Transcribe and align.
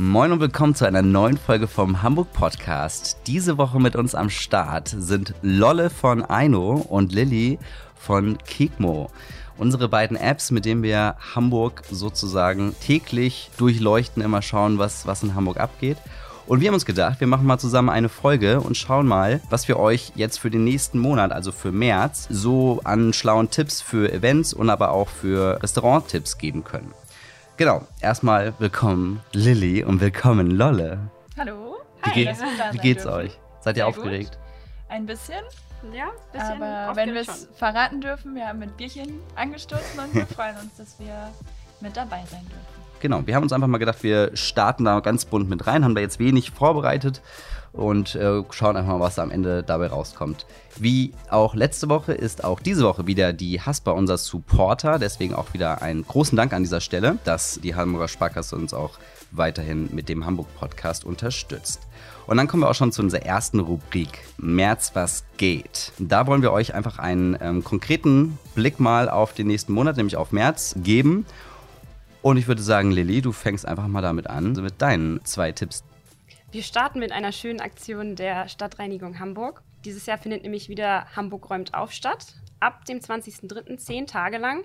Moin 0.00 0.30
und 0.30 0.38
willkommen 0.38 0.76
zu 0.76 0.84
einer 0.84 1.02
neuen 1.02 1.36
Folge 1.36 1.66
vom 1.66 2.04
Hamburg 2.04 2.32
Podcast. 2.32 3.16
Diese 3.26 3.58
Woche 3.58 3.80
mit 3.80 3.96
uns 3.96 4.14
am 4.14 4.30
Start 4.30 4.94
sind 4.96 5.34
Lolle 5.42 5.90
von 5.90 6.24
Aino 6.24 6.74
und 6.74 7.12
Lilly 7.12 7.58
von 7.96 8.38
Kikmo. 8.46 9.10
Unsere 9.56 9.88
beiden 9.88 10.16
Apps, 10.16 10.52
mit 10.52 10.66
denen 10.66 10.84
wir 10.84 11.16
Hamburg 11.34 11.82
sozusagen 11.90 12.76
täglich 12.80 13.50
durchleuchten, 13.56 14.22
immer 14.22 14.40
schauen, 14.40 14.78
was, 14.78 15.04
was 15.08 15.24
in 15.24 15.34
Hamburg 15.34 15.58
abgeht. 15.58 15.96
Und 16.46 16.60
wir 16.60 16.68
haben 16.68 16.74
uns 16.74 16.86
gedacht, 16.86 17.18
wir 17.18 17.26
machen 17.26 17.48
mal 17.48 17.58
zusammen 17.58 17.88
eine 17.88 18.08
Folge 18.08 18.60
und 18.60 18.76
schauen 18.76 19.08
mal, 19.08 19.40
was 19.50 19.66
wir 19.66 19.80
euch 19.80 20.12
jetzt 20.14 20.38
für 20.38 20.48
den 20.48 20.62
nächsten 20.62 21.00
Monat, 21.00 21.32
also 21.32 21.50
für 21.50 21.72
März, 21.72 22.28
so 22.30 22.80
an 22.84 23.12
schlauen 23.12 23.50
Tipps 23.50 23.82
für 23.82 24.12
Events 24.12 24.54
und 24.54 24.70
aber 24.70 24.92
auch 24.92 25.08
für 25.08 25.60
Restauranttipps 25.60 26.38
geben 26.38 26.62
können. 26.62 26.94
Genau, 27.58 27.82
erstmal 28.00 28.54
willkommen 28.60 29.20
Lilly 29.32 29.82
und 29.84 30.00
willkommen 30.00 30.50
Lolle. 30.52 31.10
Hallo. 31.36 31.76
Wie, 32.04 32.10
Hi, 32.10 32.14
geht, 32.14 32.28
dass 32.28 32.38
wir 32.40 32.46
da 32.56 32.72
wie 32.72 32.76
sein 32.76 32.82
geht's 32.84 33.02
dürfen. 33.02 33.18
euch? 33.18 33.38
Seid 33.60 33.76
ihr 33.76 33.80
Sehr 33.80 33.86
aufgeregt? 33.88 34.30
Gut. 34.30 34.38
Ein 34.88 35.06
bisschen, 35.06 35.42
Ja, 35.92 36.04
ein 36.04 36.10
bisschen. 36.32 36.62
aber 36.62 36.94
wenn 36.96 37.14
wir 37.14 37.20
es 37.22 37.48
verraten 37.56 38.00
dürfen, 38.00 38.34
wir 38.36 38.46
haben 38.46 38.60
mit 38.60 38.76
Bierchen 38.76 39.18
angestoßen 39.34 39.98
und 39.98 40.14
wir 40.14 40.26
freuen 40.36 40.56
uns, 40.56 40.76
dass 40.76 40.98
wir 41.00 41.30
mit 41.80 41.96
dabei 41.96 42.22
sein 42.30 42.42
dürfen. 42.46 42.78
Genau, 43.00 43.26
wir 43.26 43.34
haben 43.34 43.42
uns 43.42 43.52
einfach 43.52 43.66
mal 43.68 43.78
gedacht, 43.78 44.02
wir 44.04 44.36
starten 44.36 44.84
da 44.84 45.00
ganz 45.00 45.24
bunt 45.24 45.48
mit 45.48 45.66
rein, 45.66 45.84
haben 45.84 45.94
da 45.96 46.00
jetzt 46.00 46.18
wenig 46.20 46.52
vorbereitet 46.52 47.22
und 47.72 48.14
äh, 48.14 48.42
schauen 48.50 48.76
einfach 48.76 48.92
mal, 48.92 49.00
was 49.00 49.18
am 49.18 49.30
Ende 49.30 49.62
dabei 49.62 49.88
rauskommt. 49.88 50.46
Wie 50.76 51.12
auch 51.30 51.54
letzte 51.54 51.88
Woche 51.88 52.12
ist 52.12 52.44
auch 52.44 52.60
diese 52.60 52.84
Woche 52.84 53.06
wieder 53.06 53.32
die 53.32 53.60
Haspa 53.60 53.92
unser 53.92 54.18
Supporter, 54.18 54.98
deswegen 54.98 55.34
auch 55.34 55.54
wieder 55.54 55.82
einen 55.82 56.06
großen 56.06 56.36
Dank 56.36 56.52
an 56.52 56.62
dieser 56.62 56.80
Stelle, 56.80 57.18
dass 57.24 57.60
die 57.62 57.74
Hamburger 57.74 58.08
Sparkasse 58.08 58.56
uns 58.56 58.74
auch 58.74 58.98
weiterhin 59.30 59.88
mit 59.92 60.08
dem 60.08 60.24
Hamburg-Podcast 60.24 61.04
unterstützt. 61.04 61.80
Und 62.26 62.36
dann 62.36 62.46
kommen 62.46 62.62
wir 62.62 62.68
auch 62.68 62.74
schon 62.74 62.92
zu 62.92 63.02
unserer 63.02 63.22
ersten 63.22 63.58
Rubrik, 63.58 64.20
März, 64.36 64.90
was 64.94 65.24
geht. 65.38 65.92
Da 65.98 66.26
wollen 66.26 66.42
wir 66.42 66.52
euch 66.52 66.74
einfach 66.74 66.98
einen 66.98 67.38
ähm, 67.40 67.64
konkreten 67.64 68.38
Blick 68.54 68.80
mal 68.80 69.08
auf 69.08 69.32
den 69.32 69.46
nächsten 69.46 69.72
Monat, 69.72 69.96
nämlich 69.96 70.16
auf 70.16 70.30
März, 70.30 70.74
geben. 70.76 71.24
Und 72.20 72.36
ich 72.36 72.46
würde 72.46 72.60
sagen, 72.60 72.90
Lilly, 72.90 73.22
du 73.22 73.32
fängst 73.32 73.66
einfach 73.66 73.86
mal 73.86 74.02
damit 74.02 74.26
an, 74.26 74.52
mit 74.52 74.82
deinen 74.82 75.24
zwei 75.24 75.52
Tipps. 75.52 75.84
Wir 76.50 76.62
starten 76.62 76.98
mit 76.98 77.12
einer 77.12 77.30
schönen 77.30 77.60
Aktion 77.60 78.16
der 78.16 78.48
Stadtreinigung 78.48 79.18
Hamburg. 79.18 79.62
Dieses 79.84 80.06
Jahr 80.06 80.16
findet 80.16 80.44
nämlich 80.44 80.70
wieder 80.70 81.04
Hamburg 81.14 81.50
räumt 81.50 81.74
auf 81.74 81.92
statt. 81.92 82.36
Ab 82.58 82.86
dem 82.86 83.00
20.03. 83.00 83.76
zehn 83.76 84.06
Tage 84.06 84.38
lang. 84.38 84.64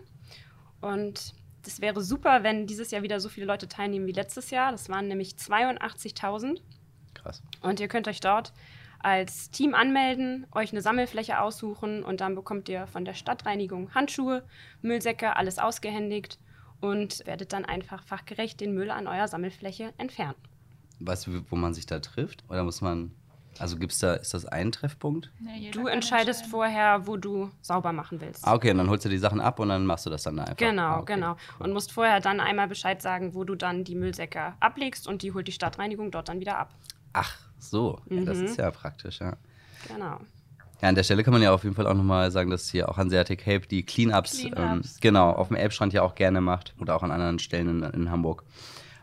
Und 0.80 1.34
das 1.64 1.82
wäre 1.82 2.02
super, 2.02 2.44
wenn 2.44 2.68
dieses 2.68 2.92
Jahr 2.92 3.04
wieder 3.04 3.20
so 3.20 3.28
viele 3.28 3.48
Leute 3.48 3.68
teilnehmen 3.68 4.08
wie 4.08 4.14
letztes 4.14 4.50
Jahr. 4.50 4.72
Das 4.72 4.88
waren 4.88 5.10
nämlich 5.10 5.32
82.000. 5.32 6.62
Krass. 7.16 7.44
Und 7.62 7.82
ihr 7.82 7.90
könnt 7.90 8.08
euch 8.08 8.22
dort 8.22 8.54
als 9.00 9.52
Team 9.52 9.76
anmelden, 9.76 10.48
euch 10.54 10.72
eine 10.72 10.82
Sammelfläche 10.82 11.42
aussuchen 11.42 12.02
und 12.04 12.22
dann 12.22 12.36
bekommt 12.36 12.70
ihr 12.70 12.88
von 12.88 13.04
der 13.04 13.14
Stadtreinigung 13.14 13.94
Handschuhe, 13.94 14.46
Müllsäcke, 14.82 15.36
alles 15.36 15.60
ausgehändigt 15.60 16.40
und 16.80 17.26
werdet 17.26 17.52
dann 17.52 17.66
einfach 17.66 18.06
fachgerecht 18.06 18.62
den 18.62 18.74
Müll 18.74 18.90
an 18.90 19.08
eurer 19.08 19.28
Sammelfläche 19.28 19.94
entfernen. 19.98 20.36
Weißt 21.06 21.28
du, 21.28 21.44
wo 21.50 21.56
man 21.56 21.74
sich 21.74 21.86
da 21.86 22.00
trifft? 22.00 22.44
Oder 22.50 22.64
muss 22.64 22.82
man. 22.82 23.12
Also 23.60 23.78
gibt's 23.78 24.00
da, 24.00 24.16
ist 24.16 24.34
das 24.34 24.46
ein 24.46 24.72
Treffpunkt? 24.72 25.32
Ja, 25.60 25.70
Du 25.72 25.86
entscheidest 25.86 26.48
vorher, 26.48 27.06
wo 27.06 27.18
du 27.18 27.52
sauber 27.62 27.94
machen 27.94 28.20
willst. 28.20 28.48
Ah, 28.48 28.56
okay, 28.56 28.72
und 28.72 28.80
dann 28.80 28.90
holst 28.90 29.06
du 29.06 29.10
die 29.10 29.20
Sachen 29.20 29.40
ab 29.40 29.60
und 29.60 29.70
dann 29.70 29.86
machst 29.86 30.08
du 30.08 30.10
das 30.10 30.24
dann 30.24 30.38
da 30.38 30.44
einfach. 30.46 30.58
Genau, 30.58 30.82
Ah, 30.82 31.00
okay. 31.02 31.14
genau. 31.16 31.36
Und 31.60 31.72
musst 31.72 31.92
vorher 31.92 32.20
dann 32.20 32.40
einmal 32.40 32.68
Bescheid 32.68 33.00
sagen, 33.02 33.36
wo 33.36 33.44
du 33.44 33.54
dann 33.54 33.84
die 33.84 33.94
Müllsäcke 33.94 34.56
ablegst 34.60 35.08
und 35.08 35.22
die 35.22 35.34
holt 35.34 35.48
die 35.48 35.52
Stadtreinigung 35.52 36.10
dort 36.10 36.30
dann 36.30 36.40
wieder 36.40 36.58
ab. 36.58 36.74
Ach, 37.14 37.38
so. 37.60 38.02
Ja, 38.10 38.22
das 38.26 38.40
Mhm. 38.40 38.46
ist 38.46 38.58
ja 38.58 38.72
praktisch, 38.72 39.20
ja. 39.20 39.38
Genau. 39.88 40.18
Ja, 40.82 40.90
an 40.90 40.96
der 40.96 41.04
Stelle 41.04 41.24
kann 41.24 41.34
man 41.34 41.42
ja 41.44 41.54
auf 41.54 41.64
jeden 41.64 41.76
Fall 41.76 41.86
auch 41.86 41.94
nochmal 41.94 42.32
sagen, 42.32 42.50
dass 42.50 42.70
hier 42.70 42.90
auch 42.90 42.98
Hanseatic 42.98 43.46
Help 43.46 43.70
die 43.70 43.86
Cleanups, 43.86 44.44
ähm, 44.46 44.52
Cleanups. 44.52 45.00
genau, 45.00 45.30
auf 45.30 45.50
dem 45.50 45.58
Elbstrand 45.58 45.94
ja 45.94 46.02
auch 46.02 46.16
gerne 46.16 46.42
macht 46.42 46.74
oder 46.80 46.96
auch 46.96 47.04
an 47.04 47.12
anderen 47.12 47.38
Stellen 47.38 47.84
in, 47.84 47.90
in 47.92 48.10
Hamburg. 48.12 48.44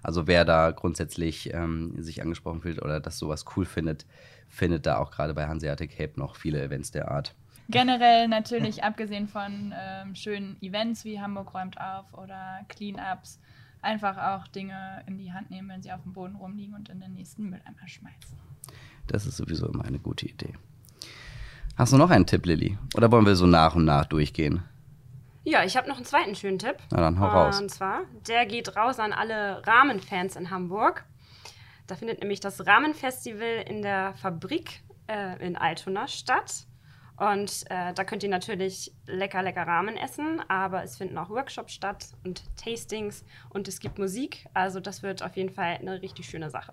Also 0.02 0.26
wer 0.26 0.44
da 0.44 0.70
grundsätzlich 0.70 1.52
ähm, 1.52 2.02
sich 2.02 2.22
angesprochen 2.22 2.62
fühlt 2.62 2.82
oder 2.82 3.00
das 3.00 3.18
sowas 3.18 3.44
cool 3.56 3.64
findet, 3.64 4.06
findet 4.48 4.86
da 4.86 4.98
auch 4.98 5.10
gerade 5.10 5.34
bei 5.34 5.46
Hanseatic 5.46 5.98
Help 5.98 6.16
noch 6.16 6.36
viele 6.36 6.62
Events 6.62 6.90
der 6.90 7.10
Art. 7.10 7.34
Generell 7.68 8.28
natürlich, 8.28 8.82
abgesehen 8.84 9.28
von 9.28 9.72
ähm, 9.78 10.14
schönen 10.14 10.60
Events 10.60 11.04
wie 11.04 11.20
Hamburg 11.20 11.54
räumt 11.54 11.80
auf 11.80 12.12
oder 12.12 12.60
Cleanups, 12.68 13.38
einfach 13.82 14.16
auch 14.16 14.46
Dinge 14.48 15.02
in 15.06 15.18
die 15.18 15.32
Hand 15.32 15.50
nehmen, 15.50 15.68
wenn 15.68 15.82
sie 15.82 15.92
auf 15.92 16.02
dem 16.02 16.12
Boden 16.12 16.36
rumliegen 16.36 16.74
und 16.74 16.88
in 16.88 17.00
den 17.00 17.14
nächsten 17.14 17.44
Mülleimer 17.44 17.86
schmeißen. 17.86 18.38
Das 19.06 19.26
ist 19.26 19.36
sowieso 19.36 19.66
immer 19.68 19.84
eine 19.84 19.98
gute 19.98 20.26
Idee. 20.26 20.54
Hast 21.76 21.92
du 21.92 21.96
noch 21.96 22.10
einen 22.10 22.26
Tipp, 22.26 22.44
Lilly? 22.46 22.76
Oder 22.94 23.10
wollen 23.10 23.26
wir 23.26 23.36
so 23.36 23.46
nach 23.46 23.74
und 23.74 23.84
nach 23.84 24.04
durchgehen? 24.04 24.62
Ja, 25.42 25.64
ich 25.64 25.76
habe 25.76 25.88
noch 25.88 25.96
einen 25.96 26.04
zweiten 26.04 26.34
schönen 26.34 26.58
Tipp. 26.58 26.76
Na 26.90 27.00
dann 27.00 27.18
hau 27.18 27.26
raus. 27.26 27.60
Und 27.60 27.70
zwar, 27.70 28.02
der 28.28 28.46
geht 28.46 28.76
raus 28.76 28.98
an 28.98 29.12
alle 29.12 29.66
Rahmenfans 29.66 30.36
in 30.36 30.50
Hamburg. 30.50 31.04
Da 31.86 31.96
findet 31.96 32.20
nämlich 32.20 32.40
das 32.40 32.66
Rahmenfestival 32.66 33.64
in 33.66 33.82
der 33.82 34.14
Fabrik 34.14 34.82
äh, 35.08 35.44
in 35.44 35.56
Altona 35.56 36.06
statt. 36.08 36.66
Und 37.16 37.64
äh, 37.68 37.92
da 37.92 38.04
könnt 38.04 38.22
ihr 38.22 38.30
natürlich 38.30 38.94
lecker, 39.06 39.42
lecker 39.42 39.66
Ramen 39.66 39.96
essen, 39.96 40.40
aber 40.48 40.82
es 40.82 40.96
finden 40.96 41.18
auch 41.18 41.28
Workshops 41.28 41.74
statt 41.74 42.06
und 42.24 42.42
Tastings 42.56 43.24
und 43.50 43.68
es 43.68 43.80
gibt 43.80 43.98
Musik. 43.98 44.46
Also 44.54 44.80
das 44.80 45.02
wird 45.02 45.22
auf 45.22 45.36
jeden 45.36 45.50
Fall 45.50 45.76
eine 45.78 46.00
richtig 46.00 46.30
schöne 46.30 46.48
Sache. 46.48 46.72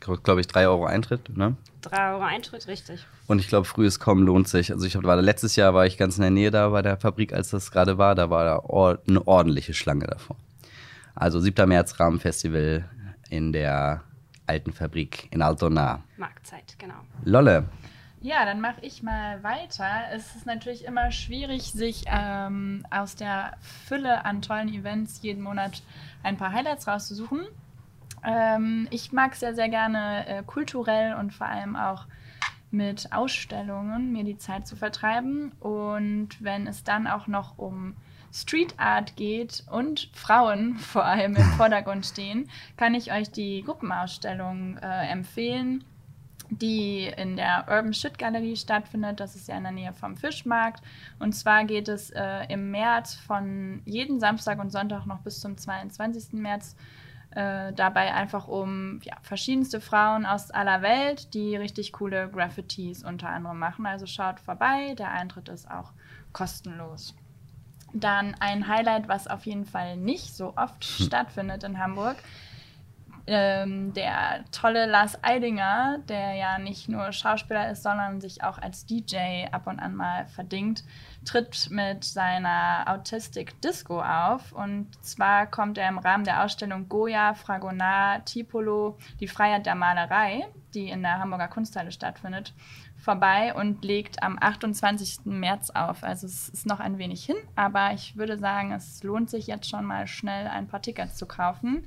Glaube 0.00 0.40
ich, 0.40 0.46
3 0.46 0.68
Euro 0.68 0.86
Eintritt, 0.86 1.36
ne? 1.36 1.56
Drei 1.82 2.12
Euro 2.12 2.22
Eintritt, 2.22 2.66
richtig. 2.66 3.04
Und 3.26 3.40
ich 3.40 3.48
glaube, 3.48 3.64
frühes 3.64 4.00
Kommen 4.00 4.24
lohnt 4.24 4.48
sich. 4.48 4.72
Also 4.72 4.86
ich 4.86 4.96
hab, 4.96 5.04
war 5.04 5.16
da, 5.16 5.22
letztes 5.22 5.56
Jahr 5.56 5.74
war 5.74 5.86
ich 5.86 5.98
ganz 5.98 6.16
in 6.16 6.22
der 6.22 6.30
Nähe 6.30 6.50
da 6.50 6.68
bei 6.68 6.82
der 6.82 6.96
Fabrik, 6.96 7.32
als 7.32 7.50
das 7.50 7.70
gerade 7.70 7.98
war. 7.98 8.14
Da 8.14 8.30
war 8.30 8.44
da 8.44 8.58
or 8.60 8.98
eine 9.08 9.26
ordentliche 9.26 9.74
Schlange 9.74 10.06
davor. 10.06 10.36
Also 11.14 11.40
7. 11.40 11.68
März 11.68 11.98
Rahmenfestival 12.00 12.88
in 13.28 13.52
der 13.52 14.02
alten 14.46 14.72
Fabrik 14.72 15.28
in 15.30 15.42
Altona. 15.42 16.02
Marktzeit, 16.16 16.76
genau. 16.78 16.94
Lolle, 17.24 17.64
Ja, 18.20 18.44
dann 18.44 18.60
mache 18.60 18.80
ich 18.80 19.02
mal 19.02 19.42
weiter. 19.42 19.86
Es 20.12 20.34
ist 20.34 20.46
natürlich 20.46 20.84
immer 20.84 21.12
schwierig, 21.12 21.72
sich 21.72 22.04
ähm, 22.06 22.84
aus 22.90 23.14
der 23.14 23.56
Fülle 23.60 24.24
an 24.24 24.42
tollen 24.42 24.68
Events 24.68 25.20
jeden 25.22 25.42
Monat 25.42 25.82
ein 26.22 26.36
paar 26.36 26.52
Highlights 26.52 26.88
rauszusuchen. 26.88 27.46
Ähm, 28.24 28.88
ich 28.90 29.12
mag 29.12 29.34
sehr, 29.34 29.54
sehr 29.54 29.68
gerne 29.68 30.26
äh, 30.26 30.42
kulturell 30.44 31.14
und 31.14 31.32
vor 31.32 31.46
allem 31.46 31.76
auch 31.76 32.06
mit 32.70 33.12
Ausstellungen 33.12 34.12
mir 34.12 34.24
die 34.24 34.38
Zeit 34.38 34.66
zu 34.66 34.76
vertreiben. 34.76 35.52
Und 35.60 36.30
wenn 36.40 36.66
es 36.66 36.84
dann 36.84 37.06
auch 37.06 37.26
noch 37.26 37.58
um 37.58 37.94
Street 38.32 38.74
Art 38.78 39.16
geht 39.16 39.64
und 39.70 40.10
Frauen 40.12 40.76
vor 40.78 41.04
allem 41.04 41.36
im 41.36 41.50
Vordergrund 41.56 42.04
stehen, 42.04 42.48
kann 42.76 42.94
ich 42.94 43.12
euch 43.12 43.30
die 43.30 43.62
Gruppenausstellung 43.62 44.76
äh, 44.78 45.06
empfehlen 45.10 45.84
die 46.50 47.12
in 47.16 47.36
der 47.36 47.66
Urban 47.68 47.92
Shit 47.92 48.18
Galerie 48.18 48.56
stattfindet. 48.56 49.20
Das 49.20 49.34
ist 49.34 49.48
ja 49.48 49.56
in 49.56 49.64
der 49.64 49.72
Nähe 49.72 49.92
vom 49.92 50.16
Fischmarkt. 50.16 50.82
Und 51.18 51.34
zwar 51.34 51.64
geht 51.64 51.88
es 51.88 52.10
äh, 52.10 52.46
im 52.48 52.70
März 52.70 53.14
von 53.14 53.82
jeden 53.84 54.20
Samstag 54.20 54.58
und 54.58 54.70
Sonntag 54.70 55.06
noch 55.06 55.20
bis 55.20 55.40
zum 55.40 55.56
22. 55.56 56.32
März 56.32 56.76
äh, 57.38 57.72
dabei 57.72 58.12
einfach 58.14 58.48
um 58.48 58.98
ja, 59.04 59.14
verschiedenste 59.22 59.80
Frauen 59.80 60.26
aus 60.26 60.50
aller 60.50 60.82
Welt, 60.82 61.34
die 61.34 61.54
richtig 61.54 61.92
coole 61.92 62.28
Graffitis 62.28 63.04
unter 63.04 63.28
anderem 63.28 63.60
machen. 63.60 63.86
Also 63.86 64.06
schaut 64.06 64.40
vorbei, 64.40 64.96
der 64.98 65.12
Eintritt 65.12 65.48
ist 65.48 65.70
auch 65.70 65.92
kostenlos. 66.32 67.14
Dann 67.92 68.34
ein 68.40 68.66
Highlight, 68.66 69.06
was 69.06 69.28
auf 69.28 69.46
jeden 69.46 69.66
Fall 69.66 69.96
nicht 69.96 70.34
so 70.34 70.54
oft 70.56 70.82
stattfindet 70.82 71.62
in 71.62 71.78
Hamburg, 71.78 72.16
ähm, 73.28 73.92
der 73.92 74.44
tolle 74.50 74.86
Lars 74.86 75.22
Eidinger, 75.22 75.98
der 76.08 76.34
ja 76.34 76.58
nicht 76.58 76.88
nur 76.88 77.12
Schauspieler 77.12 77.70
ist, 77.70 77.84
sondern 77.84 78.20
sich 78.20 78.42
auch 78.42 78.58
als 78.58 78.84
DJ 78.84 79.46
ab 79.52 79.68
und 79.68 79.78
an 79.78 79.94
mal 79.94 80.26
verdingt, 80.26 80.82
tritt 81.28 81.68
mit 81.70 82.04
seiner 82.04 82.84
Autistic 82.86 83.60
Disco 83.60 84.00
auf. 84.00 84.52
Und 84.52 84.88
zwar 85.04 85.46
kommt 85.46 85.76
er 85.76 85.88
im 85.88 85.98
Rahmen 85.98 86.24
der 86.24 86.42
Ausstellung 86.42 86.88
Goya, 86.88 87.34
Fragonard, 87.34 88.26
Tipolo, 88.26 88.96
die 89.20 89.28
Freiheit 89.28 89.66
der 89.66 89.74
Malerei, 89.74 90.46
die 90.74 90.88
in 90.88 91.02
der 91.02 91.18
Hamburger 91.18 91.48
Kunsthalle 91.48 91.92
stattfindet, 91.92 92.54
vorbei 92.96 93.54
und 93.54 93.84
legt 93.84 94.22
am 94.22 94.38
28. 94.40 95.26
März 95.26 95.70
auf. 95.70 96.02
Also 96.02 96.26
es 96.26 96.48
ist 96.48 96.66
noch 96.66 96.80
ein 96.80 96.96
wenig 96.96 97.24
hin, 97.24 97.36
aber 97.56 97.92
ich 97.92 98.16
würde 98.16 98.38
sagen, 98.38 98.72
es 98.72 99.02
lohnt 99.02 99.28
sich 99.28 99.46
jetzt 99.46 99.68
schon 99.68 99.84
mal 99.84 100.06
schnell 100.06 100.46
ein 100.46 100.66
paar 100.66 100.80
Tickets 100.80 101.16
zu 101.16 101.26
kaufen. 101.26 101.86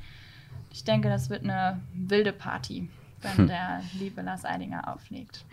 Ich 0.71 0.83
denke, 0.83 1.09
das 1.09 1.29
wird 1.31 1.43
eine 1.43 1.81
wilde 1.93 2.31
Party, 2.31 2.89
wenn 3.21 3.37
Hm. 3.37 3.47
der 3.47 3.81
liebe 3.93 4.21
Lars 4.21 4.45
Eidinger 4.45 4.87
auflegt. 4.93 5.45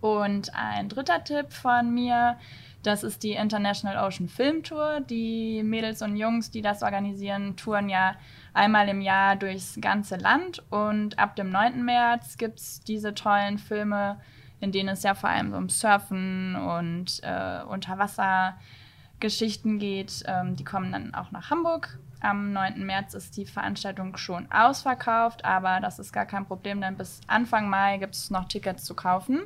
Und 0.00 0.52
ein 0.56 0.88
dritter 0.88 1.22
Tipp 1.22 1.52
von 1.52 1.94
mir, 1.94 2.36
Das 2.82 3.04
ist 3.04 3.22
die 3.22 3.32
International 3.32 4.04
Ocean 4.04 4.28
Film 4.28 4.64
Tour. 4.64 5.00
Die 5.00 5.62
Mädels 5.62 6.02
und 6.02 6.16
Jungs, 6.16 6.50
die 6.50 6.60
das 6.62 6.82
organisieren, 6.82 7.56
touren 7.56 7.88
ja 7.88 8.16
einmal 8.54 8.88
im 8.88 9.00
Jahr 9.00 9.36
durchs 9.36 9.78
ganze 9.80 10.16
Land. 10.16 10.64
Und 10.70 11.16
ab 11.18 11.36
dem 11.36 11.50
9. 11.50 11.84
März 11.84 12.38
gibt 12.38 12.58
es 12.58 12.80
diese 12.80 13.14
tollen 13.14 13.58
Filme, 13.58 14.20
in 14.60 14.72
denen 14.72 14.88
es 14.88 15.04
ja 15.04 15.14
vor 15.14 15.30
allem 15.30 15.54
um 15.54 15.68
Surfen 15.68 16.56
und 16.56 17.20
äh, 17.22 17.62
Unterwassergeschichten 17.62 19.78
geht. 19.78 20.24
Ähm, 20.26 20.56
die 20.56 20.64
kommen 20.64 20.90
dann 20.90 21.14
auch 21.14 21.30
nach 21.30 21.50
Hamburg. 21.50 22.00
Am 22.20 22.52
9. 22.52 22.84
März 22.84 23.14
ist 23.14 23.36
die 23.36 23.46
Veranstaltung 23.46 24.16
schon 24.16 24.50
ausverkauft, 24.50 25.44
aber 25.44 25.78
das 25.80 25.98
ist 25.98 26.12
gar 26.12 26.26
kein 26.26 26.46
Problem, 26.46 26.80
denn 26.80 26.96
bis 26.96 27.20
Anfang 27.26 27.68
Mai 27.68 27.98
gibt 27.98 28.14
es 28.14 28.30
noch 28.30 28.46
Tickets 28.46 28.84
zu 28.84 28.94
kaufen. 28.94 29.42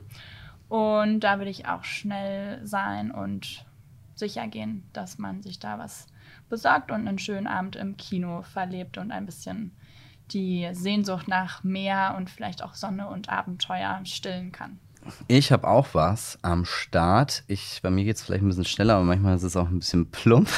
Und 0.68 1.20
da 1.20 1.38
will 1.38 1.48
ich 1.48 1.66
auch 1.66 1.84
schnell 1.84 2.64
sein 2.66 3.10
und 3.10 3.64
sicher 4.14 4.46
gehen, 4.48 4.88
dass 4.92 5.18
man 5.18 5.42
sich 5.42 5.58
da 5.58 5.78
was 5.78 6.06
besorgt 6.48 6.90
und 6.90 7.06
einen 7.06 7.18
schönen 7.18 7.46
Abend 7.46 7.76
im 7.76 7.96
Kino 7.96 8.42
verlebt 8.42 8.98
und 8.98 9.12
ein 9.12 9.26
bisschen 9.26 9.72
die 10.32 10.68
Sehnsucht 10.72 11.28
nach 11.28 11.62
Meer 11.62 12.14
und 12.16 12.30
vielleicht 12.30 12.62
auch 12.62 12.74
Sonne 12.74 13.08
und 13.08 13.28
Abenteuer 13.28 14.00
stillen 14.04 14.50
kann. 14.52 14.78
Ich 15.28 15.52
habe 15.52 15.68
auch 15.68 15.88
was 15.92 16.36
am 16.42 16.64
Start. 16.64 17.44
Ich, 17.46 17.80
bei 17.80 17.90
mir 17.90 18.04
geht 18.04 18.16
es 18.16 18.22
vielleicht 18.22 18.42
ein 18.42 18.48
bisschen 18.48 18.64
schneller, 18.64 18.94
aber 18.94 19.04
manchmal 19.04 19.36
ist 19.36 19.44
es 19.44 19.56
auch 19.56 19.68
ein 19.68 19.78
bisschen 19.78 20.10
plump. 20.10 20.48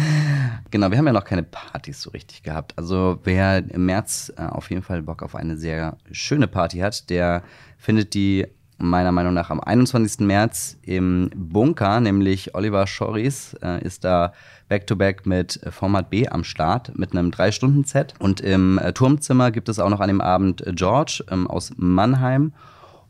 genau, 0.70 0.90
wir 0.90 0.96
haben 0.96 1.06
ja 1.06 1.12
noch 1.12 1.24
keine 1.24 1.42
Partys 1.42 2.00
so 2.00 2.10
richtig 2.10 2.42
gehabt. 2.42 2.72
Also 2.78 3.20
wer 3.24 3.58
im 3.58 3.84
März 3.84 4.32
äh, 4.36 4.46
auf 4.46 4.70
jeden 4.70 4.82
Fall 4.82 5.02
Bock 5.02 5.22
auf 5.22 5.34
eine 5.34 5.58
sehr 5.58 5.98
schöne 6.10 6.48
Party 6.48 6.78
hat, 6.78 7.10
der 7.10 7.42
findet 7.76 8.14
die 8.14 8.46
meiner 8.82 9.12
Meinung 9.12 9.34
nach 9.34 9.50
am 9.50 9.60
21. 9.60 10.20
März 10.26 10.76
im 10.82 11.30
Bunker, 11.34 12.00
nämlich 12.00 12.54
Oliver 12.54 12.86
Schoris 12.86 13.54
äh, 13.62 13.82
ist 13.84 14.04
da 14.04 14.32
back-to-back 14.68 15.20
-back 15.20 15.28
mit 15.28 15.60
Format 15.70 16.10
B 16.10 16.28
am 16.28 16.44
Start 16.44 16.96
mit 16.98 17.12
einem 17.12 17.30
3-Stunden-Set. 17.30 18.14
Und 18.18 18.40
im 18.40 18.78
äh, 18.78 18.92
Turmzimmer 18.92 19.50
gibt 19.50 19.68
es 19.68 19.78
auch 19.78 19.90
noch 19.90 20.00
an 20.00 20.08
dem 20.08 20.20
Abend 20.20 20.64
George 20.74 21.24
ähm, 21.30 21.46
aus 21.46 21.72
Mannheim 21.76 22.52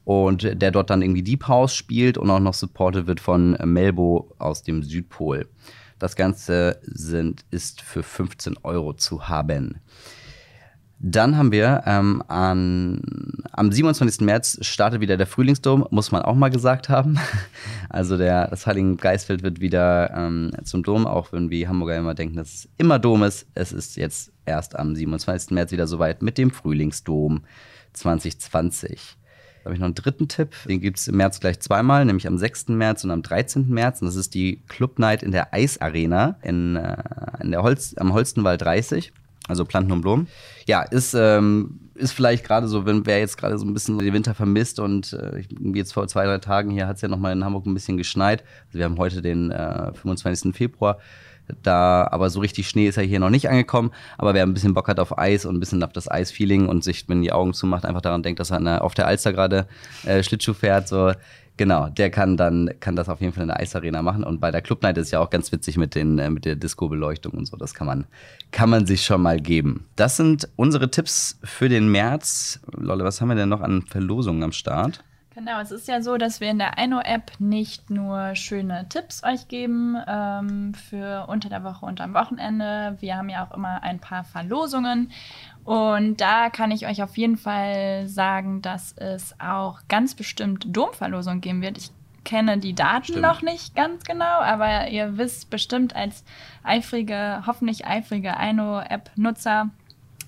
und 0.05 0.61
der 0.61 0.71
dort 0.71 0.91
dann 0.91 1.03
irgendwie 1.03 1.23
Deep 1.23 1.49
House 1.49 1.75
spielt 1.75 2.19
und 2.19 2.31
auch 2.31 2.41
noch 2.41 2.55
supported 2.55 3.07
wird 3.07 3.21
von 3.21 3.57
Melbo 3.65 4.35
aus 4.39 4.63
dem 4.63 4.83
Südpol. 4.83 5.49
Das 5.99 6.17
Ganze 6.17 6.81
sind, 6.83 7.45
ist 7.51 7.81
für 7.81 8.03
15 8.03 8.57
Euro 8.65 8.93
zu 8.95 9.29
haben. 9.29 9.81
Dann 10.99 11.37
haben 11.37 11.51
wir 11.51 11.83
ähm, 11.87 12.23
an, 12.29 13.42
am 13.53 13.71
27. 13.71 14.23
März 14.23 14.59
startet 14.63 15.01
wieder 15.01 15.19
der 15.19 15.27
Frühlingsdom, 15.27 15.87
muss 15.91 16.11
man 16.11 16.23
auch 16.23 16.35
mal 16.35 16.51
gesagt 16.51 16.89
haben. 16.89 17.19
Also 17.89 18.17
der, 18.17 18.49
das 18.49 18.67
Heilige 18.67 18.97
Geistfeld 18.97 19.43
wird 19.43 19.61
wieder 19.61 20.11
ähm, 20.17 20.53
zum 20.65 20.83
Dom, 20.83 21.07
auch 21.07 21.31
wenn 21.33 21.51
wir 21.51 21.69
Hamburger 21.69 21.99
immer 21.99 22.15
denken, 22.15 22.37
dass 22.37 22.55
es 22.55 22.69
immer 22.79 22.99
Dom 22.99 23.23
ist. 23.23 23.47
Es 23.55 23.71
ist 23.71 23.97
jetzt 23.97 24.33
erst 24.47 24.77
am 24.77 24.97
27. 24.97 25.51
März 25.51 25.73
wieder 25.73 25.87
soweit 25.87 26.23
mit 26.23 26.39
dem 26.39 26.51
Frühlingsdom 26.51 27.43
2020. 27.93 29.19
Da 29.59 29.67
habe 29.67 29.75
ich 29.75 29.81
noch 29.81 29.87
einen 29.87 29.95
dritten 29.95 30.27
Tipp. 30.27 30.55
Den 30.67 30.81
gibt 30.81 30.99
es 30.99 31.07
im 31.07 31.19
März 31.19 31.39
gleich 31.39 31.61
zweimal, 31.61 32.07
nämlich 32.07 32.27
am 32.27 32.39
6. 32.39 32.69
März 32.69 33.05
und 33.05 33.11
am 33.11 33.23
13. 33.23 33.69
März. 33.69 34.01
Und 34.01 34.07
das 34.07 34.17
ist 34.17 34.33
die 34.33 34.63
Club 34.69 34.99
Night 34.99 35.23
in 35.23 35.31
der 35.31 35.53
Eisarena 35.53 36.39
in, 36.43 36.77
äh, 36.77 36.97
in 37.43 37.51
der 37.51 37.63
Holz, 37.63 37.95
am 37.99 38.15
Holstenwald 38.15 38.63
30 38.63 39.13
also 39.49 39.65
Planten 39.65 39.93
und 39.93 40.03
Blumen. 40.03 40.29
Ja, 40.67 40.83
ist, 40.83 41.15
ähm, 41.15 41.81
ist 41.95 42.13
vielleicht 42.13 42.45
gerade 42.45 42.69
so, 42.69 42.87
wenn 42.87 43.07
wer 43.07 43.19
jetzt 43.19 43.37
gerade 43.37 43.59
so 43.59 43.67
ein 43.67 43.75
bisschen 43.75 43.99
den 43.99 44.13
Winter 44.13 44.35
vermisst 44.35 44.79
und 44.79 45.13
äh, 45.13 45.43
jetzt 45.75 45.93
vor 45.93 46.07
zwei, 46.09 46.25
drei 46.27 46.39
Tagen 46.39 46.71
hier 46.71 46.87
hat 46.87 46.97
es 46.97 47.03
ja 47.03 47.09
nochmal 47.09 47.33
in 47.33 47.45
Hamburg 47.45 47.67
ein 47.67 47.75
bisschen 47.75 47.97
geschneit. 47.97 48.45
Also 48.67 48.79
wir 48.79 48.85
haben 48.85 48.99
heute 48.99 49.21
den 49.21 49.51
äh, 49.51 49.93
25. 49.93 50.55
Februar. 50.55 50.99
Da, 51.63 52.07
aber 52.11 52.31
so 52.31 52.39
richtig 52.41 52.69
Schnee 52.69 52.87
ist 52.87 52.97
ja 52.97 53.03
hier 53.03 53.19
noch 53.19 53.29
nicht 53.29 53.49
angekommen. 53.49 53.91
Aber 54.17 54.33
wer 54.33 54.45
ein 54.45 54.55
bisschen 54.55 54.75
Bock 54.75 54.89
hat 54.89 55.01
auf 55.01 55.19
Eis 55.19 55.45
und 55.45 55.57
ein 55.57 55.61
bisschen 55.61 55.83
auf 55.83 55.93
das 55.93 56.11
Eisfeeling 56.11 56.69
und 56.69 56.85
sich, 56.85 57.09
wenn 57.09 57.21
die 57.21 57.33
Augen 57.33 57.53
zumacht, 57.53 57.85
einfach 57.85 58.01
daran 58.01 58.23
denkt, 58.23 58.39
dass 58.39 58.53
er 58.53 58.83
auf 58.83 58.95
der 58.95 59.09
Alster 59.09 59.33
gerade 59.33 59.67
äh, 60.05 60.23
Schlittschuh 60.23 60.55
fährt, 60.55 60.87
so 60.87 61.13
Genau, 61.63 61.89
der 61.89 62.11
kann 62.11 62.37
dann 62.37 62.71
kann 62.81 62.97
das 62.97 63.09
auf 63.09 63.21
jeden 63.21 63.33
Fall 63.33 63.43
in 63.43 63.49
der 63.49 63.61
Eisarena 63.61 64.03
machen 64.03 64.25
und 64.25 64.41
bei 64.41 64.51
der 64.51 64.63
Club 64.63 64.83
Night 64.83 64.99
ist 64.99 65.13
ja 65.13 65.21
auch 65.21 65.31
ganz 65.31 65.53
witzig 65.53 65.77
mit 65.77 65.95
den 65.95 66.19
äh, 66.19 66.29
mit 66.29 66.45
der 66.45 66.57
Disco 66.57 66.89
Beleuchtung 66.89 67.35
und 67.35 67.47
so, 67.47 67.57
das 67.57 67.73
kann 67.73 67.87
man 67.87 68.05
kann 68.51 68.69
man 68.69 68.85
sich 68.85 69.05
schon 69.05 69.23
mal 69.23 69.39
geben. 69.39 69.87
Das 69.95 70.17
sind 70.17 70.49
unsere 70.57 70.91
Tipps 70.91 71.39
für 71.45 71.69
den 71.69 71.89
März. 71.89 72.59
Lolle, 72.77 73.05
was 73.05 73.21
haben 73.21 73.29
wir 73.29 73.37
denn 73.37 73.49
noch 73.49 73.61
an 73.61 73.83
Verlosungen 73.83 74.43
am 74.43 74.51
Start? 74.51 75.05
Genau, 75.35 75.61
es 75.61 75.71
ist 75.71 75.89
ja 75.89 76.03
so, 76.03 76.19
dass 76.19 76.41
wir 76.41 76.51
in 76.51 76.59
der 76.59 76.79
Eino-App 76.79 77.33
nicht 77.39 77.89
nur 77.89 78.35
schöne 78.35 78.87
Tipps 78.91 79.25
euch 79.25 79.49
geben 79.49 79.97
ähm, 80.07 80.75
für 80.75 81.27
unter 81.27 81.49
der 81.49 81.65
Woche 81.65 81.87
und 81.87 82.03
am 82.03 82.13
Wochenende. 82.13 82.99
Wir 83.01 83.17
haben 83.17 83.31
ja 83.31 83.47
auch 83.47 83.57
immer 83.57 83.83
ein 83.83 83.99
paar 83.99 84.25
Verlosungen. 84.25 85.11
Und 85.65 86.21
da 86.21 86.51
kann 86.51 86.71
ich 86.71 86.87
euch 86.87 87.03
auf 87.03 87.17
jeden 87.17 87.39
Fall 87.39 88.09
sagen, 88.09 88.61
dass 88.61 88.93
es 88.93 89.35
auch 89.41 89.81
ganz 89.89 90.15
bestimmt 90.15 90.67
Domverlosungen 90.69 91.41
geben 91.41 91.63
wird. 91.63 91.79
Ich 91.79 91.91
kenne 92.25 92.59
die 92.59 92.75
Daten 92.75 93.05
Stimmt. 93.05 93.23
noch 93.23 93.43
nicht 93.43 93.75
ganz 93.75 94.05
genau, 94.05 94.41
aber 94.41 94.89
ihr 94.89 95.17
wisst 95.17 95.51
bestimmt 95.51 95.97
als 95.97 96.25
eifrige, 96.63 97.43
hoffentlich 97.47 97.87
eifrige 97.87 98.37
Eino-App-Nutzer, 98.37 99.71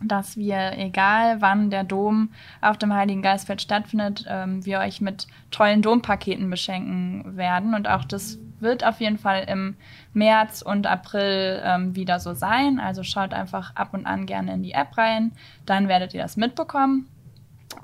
dass 0.02 0.37
wir, 0.37 0.76
egal 0.76 1.41
wann 1.41 1.70
der 1.70 1.85
Dom 1.85 2.31
auf 2.61 2.79
dem 2.79 2.93
Heiligen 2.93 3.23
Geistfeld 3.23 3.62
stattfindet, 3.62 4.25
ähm, 4.29 4.64
wir 4.64 4.81
euch 4.81 5.00
mit 5.00 5.26
tollen 5.50 5.82
Dompaketen 5.82 6.50
beschenken 6.50 7.37
werden. 7.37 7.75
Und 7.75 7.88
auch 7.88 8.05
das 8.05 8.38
wird 8.61 8.85
auf 8.85 9.00
jeden 9.00 9.19
Fall 9.19 9.44
im 9.49 9.76
März 10.12 10.62
und 10.62 10.87
April 10.87 11.62
ähm, 11.64 11.94
wieder 11.94 12.19
so 12.20 12.35
sein. 12.35 12.81
Also 12.81 13.02
schaut 13.02 13.32
einfach 13.32 13.75
ab 13.76 13.91
und 13.93 14.06
an 14.06 14.26
gerne 14.26 14.55
in 14.55 14.62
die 14.62 14.73
App 14.73 14.96
rein, 14.96 15.32
dann 15.67 15.88
werdet 15.88 16.14
ihr 16.14 16.23
das 16.23 16.37
mitbekommen. 16.37 17.08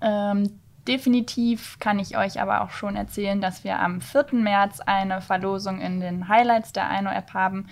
Ähm, 0.01 0.51
definitiv 0.87 1.79
kann 1.79 1.99
ich 1.99 2.17
euch 2.17 2.41
aber 2.41 2.62
auch 2.62 2.71
schon 2.71 2.97
erzählen, 2.97 3.41
dass 3.41 3.65
wir 3.65 3.79
am 3.79 4.01
4. 4.01 4.27
März 4.33 4.81
eine 4.81 5.21
Verlosung 5.21 5.81
in 5.81 6.01
den 6.01 6.29
Highlights 6.29 6.73
der 6.73 6.89
Eino-App 6.91 7.35
haben. 7.35 7.67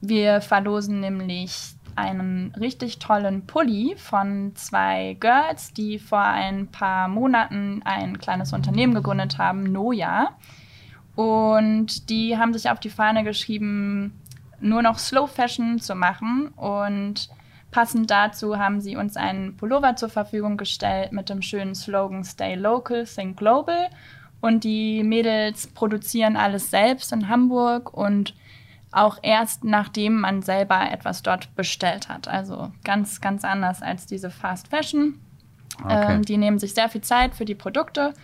Wir 0.00 0.40
verlosen 0.40 1.00
nämlich 1.00 1.73
einen 1.96 2.54
richtig 2.58 2.98
tollen 2.98 3.46
Pulli 3.46 3.94
von 3.96 4.52
zwei 4.54 5.16
Girls, 5.20 5.72
die 5.72 5.98
vor 5.98 6.22
ein 6.22 6.68
paar 6.68 7.08
Monaten 7.08 7.82
ein 7.84 8.18
kleines 8.18 8.52
Unternehmen 8.52 8.94
gegründet 8.94 9.38
haben, 9.38 9.64
Noja. 9.64 10.36
Und 11.16 12.10
die 12.10 12.36
haben 12.36 12.52
sich 12.52 12.70
auf 12.70 12.80
die 12.80 12.90
Fahne 12.90 13.24
geschrieben, 13.24 14.20
nur 14.60 14.82
noch 14.82 14.98
Slow 14.98 15.28
Fashion 15.28 15.78
zu 15.78 15.94
machen. 15.94 16.48
Und 16.56 17.28
passend 17.70 18.10
dazu 18.10 18.58
haben 18.58 18.80
sie 18.80 18.96
uns 18.96 19.16
einen 19.16 19.56
Pullover 19.56 19.96
zur 19.96 20.08
Verfügung 20.08 20.56
gestellt 20.56 21.12
mit 21.12 21.28
dem 21.28 21.42
schönen 21.42 21.74
Slogan 21.74 22.24
Stay 22.24 22.54
Local, 22.54 23.04
Think 23.04 23.36
Global. 23.36 23.90
Und 24.40 24.64
die 24.64 25.02
Mädels 25.02 25.68
produzieren 25.68 26.36
alles 26.36 26.70
selbst 26.70 27.12
in 27.12 27.28
Hamburg 27.28 27.94
und 27.94 28.34
auch 28.96 29.18
erst 29.22 29.64
nachdem 29.64 30.20
man 30.20 30.42
selber 30.42 30.90
etwas 30.90 31.22
dort 31.22 31.54
bestellt 31.56 32.08
hat. 32.08 32.28
Also 32.28 32.72
ganz, 32.84 33.20
ganz 33.20 33.44
anders 33.44 33.82
als 33.82 34.06
diese 34.06 34.30
Fast 34.30 34.68
Fashion. 34.68 35.20
Okay. 35.82 36.14
Ähm, 36.14 36.22
die 36.22 36.36
nehmen 36.36 36.58
sich 36.58 36.74
sehr 36.74 36.88
viel 36.88 37.00
Zeit 37.00 37.34
für 37.34 37.44
die 37.44 37.54
Produkte 37.54 38.14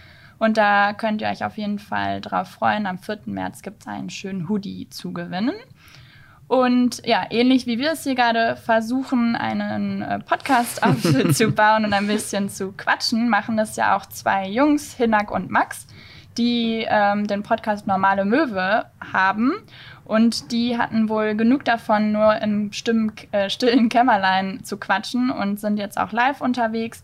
und 0.41 0.57
da 0.57 0.95
könnt 0.95 1.21
ihr 1.21 1.29
euch 1.29 1.45
auf 1.45 1.59
jeden 1.59 1.79
Fall 1.79 2.23
drauf 2.23 2.49
freuen. 2.49 2.87
Am 2.87 2.99
4. 2.99 3.21
März 3.27 3.61
gibt 3.61 3.83
es 3.83 3.87
einen 3.87 4.09
schönen 4.09 4.49
Hoodie 4.49 4.89
zu 4.89 5.13
gewinnen. 5.13 5.55
Und 6.49 7.07
ja, 7.07 7.27
ähnlich 7.31 7.67
wie 7.67 7.79
wir 7.79 7.93
es 7.93 8.05
hier 8.05 8.15
gerade 8.15 8.57
versuchen, 8.57 9.37
einen 9.37 10.03
äh, 10.03 10.19
Podcast 10.19 10.83
aufzubauen 10.83 11.85
und 11.85 11.93
ein 11.93 12.07
bisschen 12.07 12.49
zu 12.49 12.73
quatschen, 12.73 13.29
machen 13.29 13.57
das 13.57 13.77
ja 13.77 13.97
auch 13.97 14.07
zwei 14.07 14.49
Jungs, 14.49 14.95
Hinak 14.95 15.31
und 15.31 15.51
Max, 15.51 15.87
die 16.39 16.87
ähm, 16.89 17.27
den 17.27 17.43
Podcast 17.43 17.87
Normale 17.87 18.25
Möwe 18.25 18.87
haben. 19.13 19.53
Und 20.05 20.51
die 20.51 20.77
hatten 20.77 21.09
wohl 21.09 21.37
genug 21.37 21.65
davon, 21.65 22.13
nur 22.13 22.37
im 22.43 22.73
stimmen, 22.73 23.13
äh, 23.31 23.49
stillen 23.49 23.89
Kämmerlein 23.89 24.65
zu 24.65 24.77
quatschen 24.77 25.31
und 25.31 25.61
sind 25.61 25.77
jetzt 25.77 25.99
auch 25.99 26.13
live 26.13 26.41
unterwegs. 26.41 27.03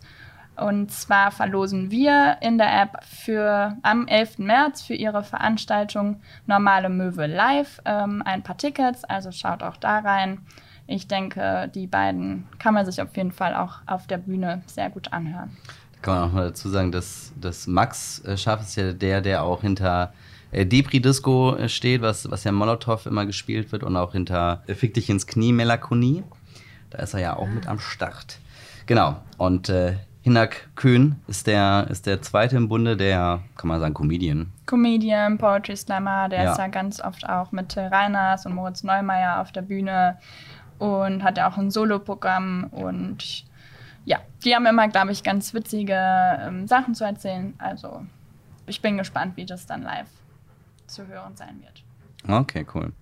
Und 0.57 0.91
zwar 0.91 1.31
verlosen 1.31 1.91
wir 1.91 2.37
in 2.41 2.57
der 2.57 2.81
App 2.81 3.03
für 3.03 3.77
am 3.83 4.07
11. 4.07 4.39
März 4.39 4.81
für 4.81 4.95
ihre 4.95 5.23
Veranstaltung 5.23 6.19
Normale 6.47 6.89
Möwe 6.89 7.27
Live 7.27 7.79
ähm, 7.85 8.23
ein 8.25 8.41
paar 8.41 8.57
Tickets. 8.57 9.03
Also 9.03 9.31
schaut 9.31 9.61
auch 9.61 9.77
da 9.77 9.99
rein. 9.99 10.39
Ich 10.87 11.07
denke, 11.07 11.69
die 11.75 11.85
beiden 11.85 12.47
kann 12.59 12.73
man 12.73 12.85
sich 12.85 13.01
auf 13.01 13.15
jeden 13.15 13.31
Fall 13.31 13.53
auch 13.53 13.81
auf 13.85 14.07
der 14.07 14.17
Bühne 14.17 14.63
sehr 14.65 14.89
gut 14.89 15.13
anhören. 15.13 15.55
Kann 16.01 16.15
man 16.15 16.29
auch 16.29 16.33
mal 16.33 16.47
dazu 16.47 16.69
sagen, 16.69 16.91
dass, 16.91 17.33
dass 17.39 17.67
Max 17.67 18.19
äh, 18.25 18.37
Schaff 18.37 18.61
ist 18.61 18.75
ja 18.75 18.93
der, 18.93 19.21
der 19.21 19.43
auch 19.43 19.61
hinter 19.61 20.13
äh, 20.51 20.65
Depri 20.65 21.01
Disco 21.01 21.55
äh, 21.55 21.67
steht, 21.69 22.01
was, 22.01 22.29
was 22.29 22.43
ja 22.43 22.51
Molotow 22.51 23.05
immer 23.05 23.25
gespielt 23.25 23.71
wird 23.71 23.83
und 23.83 23.95
auch 23.97 24.11
hinter 24.13 24.63
äh, 24.67 24.73
Fick 24.75 24.93
dich 24.93 25.09
ins 25.09 25.27
Knie 25.27 25.51
Melancholie. 25.51 26.23
Da 26.89 26.99
ist 26.99 27.13
er 27.13 27.19
ja 27.19 27.35
auch 27.35 27.47
mit 27.47 27.67
am 27.67 27.79
Start. 27.79 28.39
Genau. 28.85 29.17
Und 29.37 29.67
äh, 29.69 29.95
Hinak 30.21 30.69
Köhn 30.75 31.15
ist 31.27 31.47
der, 31.47 31.87
ist 31.89 32.05
der 32.05 32.21
zweite 32.21 32.57
im 32.57 32.67
Bunde, 32.69 32.95
der, 32.97 33.41
kann 33.57 33.67
man 33.69 33.79
sagen, 33.79 33.93
Comedian. 33.93 34.51
Comedian, 34.65 35.37
Poetry 35.37 35.75
Slammer, 35.75 36.27
der 36.29 36.43
Ja. 36.43 36.51
ist 36.51 36.57
ja 36.57 36.67
ganz 36.67 37.01
oft 37.01 37.27
auch 37.27 37.51
mit 37.51 37.69
Till 37.69 37.83
Reiners 37.83 38.45
und 38.45 38.53
Moritz 38.53 38.83
Neumeier 38.83 39.41
auf 39.41 39.51
der 39.51 39.61
Bühne 39.61 40.17
und 40.79 41.23
hat 41.23 41.37
ja 41.37 41.49
auch 41.49 41.57
ein 41.57 41.71
Soloprogramm 41.71 42.67
und 42.71 43.45
ja, 44.07 44.19
die 44.45 44.55
haben 44.55 44.65
immer, 44.65 44.87
glaube 44.87 45.11
ich, 45.11 45.21
ganz 45.21 45.53
witzige 45.53 45.93
ähm, 46.39 46.65
Sachen 46.65 46.95
zu 46.95 47.03
erzählen. 47.03 47.53
Also 47.57 48.05
ich 48.65 48.81
bin 48.81 48.97
gespannt, 48.97 49.35
wie 49.35 49.45
das 49.45 49.65
dann 49.65 49.81
live 49.83 50.07
zu 50.87 51.05
hören 51.07 51.35
sein 51.35 51.61
wird. 51.61 51.83
Okay, 52.27 52.65
cool. 52.73 52.93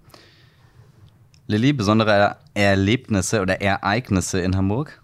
Lilly, 1.46 1.74
besondere 1.74 2.38
Erlebnisse 2.56 3.42
oder 3.42 3.62
Ereignisse 3.62 4.42
in 4.42 4.58
Hamburg? 4.58 5.00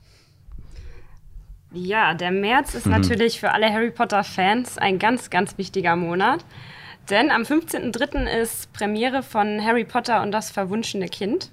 Ja, 1.71 2.15
der 2.15 2.31
März 2.31 2.73
ist 2.73 2.87
Mhm. 2.87 2.93
natürlich 2.93 3.39
für 3.39 3.51
alle 3.51 3.71
Harry 3.71 3.91
Potter-Fans 3.91 4.79
ein 4.79 4.97
ganz, 4.97 5.29
ganz 5.29 5.59
wichtiger 5.59 5.95
Monat. 5.95 6.43
Denn 7.11 7.29
am 7.29 7.43
15.03. 7.43 8.25
ist 8.41 8.73
Premiere 8.73 9.21
von 9.21 9.63
Harry 9.63 9.85
Potter 9.85 10.23
und 10.23 10.31
das 10.31 10.49
verwunschene 10.49 11.07
Kind. 11.09 11.51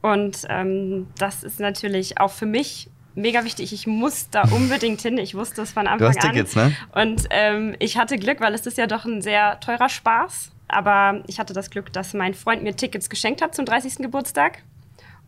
Und 0.00 0.46
ähm, 0.48 1.08
das 1.18 1.44
ist 1.44 1.60
natürlich 1.60 2.18
auch 2.20 2.30
für 2.30 2.46
mich 2.46 2.88
mega 3.14 3.44
wichtig. 3.44 3.72
Ich 3.72 3.86
muss 3.86 4.30
da 4.30 4.42
unbedingt 4.42 5.00
hin. 5.00 5.18
Ich 5.18 5.34
wusste 5.34 5.62
es 5.62 5.72
von 5.72 5.86
Anfang 5.86 5.98
Du 5.98 6.08
hast 6.08 6.24
an. 6.24 6.32
Tickets, 6.32 6.56
ne? 6.56 6.74
Und 6.92 7.26
ähm, 7.30 7.74
ich 7.78 7.96
hatte 7.96 8.18
Glück, 8.18 8.40
weil 8.40 8.54
es 8.54 8.66
ist 8.66 8.78
ja 8.78 8.86
doch 8.86 9.04
ein 9.04 9.22
sehr 9.22 9.60
teurer 9.60 9.88
Spaß. 9.88 10.52
Aber 10.68 11.22
ich 11.26 11.38
hatte 11.40 11.52
das 11.52 11.70
Glück, 11.70 11.92
dass 11.92 12.14
mein 12.14 12.34
Freund 12.34 12.62
mir 12.62 12.76
Tickets 12.76 13.10
geschenkt 13.10 13.42
hat 13.42 13.54
zum 13.54 13.64
30. 13.64 13.96
Geburtstag. 13.96 14.62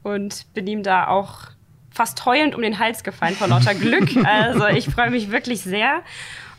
Und 0.03 0.53
bin 0.55 0.67
ihm 0.67 0.83
da 0.83 1.09
auch 1.09 1.51
fast 1.91 2.25
heulend 2.25 2.55
um 2.55 2.63
den 2.63 2.79
Hals 2.79 3.05
gefallen 3.05 3.35
vor 3.35 3.49
lauter 3.49 3.75
Glück. 3.75 4.11
Also 4.25 4.67
ich 4.67 4.89
freue 4.89 5.11
mich 5.11 5.31
wirklich 5.31 5.63
sehr. 5.63 6.03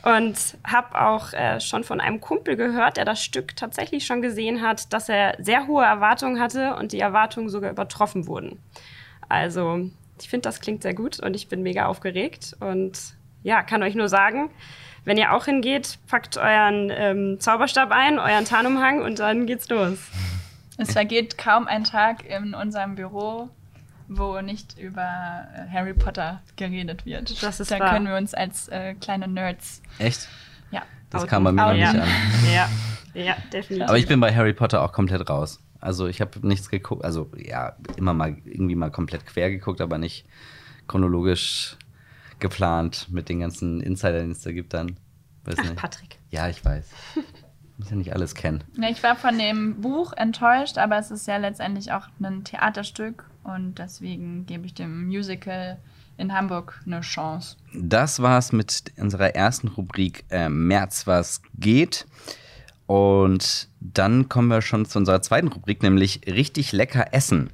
Und 0.03 0.58
habe 0.65 1.01
auch 1.01 1.32
äh, 1.32 1.62
schon 1.62 1.86
von 1.86 2.01
einem 2.01 2.20
Kumpel 2.20 2.58
gehört, 2.58 2.98
der 2.98 3.06
das 3.06 3.24
Stück 3.24 3.56
tatsächlich 3.56 4.06
schon 4.06 4.22
gesehen 4.22 4.62
hat, 4.62 4.92
dass 4.92 5.08
er 5.08 5.38
sehr 5.39 5.65
hohe 5.68 5.86
Erwartungen 5.86 6.42
hatte 6.42 6.75
und 6.75 6.92
die 6.92 7.00
Erwartungen 7.00 7.48
sogar 7.48 7.72
übertroffen 7.72 8.27
wurden. 8.27 8.60
Also 9.30 9.89
ich 10.24 10.30
finde, 10.30 10.48
das 10.48 10.62
klingt 10.62 10.84
sehr 10.84 10.94
gut 10.94 11.20
und 11.20 11.36
ich 11.36 11.50
bin 11.50 11.63
mega 11.63 11.86
aufgeregt. 11.88 12.56
Und 12.62 12.98
ja, 13.44 13.62
kann 13.62 13.84
euch 13.84 13.94
nur 13.94 14.08
sagen, 14.08 14.50
wenn 15.03 15.18
ihr 15.18 15.34
auch 15.34 15.44
hingeht, 15.44 16.00
packt 16.08 16.38
euren 16.38 16.89
ähm, 16.96 17.42
Zauberstab 17.42 17.92
ein, 17.92 18.20
euren 18.20 18.46
Tarnumhang 18.46 19.01
und 19.01 19.20
dann 19.20 19.46
geht's 19.46 19.68
los. 19.68 20.00
Es 20.77 20.94
vergeht 20.94 21.38
kaum 21.38 21.68
ein 21.68 21.84
Tag 21.84 22.25
in 22.25 22.53
unserem 22.53 22.96
Büro, 22.96 23.50
wo 24.08 24.39
nicht 24.39 24.80
über 24.80 25.01
äh, 25.01 25.70
Harry 25.70 25.94
Potter 25.94 26.42
geredet 26.56 27.06
wird. 27.06 27.44
Das 27.44 27.60
ist 27.60 27.70
da 27.70 27.80
wahr. 27.80 27.92
können 27.92 28.08
wir 28.08 28.15
uns 28.15 28.34
als 28.34 28.70
äh, 28.70 28.94
kleine 28.94 29.27
Nerds, 29.27 29.82
Echt? 30.00 30.30
ja. 30.72 30.84
Das 31.10 31.24
Outen. 31.24 31.30
kam 31.30 31.44
bei 31.44 31.51
mir 31.51 31.62
noch 31.63 31.68
Outen. 31.68 31.80
nicht 31.82 31.94
ja. 31.94 32.01
an. 32.01 32.70
Ja, 33.13 33.22
ja, 33.22 33.36
definitiv. 33.51 33.89
Aber 33.89 33.98
ich 33.98 34.08
bin 34.08 34.22
bei 34.22 34.34
Harry 34.34 34.53
Potter 34.53 34.82
auch 34.84 34.94
komplett 34.94 35.30
raus. 35.30 35.60
Also 35.83 36.07
ich 36.07 36.21
habe 36.21 36.47
nichts 36.47 36.69
geguckt, 36.69 37.03
also 37.03 37.29
ja, 37.37 37.75
immer 37.97 38.13
mal 38.13 38.37
irgendwie 38.45 38.75
mal 38.75 38.89
komplett 38.89 39.25
quer 39.25 39.49
geguckt, 39.51 39.81
aber 39.81 39.97
nicht 39.97 40.25
chronologisch 40.87 41.77
geplant 42.39 43.07
mit 43.11 43.27
den 43.27 43.41
ganzen 43.41 43.81
Insidern, 43.81 44.27
die 44.27 44.31
es 44.31 44.41
da 44.41 44.53
gibt 44.53 44.73
dann. 44.73 44.95
Weiß 45.43 45.55
Ach, 45.57 45.63
nicht. 45.63 45.75
Patrick. 45.75 46.19
Ja, 46.31 46.47
ich 46.47 46.63
weiß. 46.63 46.89
Muss 47.77 47.89
ja 47.89 47.97
nicht 47.97 48.13
alles 48.13 48.33
kennen. 48.33 48.63
Ja, 48.77 48.89
ich 48.89 49.03
war 49.03 49.17
von 49.17 49.37
dem 49.37 49.81
Buch 49.81 50.13
enttäuscht, 50.13 50.77
aber 50.77 50.97
es 50.99 51.11
ist 51.11 51.27
ja 51.27 51.35
letztendlich 51.35 51.91
auch 51.91 52.07
ein 52.21 52.45
Theaterstück 52.45 53.25
und 53.43 53.77
deswegen 53.77 54.45
gebe 54.45 54.65
ich 54.65 54.73
dem 54.73 55.07
Musical 55.07 55.79
in 56.15 56.31
Hamburg 56.31 56.81
eine 56.85 57.01
Chance. 57.01 57.57
Das 57.73 58.21
war's 58.21 58.53
mit 58.53 58.93
unserer 58.97 59.35
ersten 59.35 59.67
Rubrik 59.67 60.23
äh, 60.29 60.47
März, 60.47 61.07
was 61.07 61.41
geht. 61.59 62.05
Und 62.85 63.69
dann 63.79 64.29
kommen 64.29 64.49
wir 64.49 64.61
schon 64.61 64.85
zu 64.85 64.99
unserer 64.99 65.21
zweiten 65.21 65.47
Rubrik, 65.47 65.83
nämlich 65.83 66.21
richtig 66.27 66.71
lecker 66.71 67.13
essen. 67.13 67.49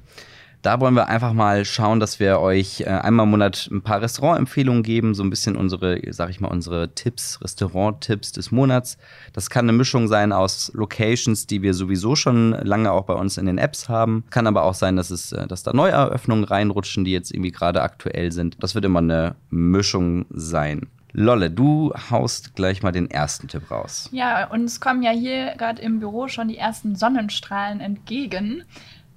Da 0.62 0.78
wollen 0.78 0.94
wir 0.94 1.08
einfach 1.08 1.32
mal 1.32 1.64
schauen, 1.64 2.00
dass 2.00 2.20
wir 2.20 2.38
euch 2.38 2.82
äh, 2.82 2.84
einmal 2.84 3.24
im 3.24 3.30
Monat 3.30 3.70
ein 3.72 3.80
paar 3.80 4.02
Restaurantempfehlungen 4.02 4.82
geben, 4.82 5.14
so 5.14 5.22
ein 5.22 5.30
bisschen 5.30 5.56
unsere, 5.56 5.98
sag 6.12 6.28
ich 6.28 6.40
mal, 6.40 6.48
unsere 6.48 6.94
Tipps, 6.94 7.40
Restaurant-Tipps 7.40 8.32
des 8.32 8.50
Monats. 8.50 8.98
Das 9.32 9.48
kann 9.48 9.64
eine 9.64 9.72
Mischung 9.72 10.06
sein 10.06 10.32
aus 10.32 10.70
Locations, 10.74 11.46
die 11.46 11.62
wir 11.62 11.72
sowieso 11.72 12.14
schon 12.14 12.50
lange 12.50 12.92
auch 12.92 13.04
bei 13.04 13.14
uns 13.14 13.38
in 13.38 13.46
den 13.46 13.56
Apps 13.56 13.88
haben. 13.88 14.24
Kann 14.28 14.46
aber 14.46 14.64
auch 14.64 14.74
sein, 14.74 14.96
dass 14.96 15.10
es, 15.10 15.32
äh, 15.32 15.46
dass 15.46 15.62
da 15.62 15.72
Neueröffnungen 15.72 16.44
reinrutschen, 16.44 17.06
die 17.06 17.12
jetzt 17.12 17.32
irgendwie 17.32 17.52
gerade 17.52 17.80
aktuell 17.80 18.30
sind. 18.30 18.62
Das 18.62 18.74
wird 18.74 18.84
immer 18.84 18.98
eine 18.98 19.36
Mischung 19.48 20.26
sein. 20.28 20.88
Lolle, 21.12 21.50
du 21.50 21.92
haust 22.10 22.54
gleich 22.54 22.82
mal 22.82 22.92
den 22.92 23.10
ersten 23.10 23.48
Tipp 23.48 23.70
raus. 23.70 24.08
Ja, 24.12 24.46
uns 24.46 24.80
kommen 24.80 25.02
ja 25.02 25.10
hier 25.10 25.54
gerade 25.56 25.82
im 25.82 26.00
Büro 26.00 26.28
schon 26.28 26.48
die 26.48 26.58
ersten 26.58 26.96
Sonnenstrahlen 26.96 27.80
entgegen. 27.80 28.64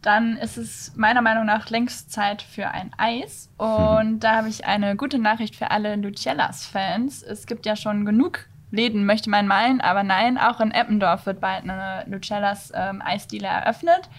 Dann 0.02 0.36
ist 0.36 0.58
es 0.58 0.94
meiner 0.98 1.22
Meinung 1.22 1.46
nach 1.46 1.70
längst 1.70 2.12
Zeit 2.12 2.42
für 2.42 2.70
ein 2.70 2.92
Eis. 2.98 3.50
Und 3.58 4.20
da 4.20 4.38
habe 4.38 4.50
ich 4.50 4.66
eine 4.66 4.96
gute 4.98 5.18
Nachricht 5.18 5.56
für 5.56 5.72
alle 5.72 5.96
Lucellas-Fans. 5.96 7.24
Es 7.24 7.46
gibt 7.46 7.66
ja 7.66 7.76
schon 7.76 8.06
genug 8.06 8.48
Läden, 8.72 9.06
möchte 9.06 9.30
man 9.30 9.48
meinen, 9.48 9.82
aber 9.82 10.04
nein, 10.04 10.38
auch 10.38 10.60
in 10.60 10.72
Eppendorf 10.72 11.26
wird 11.26 11.40
bald 11.40 11.64
eine 11.64 12.04
Lucellas 12.08 12.72
ähm, 12.76 13.02
Eisdiele 13.06 13.48
eröffnet. 13.48 14.10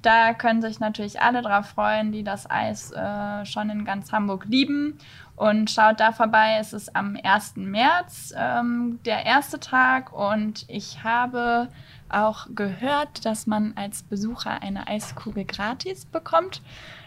Da 0.00 0.34
können 0.34 0.62
sich 0.62 0.78
natürlich 0.78 1.20
alle 1.20 1.42
drauf 1.42 1.66
freuen, 1.66 2.12
die 2.12 2.22
das 2.22 2.48
Eis 2.48 2.92
äh, 2.92 3.44
schon 3.44 3.68
in 3.70 3.84
ganz 3.84 4.12
Hamburg 4.12 4.44
lieben. 4.44 4.98
Und 5.36 5.70
schaut 5.70 6.00
da 6.00 6.12
vorbei, 6.12 6.56
es 6.58 6.72
ist 6.72 6.96
am 6.96 7.18
1. 7.22 7.56
März 7.56 8.32
ähm, 8.36 8.98
der 9.04 9.26
erste 9.26 9.60
Tag 9.60 10.10
und 10.12 10.64
ich 10.66 11.04
habe 11.04 11.68
auch 12.08 12.46
gehört, 12.54 13.26
dass 13.26 13.46
man 13.46 13.74
als 13.76 14.02
Besucher 14.02 14.62
eine 14.62 14.88
Eiskugel 14.88 15.44
gratis 15.44 16.06
bekommt. 16.06 16.62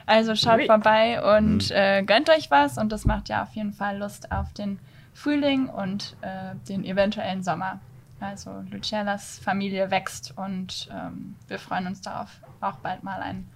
Also 0.05 0.35
schaut 0.35 0.59
Ui. 0.59 0.65
vorbei 0.67 1.37
und 1.37 1.71
äh, 1.71 2.03
gönnt 2.03 2.29
euch 2.29 2.51
was 2.51 2.77
und 2.77 2.91
das 2.91 3.05
macht 3.05 3.29
ja 3.29 3.41
auf 3.41 3.53
jeden 3.53 3.73
Fall 3.73 3.97
Lust 3.97 4.31
auf 4.31 4.53
den 4.53 4.79
Frühling 5.13 5.67
und 5.67 6.15
äh, 6.21 6.55
den 6.67 6.85
eventuellen 6.85 7.41
Sommer. 7.41 7.79
Also 8.19 8.63
Lucellas 8.69 9.39
Familie 9.39 9.89
wächst 9.89 10.37
und 10.37 10.87
ähm, 10.93 11.35
wir 11.47 11.57
freuen 11.57 11.87
uns 11.87 12.01
darauf, 12.01 12.29
auch 12.61 12.77
bald 12.77 13.03
mal 13.03 13.21
ein 13.21 13.47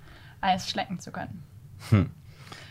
Eis 0.42 0.68
schlecken 0.68 1.00
zu 1.00 1.12
können. 1.12 1.44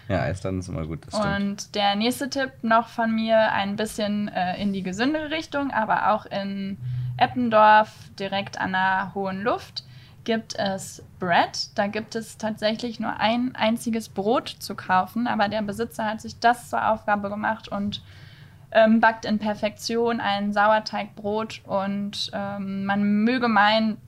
Ja, 0.08 0.22
Eis 0.22 0.40
dann 0.40 0.58
ist 0.58 0.68
immer 0.68 0.86
gut. 0.86 1.00
Und 1.12 1.74
der 1.74 1.94
nächste 1.96 2.28
Tipp 2.28 2.50
noch 2.62 2.88
von 2.88 3.14
mir 3.14 3.52
ein 3.52 3.76
bisschen 3.76 4.28
äh, 4.28 4.60
in 4.60 4.72
die 4.72 4.82
gesündere 4.82 5.30
Richtung, 5.30 5.70
aber 5.70 6.10
auch 6.12 6.26
in 6.26 6.76
Eppendorf, 7.16 7.90
direkt 8.18 8.60
an 8.60 8.72
der 8.72 9.12
Hohen 9.14 9.42
Luft, 9.42 9.84
gibt 10.24 10.54
es 10.56 11.02
Bread. 11.18 11.76
Da 11.76 11.86
gibt 11.86 12.14
es 12.14 12.38
tatsächlich 12.38 13.00
nur 13.00 13.18
ein 13.18 13.54
einziges 13.54 14.08
Brot 14.08 14.48
zu 14.48 14.74
kaufen, 14.74 15.26
aber 15.26 15.48
der 15.48 15.62
Besitzer 15.62 16.04
hat 16.04 16.20
sich 16.20 16.38
das 16.38 16.70
zur 16.70 16.88
Aufgabe 16.88 17.28
gemacht 17.28 17.68
und 17.68 18.02
ähm, 18.72 19.00
backt 19.00 19.24
in 19.24 19.38
Perfektion 19.38 20.20
ein 20.20 20.52
Sauerteigbrot 20.52 21.60
und 21.66 22.30
ähm, 22.32 22.84
man 22.84 23.02
möge 23.24 23.48
meinen, 23.48 23.98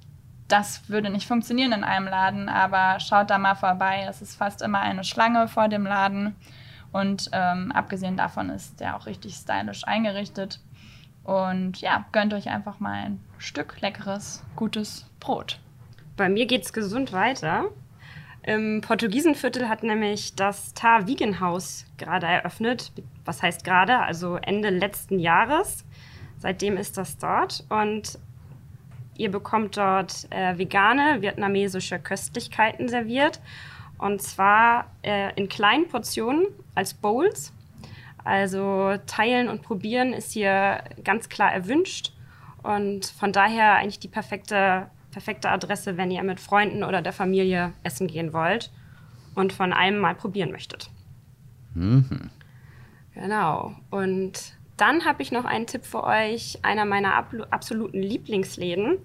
das 0.48 0.88
würde 0.88 1.10
nicht 1.10 1.26
funktionieren 1.26 1.72
in 1.72 1.84
einem 1.84 2.06
Laden, 2.06 2.48
aber 2.48 3.00
schaut 3.00 3.30
da 3.30 3.38
mal 3.38 3.54
vorbei. 3.54 4.06
Es 4.08 4.22
ist 4.22 4.36
fast 4.36 4.62
immer 4.62 4.80
eine 4.80 5.04
Schlange 5.04 5.48
vor 5.48 5.68
dem 5.68 5.84
Laden 5.84 6.36
und 6.92 7.30
ähm, 7.32 7.72
abgesehen 7.72 8.16
davon 8.16 8.50
ist 8.50 8.80
der 8.80 8.96
auch 8.96 9.06
richtig 9.06 9.34
stylisch 9.34 9.86
eingerichtet. 9.86 10.60
Und 11.24 11.80
ja, 11.80 12.04
gönnt 12.12 12.34
euch 12.34 12.50
einfach 12.50 12.80
mal 12.80 13.04
ein 13.04 13.20
Stück 13.38 13.80
leckeres, 13.80 14.44
gutes 14.56 15.06
Brot. 15.20 15.58
Bei 16.16 16.28
mir 16.28 16.46
geht's 16.46 16.72
gesund 16.72 17.12
weiter. 17.12 17.64
Im 18.42 18.82
Portugiesenviertel 18.82 19.70
hat 19.70 19.82
nämlich 19.82 20.34
das 20.34 20.74
Tar 20.74 21.06
Wiegenhaus 21.06 21.86
gerade 21.96 22.26
eröffnet. 22.26 22.92
Was 23.24 23.42
heißt 23.42 23.64
gerade? 23.64 24.00
Also 24.00 24.36
Ende 24.36 24.68
letzten 24.68 25.18
Jahres. 25.18 25.86
Seitdem 26.36 26.76
ist 26.76 26.98
das 26.98 27.16
dort. 27.16 27.64
Und 27.70 28.18
ihr 29.16 29.30
bekommt 29.30 29.76
dort 29.76 30.26
äh, 30.30 30.58
vegane 30.58 31.22
vietnamesische 31.22 31.98
Köstlichkeiten 31.98 32.88
serviert. 32.88 33.40
Und 33.98 34.22
zwar 34.22 34.86
äh, 35.02 35.32
in 35.36 35.48
kleinen 35.48 35.88
Portionen 35.88 36.46
als 36.74 36.94
Bowls. 36.94 37.52
Also 38.24 38.94
teilen 39.06 39.48
und 39.48 39.62
probieren 39.62 40.12
ist 40.12 40.32
hier 40.32 40.82
ganz 41.04 41.28
klar 41.28 41.52
erwünscht. 41.52 42.12
Und 42.62 43.06
von 43.06 43.32
daher 43.32 43.74
eigentlich 43.74 43.98
die 43.98 44.08
perfekte, 44.08 44.88
perfekte 45.10 45.50
Adresse, 45.50 45.96
wenn 45.96 46.10
ihr 46.10 46.22
mit 46.22 46.40
Freunden 46.40 46.82
oder 46.82 47.02
der 47.02 47.12
Familie 47.12 47.72
essen 47.82 48.08
gehen 48.08 48.32
wollt 48.32 48.70
und 49.34 49.52
von 49.52 49.72
allem 49.72 49.98
mal 49.98 50.14
probieren 50.14 50.50
möchtet. 50.50 50.90
Mhm. 51.74 52.30
Genau. 53.14 53.74
Und 53.90 54.54
dann 54.76 55.04
habe 55.04 55.22
ich 55.22 55.32
noch 55.32 55.44
einen 55.44 55.66
Tipp 55.66 55.84
für 55.84 56.04
euch, 56.04 56.58
einer 56.62 56.84
meiner 56.84 57.14
absoluten 57.50 58.02
Lieblingsläden. 58.02 58.98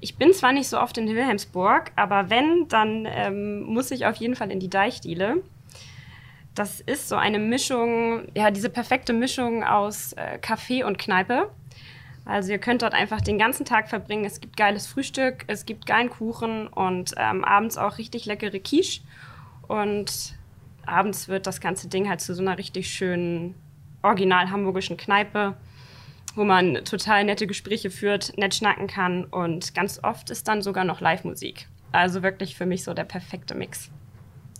Ich 0.00 0.16
bin 0.16 0.32
zwar 0.32 0.52
nicht 0.52 0.68
so 0.68 0.80
oft 0.80 0.96
in 0.96 1.08
Wilhelmsburg, 1.08 1.92
aber 1.96 2.30
wenn, 2.30 2.68
dann 2.68 3.06
ähm, 3.06 3.62
muss 3.62 3.90
ich 3.90 4.06
auf 4.06 4.16
jeden 4.16 4.34
Fall 4.34 4.50
in 4.50 4.60
die 4.60 4.70
Deichdiele. 4.70 5.42
Das 6.54 6.80
ist 6.80 7.08
so 7.08 7.16
eine 7.16 7.38
Mischung, 7.38 8.28
ja, 8.34 8.50
diese 8.50 8.70
perfekte 8.70 9.12
Mischung 9.12 9.62
aus 9.62 10.14
äh, 10.14 10.38
Kaffee 10.38 10.84
und 10.84 10.98
Kneipe. 10.98 11.50
Also 12.24 12.52
ihr 12.52 12.58
könnt 12.58 12.82
dort 12.82 12.94
einfach 12.94 13.20
den 13.20 13.38
ganzen 13.38 13.64
Tag 13.64 13.88
verbringen. 13.88 14.24
Es 14.24 14.40
gibt 14.40 14.56
geiles 14.56 14.86
Frühstück, 14.86 15.44
es 15.48 15.66
gibt 15.66 15.86
geilen 15.86 16.10
Kuchen 16.10 16.66
und 16.66 17.12
ähm, 17.16 17.44
abends 17.44 17.76
auch 17.76 17.98
richtig 17.98 18.24
leckere 18.24 18.58
Quiche. 18.58 19.02
Und 19.68 20.34
abends 20.86 21.28
wird 21.28 21.46
das 21.46 21.60
ganze 21.60 21.88
Ding 21.88 22.08
halt 22.08 22.20
zu 22.20 22.34
so 22.34 22.42
einer 22.42 22.58
richtig 22.58 22.88
schönen, 22.88 23.54
original 24.02 24.50
hamburgischen 24.50 24.96
Kneipe, 24.96 25.56
wo 26.34 26.44
man 26.44 26.84
total 26.84 27.24
nette 27.24 27.46
Gespräche 27.46 27.90
führt, 27.90 28.36
nett 28.38 28.54
schnacken 28.54 28.86
kann 28.86 29.24
und 29.24 29.74
ganz 29.74 30.00
oft 30.02 30.30
ist 30.30 30.46
dann 30.48 30.62
sogar 30.62 30.84
noch 30.84 31.00
Live-Musik. 31.00 31.68
Also 31.92 32.22
wirklich 32.22 32.54
für 32.56 32.66
mich 32.66 32.84
so 32.84 32.94
der 32.94 33.04
perfekte 33.04 33.54
Mix. 33.54 33.90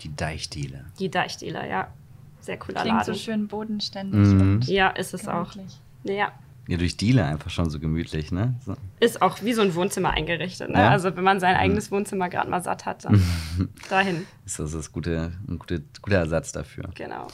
Die 0.02 0.14
Deichdiele. 0.14 0.84
Die 0.98 1.10
Deichdealer, 1.10 1.66
ja. 1.66 1.88
Sehr 2.40 2.56
cooler 2.58 2.80
Klingt 2.80 2.98
Laden. 3.00 3.14
so 3.14 3.20
schön 3.20 3.46
bodenständig 3.48 4.28
Mhm. 4.28 4.40
und 4.40 4.66
Ja, 4.66 4.88
ist 4.88 5.12
es 5.14 5.28
auch. 5.28 5.52
gemütlich. 5.52 5.78
Ja. 6.04 6.32
Ja, 6.66 6.76
durch 6.76 6.96
Diele 6.96 7.24
einfach 7.24 7.50
schon 7.50 7.68
so 7.68 7.78
gemütlich, 7.80 8.32
ne? 8.32 8.54
So. 8.64 8.76
Ist 9.00 9.20
auch 9.22 9.42
wie 9.42 9.52
so 9.52 9.60
ein 9.62 9.74
Wohnzimmer 9.74 10.10
eingerichtet. 10.10 10.70
Ne? 10.70 10.78
Ja. 10.78 10.90
Also 10.90 11.14
wenn 11.16 11.24
man 11.24 11.40
sein 11.40 11.56
eigenes 11.56 11.90
Wohnzimmer 11.90 12.28
gerade 12.28 12.48
mal 12.48 12.62
satt 12.62 12.86
hat, 12.86 13.04
dann 13.04 13.20
dahin. 13.90 14.26
Ist 14.46 14.58
das 14.58 14.72
das 14.72 14.90
gute, 14.92 15.32
ein 15.48 15.58
gute, 15.58 15.82
guter 16.00 16.18
Ersatz 16.18 16.52
dafür. 16.52 16.90
Genau. 16.94 17.26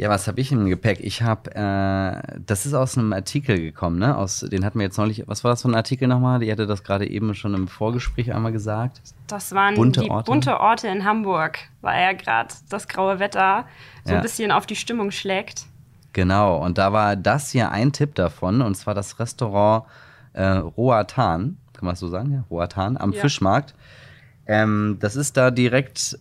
Ja, 0.00 0.08
was 0.08 0.26
habe 0.28 0.40
ich 0.40 0.50
im 0.50 0.64
Gepäck? 0.66 1.00
Ich 1.00 1.20
habe, 1.20 1.54
äh, 1.54 2.38
das 2.46 2.64
ist 2.64 2.72
aus 2.72 2.96
einem 2.96 3.12
Artikel 3.12 3.60
gekommen, 3.60 3.98
ne? 3.98 4.16
Aus, 4.16 4.40
den 4.40 4.64
hatten 4.64 4.78
wir 4.78 4.86
jetzt 4.86 4.96
neulich, 4.96 5.24
was 5.26 5.44
war 5.44 5.50
das 5.50 5.60
für 5.60 5.68
ein 5.68 5.74
Artikel 5.74 6.08
nochmal? 6.08 6.40
Die 6.40 6.50
hatte 6.50 6.66
das 6.66 6.82
gerade 6.82 7.06
eben 7.06 7.34
schon 7.34 7.52
im 7.52 7.68
Vorgespräch 7.68 8.32
einmal 8.32 8.50
gesagt. 8.50 9.02
Das 9.26 9.54
waren 9.54 9.74
Bunte 9.74 10.00
die 10.00 10.10
Orte? 10.10 10.30
bunte 10.30 10.58
Orte 10.58 10.88
in 10.88 11.04
Hamburg, 11.04 11.58
weil 11.82 12.00
ja 12.00 12.12
gerade 12.14 12.48
das 12.70 12.88
graue 12.88 13.18
Wetter 13.18 13.66
so 14.06 14.12
Ja. 14.12 14.16
ein 14.16 14.22
bisschen 14.22 14.52
auf 14.52 14.64
die 14.64 14.74
Stimmung 14.74 15.10
schlägt. 15.10 15.66
Genau, 16.14 16.56
und 16.64 16.78
da 16.78 16.94
war 16.94 17.14
das 17.14 17.50
hier 17.50 17.70
ein 17.70 17.92
Tipp 17.92 18.14
davon, 18.14 18.62
und 18.62 18.76
zwar 18.76 18.94
das 18.94 19.18
Restaurant 19.20 19.84
äh, 20.32 20.46
Roatan, 20.46 21.58
kann 21.74 21.84
man 21.84 21.92
das 21.92 22.00
so 22.00 22.08
sagen? 22.08 22.32
Ja, 22.32 22.44
Roatan 22.48 22.96
am 22.96 23.12
Ja. 23.12 23.20
Fischmarkt. 23.20 23.74
Ähm, 24.46 24.96
das 24.98 25.14
ist 25.14 25.36
da 25.36 25.50
direkt 25.50 26.18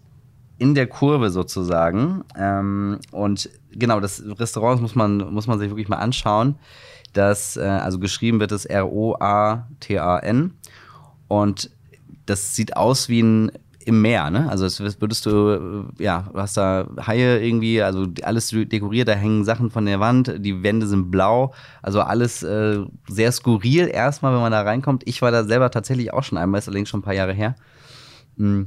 in 0.59 0.75
der 0.75 0.87
Kurve 0.87 1.31
sozusagen. 1.31 2.23
Ähm, 2.37 2.99
und 3.11 3.49
genau, 3.71 3.99
das 3.99 4.23
Restaurant 4.39 4.81
muss 4.81 4.95
man, 4.95 5.17
muss 5.33 5.47
man 5.47 5.59
sich 5.59 5.69
wirklich 5.69 5.89
mal 5.89 5.97
anschauen. 5.97 6.55
Das, 7.13 7.57
äh, 7.57 7.61
also 7.61 7.99
geschrieben 7.99 8.39
wird 8.39 8.51
es 8.51 8.65
R-O-A-T-A-N. 8.65 10.53
Und 11.27 11.71
das 12.25 12.55
sieht 12.55 12.77
aus 12.77 13.09
wie 13.09 13.21
ein 13.23 13.51
im 13.85 14.01
Meer, 14.01 14.29
ne? 14.29 14.47
Also 14.49 14.65
es 14.65 14.79
würdest 15.01 15.25
du, 15.25 15.85
äh, 15.97 16.03
ja, 16.03 16.29
du 16.31 16.39
hast 16.39 16.57
da 16.57 16.87
Haie 17.07 17.39
irgendwie, 17.43 17.81
also 17.81 18.05
alles 18.21 18.49
dekoriert, 18.49 19.07
da 19.07 19.13
hängen 19.13 19.45
Sachen 19.45 19.71
von 19.71 19.85
der 19.85 19.99
Wand, 19.99 20.33
die 20.37 20.61
Wände 20.61 20.85
sind 20.85 21.09
blau, 21.09 21.53
also 21.81 22.01
alles 22.01 22.43
äh, 22.43 22.79
sehr 23.07 23.31
skurril 23.31 23.87
erstmal, 23.87 24.33
wenn 24.33 24.41
man 24.41 24.51
da 24.51 24.61
reinkommt. 24.61 25.03
Ich 25.07 25.21
war 25.21 25.31
da 25.31 25.43
selber 25.43 25.71
tatsächlich 25.71 26.13
auch 26.13 26.23
schon 26.23 26.37
einmal, 26.37 26.59
ist 26.59 26.67
allerdings 26.67 26.89
schon 26.89 26.99
ein 26.99 27.03
paar 27.03 27.15
Jahre 27.15 27.33
her. 27.33 27.55
Mm. 28.37 28.63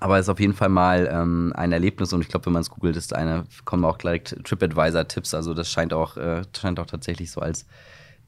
Aber 0.00 0.18
ist 0.18 0.28
auf 0.28 0.40
jeden 0.40 0.54
Fall 0.54 0.68
mal 0.68 1.08
ähm, 1.10 1.52
ein 1.56 1.72
Erlebnis 1.72 2.12
und 2.12 2.20
ich 2.20 2.28
glaube, 2.28 2.46
wenn 2.46 2.52
man 2.52 2.62
es 2.62 2.70
googelt, 2.70 2.96
ist 2.96 3.14
eine, 3.14 3.44
kommen 3.64 3.84
auch 3.84 3.98
direkt 3.98 4.36
TripAdvisor-Tipps. 4.44 5.34
Also 5.34 5.54
das 5.54 5.70
scheint 5.70 5.92
auch, 5.92 6.16
äh, 6.16 6.42
scheint 6.56 6.78
auch 6.78 6.86
tatsächlich 6.86 7.30
so 7.30 7.40
als 7.40 7.66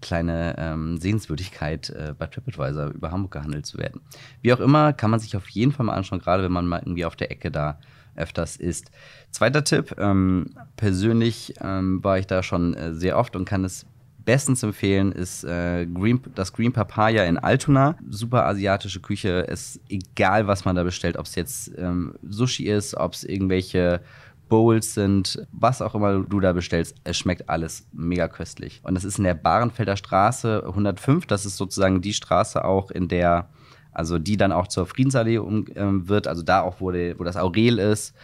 kleine 0.00 0.56
ähm, 0.58 0.96
Sehenswürdigkeit 0.96 1.90
äh, 1.90 2.14
bei 2.18 2.26
TripAdvisor 2.26 2.88
über 2.88 3.10
Hamburg 3.10 3.32
gehandelt 3.32 3.66
zu 3.66 3.78
werden. 3.78 4.00
Wie 4.42 4.52
auch 4.52 4.60
immer, 4.60 4.92
kann 4.92 5.10
man 5.10 5.20
sich 5.20 5.36
auf 5.36 5.48
jeden 5.50 5.72
Fall 5.72 5.86
mal 5.86 5.94
anschauen, 5.94 6.20
gerade 6.20 6.42
wenn 6.42 6.52
man 6.52 6.66
mal 6.66 6.80
irgendwie 6.80 7.04
auf 7.04 7.16
der 7.16 7.30
Ecke 7.30 7.50
da 7.50 7.78
öfters 8.16 8.56
ist. 8.56 8.90
Zweiter 9.30 9.62
Tipp, 9.62 9.94
ähm, 9.98 10.50
persönlich 10.76 11.54
ähm, 11.60 12.02
war 12.02 12.18
ich 12.18 12.26
da 12.26 12.42
schon 12.42 12.74
äh, 12.74 12.94
sehr 12.94 13.16
oft 13.16 13.36
und 13.36 13.44
kann 13.44 13.64
es 13.64 13.86
bestens 14.24 14.62
empfehlen, 14.62 15.12
ist 15.12 15.44
äh, 15.44 15.86
Green, 15.86 16.20
das 16.34 16.52
Green 16.52 16.72
Papaya 16.72 17.24
in 17.24 17.38
Altona. 17.38 17.96
Super 18.08 18.46
asiatische 18.46 19.00
Küche, 19.00 19.46
ist 19.48 19.80
egal, 19.88 20.46
was 20.46 20.64
man 20.64 20.76
da 20.76 20.82
bestellt, 20.82 21.16
ob 21.16 21.26
es 21.26 21.34
jetzt 21.34 21.72
ähm, 21.78 22.14
Sushi 22.22 22.66
ist, 22.66 22.94
ob 22.94 23.14
es 23.14 23.24
irgendwelche 23.24 24.00
Bowls 24.48 24.94
sind, 24.94 25.46
was 25.52 25.80
auch 25.80 25.94
immer 25.94 26.20
du 26.20 26.40
da 26.40 26.52
bestellst, 26.52 26.96
es 27.04 27.16
schmeckt 27.16 27.48
alles 27.48 27.86
mega 27.92 28.28
köstlich. 28.28 28.80
Und 28.82 28.94
das 28.94 29.04
ist 29.04 29.18
in 29.18 29.24
der 29.24 29.34
Bahrenfelder 29.34 29.96
Straße 29.96 30.64
105, 30.66 31.26
das 31.26 31.46
ist 31.46 31.56
sozusagen 31.56 32.02
die 32.02 32.12
Straße 32.12 32.64
auch, 32.64 32.90
in 32.90 33.09
der, 33.09 33.48
also 33.92 34.18
die 34.18 34.37
dann 34.37 34.52
auch 34.52 34.66
zur 34.66 34.87
Friedensallee 34.87 35.38
um, 35.38 35.66
ähm, 35.76 36.09
wird, 36.09 36.26
also 36.26 36.42
da 36.42 36.61
auch, 36.62 36.80
wo, 36.80 36.90
der, 36.90 37.18
wo 37.18 37.24
das 37.24 37.37
Aurel 37.37 37.78
ist 37.78 38.14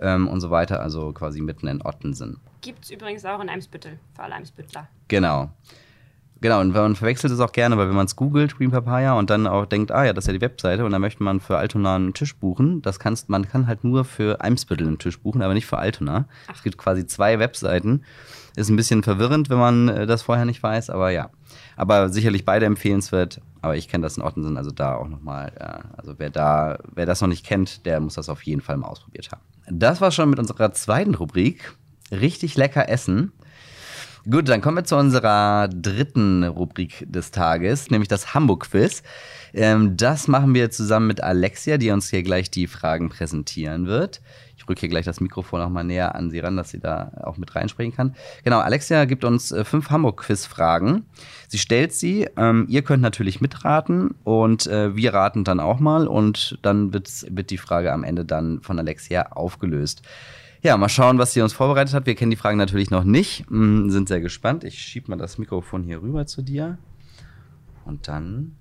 ähm, 0.00 0.28
und 0.28 0.40
so 0.40 0.50
weiter, 0.50 0.80
also 0.80 1.12
quasi 1.12 1.40
mitten 1.40 1.66
in 1.66 1.82
Ottensen. 1.82 2.40
Gibt 2.60 2.84
es 2.84 2.90
übrigens 2.90 3.24
auch 3.24 3.40
in 3.40 3.48
Eimsbüttel, 3.48 3.98
für 4.14 4.22
alle 4.22 4.34
Eimsbüttler. 4.34 4.88
Genau. 5.08 5.50
Genau, 6.42 6.60
und 6.60 6.72
man 6.72 6.96
verwechselt 6.96 7.32
es 7.32 7.40
auch 7.40 7.52
gerne, 7.52 7.76
weil 7.76 7.88
wenn 7.88 7.96
man 7.96 8.06
es 8.06 8.16
googelt, 8.16 8.56
Green 8.56 8.70
Papaya, 8.70 9.12
und 9.18 9.28
dann 9.28 9.46
auch 9.46 9.66
denkt, 9.66 9.92
ah 9.92 10.06
ja, 10.06 10.14
das 10.14 10.24
ist 10.24 10.28
ja 10.28 10.32
die 10.32 10.40
Webseite, 10.40 10.86
und 10.86 10.90
dann 10.90 11.00
möchte 11.02 11.22
man 11.22 11.38
für 11.40 11.58
Altona 11.58 11.96
einen 11.96 12.14
Tisch 12.14 12.34
buchen, 12.34 12.80
das 12.80 12.98
kannst, 12.98 13.28
man 13.28 13.46
kann 13.46 13.66
halt 13.66 13.84
nur 13.84 14.06
für 14.06 14.40
Eimsbüttel 14.40 14.86
einen 14.86 14.98
Tisch 14.98 15.20
buchen, 15.20 15.42
aber 15.42 15.52
nicht 15.52 15.66
für 15.66 15.78
Altona. 15.78 16.26
Es 16.52 16.62
gibt 16.62 16.78
quasi 16.78 17.06
zwei 17.06 17.38
Webseiten. 17.38 18.04
Ist 18.56 18.70
ein 18.70 18.76
bisschen 18.76 19.02
verwirrend, 19.02 19.50
wenn 19.50 19.58
man 19.58 19.88
äh, 19.88 20.06
das 20.06 20.22
vorher 20.22 20.46
nicht 20.46 20.62
weiß, 20.62 20.90
aber 20.90 21.10
ja. 21.10 21.30
Aber 21.76 22.08
sicherlich 22.08 22.44
beide 22.44 22.66
empfehlenswert, 22.66 23.40
aber 23.60 23.76
ich 23.76 23.88
kenne 23.88 24.02
das 24.02 24.16
in 24.16 24.22
Ottensen, 24.22 24.56
also 24.56 24.70
da 24.70 24.94
auch 24.94 25.08
nochmal, 25.08 25.52
äh, 25.56 25.98
also 25.98 26.14
wer 26.16 26.30
da, 26.30 26.78
wer 26.94 27.06
das 27.06 27.20
noch 27.20 27.28
nicht 27.28 27.44
kennt, 27.44 27.84
der 27.84 28.00
muss 28.00 28.14
das 28.14 28.28
auf 28.30 28.42
jeden 28.42 28.62
Fall 28.62 28.78
mal 28.78 28.88
ausprobiert 28.88 29.30
haben. 29.30 29.42
Das 29.70 30.00
war 30.00 30.10
schon 30.10 30.30
mit 30.30 30.38
unserer 30.38 30.72
zweiten 30.72 31.14
Rubrik. 31.14 31.74
Richtig 32.10 32.56
lecker 32.56 32.88
essen. 32.88 33.32
Gut, 34.28 34.50
dann 34.50 34.60
kommen 34.60 34.76
wir 34.76 34.84
zu 34.84 34.96
unserer 34.96 35.68
dritten 35.68 36.44
Rubrik 36.44 37.06
des 37.10 37.30
Tages, 37.30 37.90
nämlich 37.90 38.08
das 38.08 38.34
Hamburg-Quiz. 38.34 39.02
Ähm, 39.54 39.96
das 39.96 40.28
machen 40.28 40.54
wir 40.54 40.70
zusammen 40.70 41.06
mit 41.06 41.22
Alexia, 41.22 41.78
die 41.78 41.90
uns 41.90 42.10
hier 42.10 42.22
gleich 42.22 42.50
die 42.50 42.66
Fragen 42.66 43.08
präsentieren 43.08 43.86
wird. 43.86 44.20
Ich 44.58 44.68
rücke 44.68 44.80
hier 44.80 44.90
gleich 44.90 45.06
das 45.06 45.20
Mikrofon 45.22 45.62
auch 45.62 45.70
mal 45.70 45.84
näher 45.84 46.14
an 46.14 46.28
sie 46.30 46.38
ran, 46.38 46.58
dass 46.58 46.68
sie 46.68 46.80
da 46.80 47.12
auch 47.22 47.38
mit 47.38 47.54
reinsprechen 47.54 47.96
kann. 47.96 48.14
Genau, 48.44 48.58
Alexia 48.58 49.06
gibt 49.06 49.24
uns 49.24 49.52
äh, 49.52 49.64
fünf 49.64 49.88
Hamburg-Quiz-Fragen. 49.88 51.06
Sie 51.48 51.58
stellt 51.58 51.94
sie. 51.94 52.28
Ähm, 52.36 52.66
ihr 52.68 52.82
könnt 52.82 53.02
natürlich 53.02 53.40
mitraten 53.40 54.14
und 54.22 54.66
äh, 54.66 54.94
wir 54.94 55.14
raten 55.14 55.44
dann 55.44 55.60
auch 55.60 55.80
mal 55.80 56.06
und 56.06 56.58
dann 56.60 56.92
wird 56.92 57.50
die 57.50 57.58
Frage 57.58 57.90
am 57.90 58.04
Ende 58.04 58.26
dann 58.26 58.60
von 58.60 58.78
Alexia 58.78 59.32
aufgelöst. 59.32 60.02
Ja, 60.62 60.76
mal 60.76 60.90
schauen, 60.90 61.16
was 61.18 61.32
sie 61.32 61.40
uns 61.40 61.54
vorbereitet 61.54 61.94
hat. 61.94 62.04
Wir 62.04 62.14
kennen 62.14 62.30
die 62.30 62.36
Fragen 62.36 62.58
natürlich 62.58 62.90
noch 62.90 63.04
nicht, 63.04 63.50
mm, 63.50 63.88
sind 63.88 64.08
sehr 64.08 64.20
gespannt. 64.20 64.62
Ich 64.62 64.78
schiebe 64.78 65.10
mal 65.10 65.16
das 65.16 65.38
Mikrofon 65.38 65.82
hier 65.84 66.02
rüber 66.02 66.26
zu 66.26 66.42
dir. 66.42 66.76
Und 67.86 68.08
dann 68.08 68.56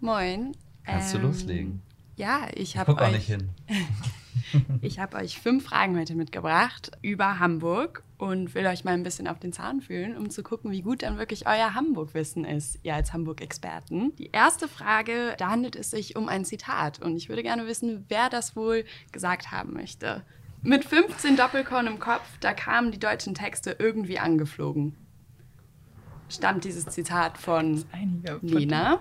Moin. 0.00 0.52
kannst 0.84 1.12
du 1.12 1.18
Ähm, 1.18 1.24
loslegen. 1.24 1.82
Ja, 2.16 2.46
ich 2.54 2.76
habe 2.76 2.96
euch, 2.96 3.26
hin. 3.26 3.48
ich 4.80 5.00
hab 5.00 5.14
euch 5.14 5.40
fünf 5.40 5.64
Fragen 5.64 5.98
heute 5.98 6.14
mitgebracht 6.14 6.92
über 7.02 7.40
Hamburg 7.40 8.04
und 8.16 8.54
will 8.54 8.66
euch 8.66 8.84
mal 8.84 8.94
ein 8.94 9.02
bisschen 9.02 9.26
auf 9.26 9.40
den 9.40 9.52
Zahn 9.52 9.80
fühlen, 9.80 10.16
um 10.16 10.30
zu 10.30 10.44
gucken, 10.44 10.70
wie 10.70 10.82
gut 10.82 11.02
dann 11.02 11.18
wirklich 11.18 11.46
euer 11.48 11.74
Hamburg-Wissen 11.74 12.44
ist, 12.44 12.78
ihr 12.84 12.94
als 12.94 13.12
Hamburg-Experten. 13.12 14.14
Die 14.16 14.30
erste 14.30 14.68
Frage, 14.68 15.34
da 15.38 15.50
handelt 15.50 15.74
es 15.74 15.90
sich 15.90 16.14
um 16.16 16.28
ein 16.28 16.44
Zitat 16.44 17.00
und 17.00 17.16
ich 17.16 17.28
würde 17.28 17.42
gerne 17.42 17.66
wissen, 17.66 18.04
wer 18.08 18.28
das 18.30 18.54
wohl 18.54 18.84
gesagt 19.10 19.50
haben 19.50 19.72
möchte. 19.72 20.22
Mit 20.62 20.84
15 20.84 21.36
Doppelkorn 21.36 21.86
im 21.86 21.98
Kopf, 21.98 22.38
da 22.40 22.52
kamen 22.52 22.90
die 22.92 22.98
deutschen 22.98 23.34
Texte 23.34 23.76
irgendwie 23.78 24.18
angeflogen. 24.18 24.96
Stammt 26.28 26.64
dieses 26.64 26.84
Zitat 26.86 27.38
von 27.38 27.84
Lena, 28.42 29.00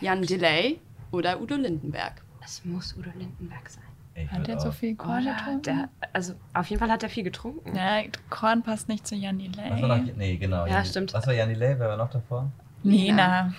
Jan 0.00 0.22
Delay 0.22 0.80
oder 1.10 1.40
Udo 1.42 1.56
Lindenberg? 1.56 2.22
Es 2.42 2.64
muss 2.64 2.96
Udo 2.96 3.10
Lindenberg 3.16 3.68
sein. 3.68 3.82
Hat 4.30 4.46
der 4.48 4.58
so 4.58 4.72
viel 4.72 4.96
Korn 4.96 5.22
Oder 5.22 5.34
getrunken? 5.36 5.62
der, 5.62 5.88
also 6.12 6.34
auf 6.52 6.66
jeden 6.68 6.80
Fall 6.80 6.90
hat 6.90 7.02
er 7.04 7.08
viel 7.08 7.22
getrunken. 7.22 7.76
ja, 7.76 8.02
Korn 8.30 8.62
passt 8.64 8.88
nicht 8.88 9.06
zu 9.06 9.14
Jan 9.14 9.38
Delay. 9.38 10.12
Nee, 10.16 10.36
genau. 10.38 10.66
Ja, 10.66 10.84
stimmt. 10.84 11.12
Was 11.12 11.26
war 11.26 11.34
Janni 11.34 11.54
Lay? 11.54 11.78
Wer 11.78 11.88
war 11.88 11.96
noch 11.96 12.10
davor? 12.10 12.50
Lena. 12.82 13.52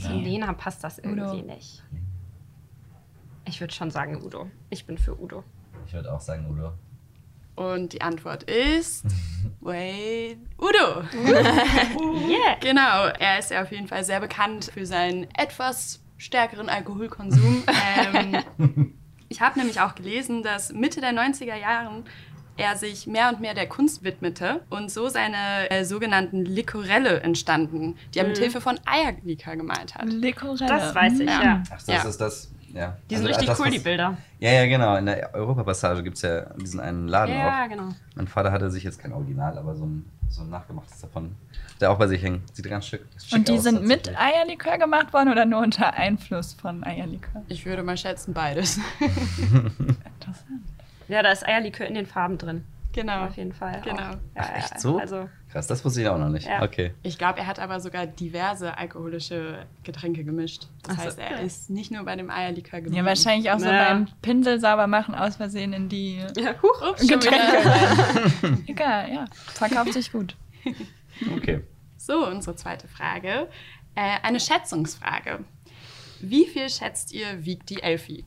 Zu 0.00 0.12
Lena 0.12 0.52
passt 0.54 0.84
das 0.84 0.98
irgendwie 0.98 1.40
Udo. 1.42 1.54
nicht. 1.54 1.82
Ich 3.48 3.60
würde 3.60 3.72
schon 3.72 3.90
sagen 3.90 4.22
Udo. 4.22 4.50
Ich 4.70 4.84
bin 4.86 4.98
für 4.98 5.18
Udo. 5.20 5.42
Ich 5.86 5.94
würde 5.94 6.12
auch 6.12 6.20
sagen 6.20 6.46
Udo. 6.50 6.72
Und 7.56 7.92
die 7.92 8.02
Antwort 8.02 8.44
ist, 8.44 9.04
wait, 9.60 10.38
Udo. 10.58 11.02
Yeah! 12.28 12.56
genau, 12.60 13.06
er 13.18 13.38
ist 13.38 13.50
ja 13.50 13.62
auf 13.62 13.72
jeden 13.72 13.88
Fall 13.88 14.04
sehr 14.04 14.20
bekannt 14.20 14.70
für 14.72 14.86
seinen 14.86 15.26
etwas 15.36 16.00
stärkeren 16.18 16.68
Alkoholkonsum. 16.68 17.64
ähm, 18.58 18.94
ich 19.28 19.40
habe 19.40 19.58
nämlich 19.58 19.80
auch 19.80 19.94
gelesen, 19.94 20.42
dass 20.42 20.72
Mitte 20.72 21.00
der 21.00 21.12
90er 21.12 21.56
Jahren 21.56 22.04
er 22.56 22.76
sich 22.76 23.06
mehr 23.06 23.28
und 23.28 23.40
mehr 23.40 23.54
der 23.54 23.68
Kunst 23.68 24.02
widmete 24.02 24.62
und 24.68 24.90
so 24.90 25.08
seine 25.08 25.70
äh, 25.70 25.84
sogenannten 25.84 26.44
Likorelle 26.44 27.20
entstanden, 27.20 27.96
die 28.14 28.18
er 28.18 28.26
mit 28.26 28.36
Hilfe 28.38 28.60
von 28.60 28.78
Eierlikör 28.84 29.56
gemalt 29.56 29.94
hat. 29.94 30.06
Likorelle. 30.06 30.66
Das 30.66 30.94
weiß 30.94 31.20
ich, 31.20 31.28
Ja. 31.28 31.42
ja. 31.42 31.62
Ach, 31.66 31.70
das 31.70 31.86
Ja. 31.86 32.02
ist 32.08 32.20
das. 32.20 32.50
Ja. 32.78 32.96
Die 33.10 33.16
sind 33.16 33.24
Also, 33.26 33.28
richtig 33.28 33.48
das, 33.48 33.58
cool, 33.58 33.66
was- 33.66 33.72
die 33.72 33.78
Bilder. 33.80 34.16
Ja, 34.38 34.52
ja, 34.52 34.66
genau. 34.66 34.94
In 34.96 35.06
der 35.06 35.34
Europapassage 35.34 36.02
gibt 36.04 36.16
es 36.16 36.22
ja 36.22 36.42
diesen 36.54 36.78
einen 36.78 37.08
Laden 37.08 37.34
Ja, 37.34 37.64
auch. 37.64 37.68
genau. 37.68 37.88
Mein 38.14 38.28
Vater 38.28 38.52
hatte 38.52 38.70
sich 38.70 38.84
jetzt 38.84 39.00
kein 39.00 39.12
Original, 39.12 39.58
aber 39.58 39.74
so 39.74 39.84
ein, 39.84 40.04
so 40.28 40.42
ein 40.42 40.50
nachgemachtes 40.50 41.00
davon, 41.00 41.34
der 41.80 41.90
auch 41.90 41.98
bei 41.98 42.06
sich 42.06 42.22
hängt. 42.22 42.54
Sieht 42.54 42.68
ganz 42.70 42.86
schick, 42.86 43.04
schick 43.20 43.36
Und 43.36 43.48
die 43.48 43.54
aus, 43.54 43.64
sind 43.64 43.82
mit. 43.84 44.16
Eierlikör 44.16 44.78
gemacht 44.78 45.12
worden 45.12 45.30
oder 45.32 45.44
nur 45.44 45.60
unter 45.60 45.92
Einfluss 45.94 46.52
von 46.54 46.84
Eierlikör? 46.84 47.42
Ich 47.48 47.66
würde 47.66 47.82
mal 47.82 47.96
schätzen, 47.96 48.32
beides. 48.32 48.78
Interessant. 49.00 50.62
Ja, 51.08 51.22
da 51.22 51.32
ist 51.32 51.46
Eierlikör 51.46 51.86
in 51.86 51.94
den 51.94 52.06
Farben 52.06 52.38
drin. 52.38 52.64
genau. 52.92 53.24
Auf 53.26 53.36
jeden 53.36 53.52
Fall. 53.52 53.80
Genau. 53.82 53.98
Ja, 54.00 54.18
Ach, 54.36 54.56
echt 54.56 54.78
so? 54.80 54.98
Also, 54.98 55.28
Krass, 55.50 55.66
das 55.66 55.82
wusste 55.84 56.02
ich 56.02 56.08
auch 56.08 56.18
noch 56.18 56.28
nicht. 56.28 56.46
Ja. 56.46 56.62
Okay. 56.62 56.92
Ich 57.02 57.16
glaube, 57.16 57.38
er 57.38 57.46
hat 57.46 57.58
aber 57.58 57.80
sogar 57.80 58.06
diverse 58.06 58.76
alkoholische 58.76 59.64
Getränke 59.82 60.22
gemischt. 60.22 60.66
Das 60.82 60.94
Ach 60.96 61.00
so. 61.00 61.06
heißt, 61.06 61.18
er 61.18 61.40
ist 61.40 61.70
nicht 61.70 61.90
nur 61.90 62.04
bei 62.04 62.16
dem 62.16 62.28
Eierlikör 62.30 62.80
geblieben. 62.80 62.96
Ja, 62.96 63.04
wahrscheinlich 63.08 63.50
auch 63.50 63.58
so 63.58 63.64
Naja. 63.64 63.88
beim 63.88 64.08
Pinsel 64.20 64.60
sauber 64.60 64.86
machen 64.86 65.14
aus 65.14 65.36
Versehen 65.36 65.72
in 65.72 65.88
die 65.88 66.18
ja, 66.36 66.54
huch. 66.62 66.90
Ups, 66.90 67.06
Getränke. 67.06 68.58
Egal, 68.66 69.10
ja. 69.12 69.24
Verkauft 69.32 69.94
sich 69.94 70.12
gut. 70.12 70.36
Okay. 71.36 71.62
So, 71.96 72.26
unsere 72.26 72.54
zweite 72.54 72.86
Frage. 72.86 73.48
Äh, 73.94 74.18
eine 74.22 74.40
Schätzungsfrage. 74.40 75.44
Wie 76.20 76.46
viel 76.46 76.68
schätzt 76.68 77.12
ihr, 77.12 77.44
wiegt 77.44 77.70
die 77.70 77.82
Elfi? 77.82 78.24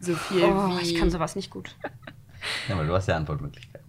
So 0.00 0.14
viel 0.14 0.44
Oh, 0.44 0.76
wie... 0.78 0.82
ich 0.82 0.94
kann 0.96 1.10
sowas 1.10 1.34
nicht 1.34 1.50
gut. 1.50 1.74
Ja, 2.68 2.76
weil 2.76 2.86
du 2.86 2.92
hast 2.94 3.06
ja 3.08 3.16
Antwortmöglichkeiten. 3.16 3.79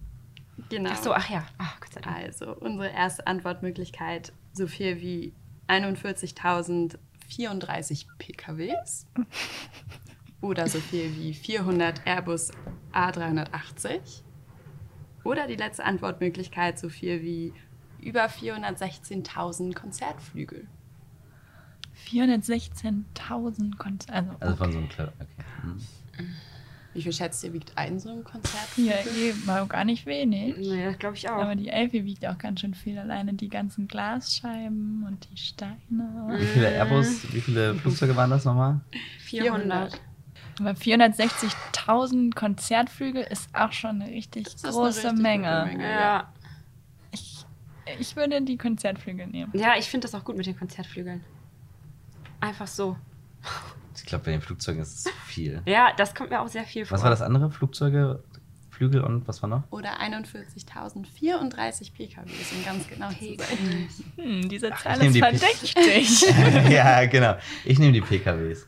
Genau. 0.72 0.90
Ach 0.90 1.02
so, 1.02 1.12
ach 1.12 1.28
ja. 1.28 1.44
Ach, 1.58 1.78
Gott 1.80 1.92
sei 1.92 2.00
Dank. 2.00 2.16
Also, 2.16 2.56
unsere 2.56 2.88
erste 2.88 3.26
Antwortmöglichkeit, 3.26 4.32
so 4.54 4.66
viel 4.66 5.02
wie 5.02 5.34
41.034 5.68 8.06
PKWs. 8.16 9.06
Oder 10.40 10.66
so 10.68 10.80
viel 10.80 11.14
wie 11.14 11.34
400 11.34 12.06
Airbus 12.06 12.52
A380. 12.94 14.22
Oder 15.24 15.46
die 15.46 15.56
letzte 15.56 15.84
Antwortmöglichkeit, 15.84 16.78
so 16.78 16.88
viel 16.88 17.20
wie 17.20 17.52
über 18.00 18.24
416.000 18.24 19.74
Konzertflügel. 19.74 20.66
416.000 22.08 23.76
Konzerte. 23.76 24.30
Also, 24.40 24.40
Also 24.40 24.56
von 24.56 24.72
so 24.72 24.78
einem 24.78 24.88
Kle 24.88 25.12
okay. 25.20 25.44
Wie 26.94 27.02
viel 27.02 27.12
schätzt 27.12 27.42
ihr, 27.42 27.52
wiegt 27.52 27.72
ein 27.76 27.98
so 27.98 28.10
ein 28.10 28.16
hier 28.16 28.24
Konzertflügel? 28.24 28.92
eh 29.16 29.34
mal 29.46 29.66
gar 29.66 29.84
nicht 29.84 30.04
wenig. 30.04 30.56
Nee, 30.58 30.84
das 30.84 30.98
glaube 30.98 31.16
ich 31.16 31.28
auch. 31.28 31.36
Aber 31.42 31.54
die 31.54 31.68
Elfi 31.68 32.04
wiegt 32.04 32.26
auch 32.26 32.36
ganz 32.36 32.60
schön 32.60 32.74
viel. 32.74 32.98
Alleine 32.98 33.32
die 33.32 33.48
ganzen 33.48 33.88
Glasscheiben 33.88 35.04
und 35.06 35.26
die 35.30 35.36
Steine. 35.38 35.78
Wie 35.88 36.44
viele 36.44 36.68
Airbus, 36.68 37.32
wie 37.32 37.40
viele 37.40 37.74
Flugzeuge 37.76 38.14
waren 38.14 38.30
das 38.30 38.44
nochmal? 38.44 38.80
400. 39.20 40.00
Aber 40.60 40.72
460.000 40.72 42.34
Konzertflügel 42.34 43.22
ist 43.22 43.48
auch 43.54 43.72
schon 43.72 44.02
eine 44.02 44.10
richtig 44.10 44.44
Das 44.44 44.54
ist 44.54 44.64
eine 44.64 44.72
große 44.74 45.04
richtig 45.04 45.22
Menge. 45.22 45.64
Menge. 45.66 45.90
Ja. 45.90 46.32
Ich, 47.10 47.46
ich 47.98 48.16
würde 48.16 48.42
die 48.42 48.58
Konzertflügel 48.58 49.26
nehmen. 49.28 49.50
Ja, 49.54 49.76
ich 49.78 49.88
finde 49.88 50.06
das 50.06 50.14
auch 50.14 50.24
gut 50.24 50.36
mit 50.36 50.46
den 50.46 50.58
Konzertflügeln. 50.58 51.24
Einfach 52.40 52.66
so. 52.66 52.96
Ich 53.96 54.06
glaube, 54.06 54.24
bei 54.24 54.30
den 54.32 54.40
Flugzeugen 54.40 54.80
ist 54.80 54.94
es 54.94 55.02
zu 55.04 55.10
viel. 55.26 55.62
Ja, 55.66 55.92
das 55.96 56.14
kommt 56.14 56.30
mir 56.30 56.40
auch 56.40 56.48
sehr 56.48 56.64
viel 56.64 56.84
vor. 56.86 56.96
Was 56.96 57.02
war 57.02 57.10
das 57.10 57.22
andere? 57.22 57.50
Flugzeuge, 57.50 58.22
Flügel 58.70 59.02
und 59.02 59.26
was 59.28 59.42
war 59.42 59.48
noch? 59.48 59.62
Oder 59.70 60.00
41.034 60.00 61.92
PKWs, 61.92 62.52
um 62.56 62.64
ganz 62.64 62.88
genau 62.88 63.08
zu 63.10 63.36
sein. 63.36 63.88
Hm, 64.16 64.48
diese 64.48 64.70
Ach, 64.72 64.82
Zahl 64.82 64.98
nehm 64.98 65.08
ist 65.08 65.14
die 65.14 65.20
verdächtig. 65.20 66.24
ja, 66.70 67.04
genau. 67.06 67.36
Ich 67.64 67.78
nehme 67.78 67.92
die 67.92 68.00
PKWs. 68.00 68.66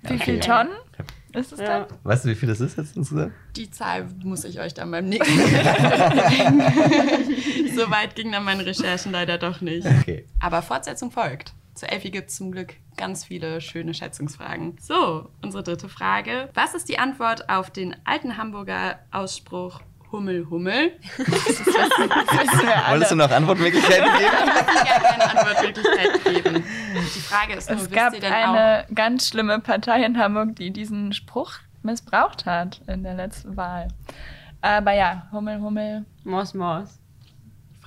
Wie 0.02 0.14
Okay. 0.14 0.24
viel 0.24 0.40
Tonnen 0.40 0.72
ist 1.32 1.52
es 1.52 1.60
Ja. 1.60 1.80
dann? 1.80 1.86
Weißt 2.04 2.24
du, 2.24 2.28
wie 2.30 2.34
viel 2.34 2.48
das 2.48 2.60
ist 2.60 2.76
jetzt 2.78 2.96
insgesamt? 2.96 3.32
Die 3.56 3.70
Zahl 3.70 4.08
muss 4.24 4.44
ich 4.44 4.60
euch 4.60 4.72
dann 4.74 4.90
beim 4.90 5.06
nächsten 5.08 5.36
Mal 5.36 5.46
So 7.76 7.90
weit 7.90 8.14
ging 8.16 8.32
dann 8.32 8.44
meine 8.44 8.64
Recherchen 8.66 9.12
leider 9.12 9.38
doch 9.38 9.60
nicht. 9.60 9.86
Okay. 9.86 10.26
Aber 10.40 10.62
Fortsetzung 10.62 11.10
folgt. 11.10 11.52
Zu 11.74 11.86
Elfi 11.90 12.10
gibt 12.10 12.30
es 12.30 12.36
zum 12.36 12.50
Glück 12.52 12.74
ganz 12.96 13.24
viele 13.24 13.60
schöne 13.60 13.94
Schätzungsfragen. 13.94 14.76
So, 14.80 15.30
unsere 15.40 15.62
dritte 15.62 15.88
Frage. 15.88 16.48
Was 16.54 16.74
ist 16.74 16.88
die 16.88 16.98
Antwort 16.98 17.48
auf 17.48 17.70
den 17.70 17.94
alten 18.04 18.36
Hamburger 18.36 18.98
Ausspruch 19.12 19.80
Hummel, 20.12 20.46
Hummel? 20.50 20.92
Das 21.18 21.28
wissen 21.28 22.68
alle. 22.68 22.90
Wolltest 22.90 23.12
du 23.12 23.16
noch 23.16 23.30
Antwortmöglichkeiten 23.30 24.04
geben? 24.18 24.34
Ich 24.46 24.64
kann 24.66 24.84
gerne 24.84 25.10
eine 25.10 25.38
Antwortmöglichkeit 25.38 26.24
geben. 26.24 26.64
Die 26.94 27.20
Frage 27.20 27.54
ist 27.54 27.70
nur, 27.70 27.78
Es 27.80 27.90
gab 27.90 28.12
denn 28.18 28.32
auch... 28.32 28.54
eine 28.54 28.86
ganz 28.94 29.28
schlimme 29.28 29.60
Partei 29.60 30.04
in 30.04 30.18
Hamburg, 30.18 30.56
die 30.56 30.72
diesen 30.72 31.12
Spruch 31.12 31.52
missbraucht 31.82 32.46
hat 32.46 32.80
in 32.86 33.02
der 33.02 33.14
letzten 33.14 33.56
Wahl. 33.56 33.88
Aber 34.62 34.92
ja, 34.92 35.26
Hummel, 35.32 35.60
Hummel. 35.60 36.04
Mos, 36.24 36.54
Mos. 36.54 36.99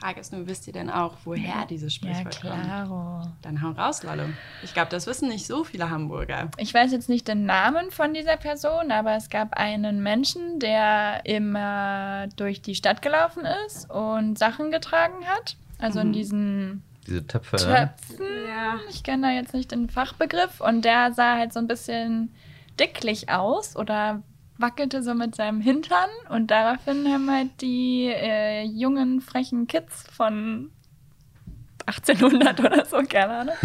Die 0.03 0.07
Frage 0.07 0.19
ist 0.19 0.33
nur, 0.33 0.45
wisst 0.47 0.67
ihr 0.67 0.73
denn 0.73 0.89
auch, 0.89 1.13
woher 1.23 1.65
dieses 1.65 1.97
Ja, 2.01 2.13
Sprichwort 2.13 2.41
kommt? 2.41 2.63
klaro. 2.65 3.21
Dann 3.41 3.61
hau 3.61 3.69
raus, 3.71 4.03
Lollo. 4.03 4.23
Ich 4.61 4.73
glaube, 4.73 4.89
das 4.91 5.07
wissen 5.07 5.29
nicht 5.29 5.47
so 5.47 5.63
viele 5.63 5.89
Hamburger. 5.89 6.49
Ich 6.57 6.73
weiß 6.73 6.91
jetzt 6.91 7.07
nicht 7.07 7.25
den 7.29 7.45
Namen 7.45 7.89
von 7.89 8.13
dieser 8.13 8.35
Person, 8.35 8.91
aber 8.91 9.15
es 9.15 9.29
gab 9.29 9.53
einen 9.53 10.03
Menschen, 10.03 10.59
der 10.59 11.21
immer 11.25 12.27
durch 12.35 12.61
die 12.61 12.75
Stadt 12.75 13.01
gelaufen 13.01 13.43
ist 13.65 13.89
und 13.89 14.37
Sachen 14.37 14.71
getragen 14.71 15.25
hat. 15.25 15.55
Also 15.79 16.01
in 16.01 16.09
Mhm. 16.09 16.13
diesen 16.13 16.83
Diese 17.07 17.25
Töpfe. 17.25 17.55
Töpfen. 17.55 18.25
Ja. 18.45 18.79
Ich 18.89 19.03
kenne 19.03 19.27
da 19.27 19.33
jetzt 19.33 19.53
nicht 19.53 19.71
den 19.71 19.89
Fachbegriff. 19.89 20.59
Und 20.59 20.83
der 20.83 21.13
sah 21.13 21.37
halt 21.37 21.53
so 21.53 21.59
ein 21.59 21.67
bisschen 21.67 22.33
dicklich 22.77 23.29
aus 23.29 23.77
oder 23.77 24.21
wackelte 24.63 25.03
so 25.03 25.13
mit 25.13 25.35
seinem 25.35 25.59
Hintern. 25.59 26.09
Und 26.29 26.49
daraufhin 26.49 27.07
haben 27.11 27.29
halt 27.29 27.61
die 27.61 28.05
äh, 28.07 28.63
jungen, 28.63 29.19
frechen 29.19 29.67
Kids 29.67 30.05
von 30.09 30.71
1800 31.85 32.59
oder 32.61 32.85
so, 32.85 32.97
keine 33.03 33.39
Ahnung, 33.39 33.55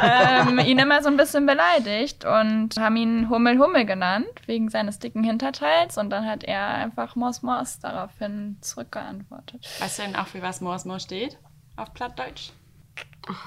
ähm, 0.00 0.58
ihn 0.60 0.78
immer 0.78 1.02
so 1.02 1.08
ein 1.08 1.16
bisschen 1.16 1.44
beleidigt 1.44 2.24
und 2.24 2.76
haben 2.78 2.94
ihn 2.94 3.28
Hummel 3.28 3.58
Hummel 3.58 3.84
genannt, 3.84 4.28
wegen 4.46 4.68
seines 4.68 5.00
dicken 5.00 5.24
Hinterteils. 5.24 5.98
Und 5.98 6.10
dann 6.10 6.24
hat 6.24 6.44
er 6.44 6.68
einfach 6.68 7.16
Mos 7.16 7.42
Mos 7.42 7.80
daraufhin 7.80 8.58
zurückgeantwortet. 8.60 9.68
Weißt 9.80 9.98
du 9.98 10.02
denn 10.02 10.14
auch, 10.14 10.28
für 10.28 10.40
was 10.40 10.60
Mors 10.60 10.84
Mors 10.84 11.02
steht? 11.02 11.36
Auf 11.76 11.92
Plattdeutsch? 11.94 12.50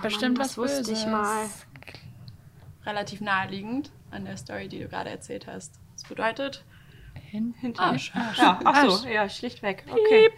Bestimmt 0.02 0.38
Mann, 0.38 0.46
was 0.46 0.56
das 0.56 0.58
wusste 0.58 0.92
ich 0.92 1.06
Böses. 1.06 1.06
mal. 1.06 1.46
Relativ 2.86 3.22
naheliegend 3.22 3.92
an 4.12 4.26
der 4.26 4.36
Story, 4.36 4.68
die 4.68 4.80
du 4.80 4.90
gerade 4.90 5.10
erzählt 5.10 5.48
hast. 5.48 5.80
Das 5.94 6.04
bedeutet, 6.04 6.66
Hinten. 7.32 7.80
Arsch. 7.80 8.12
Ja, 8.38 8.60
ach 8.66 8.90
so, 8.90 9.08
ja, 9.08 9.30
schlichtweg. 9.30 9.86
Okay. 9.90 10.30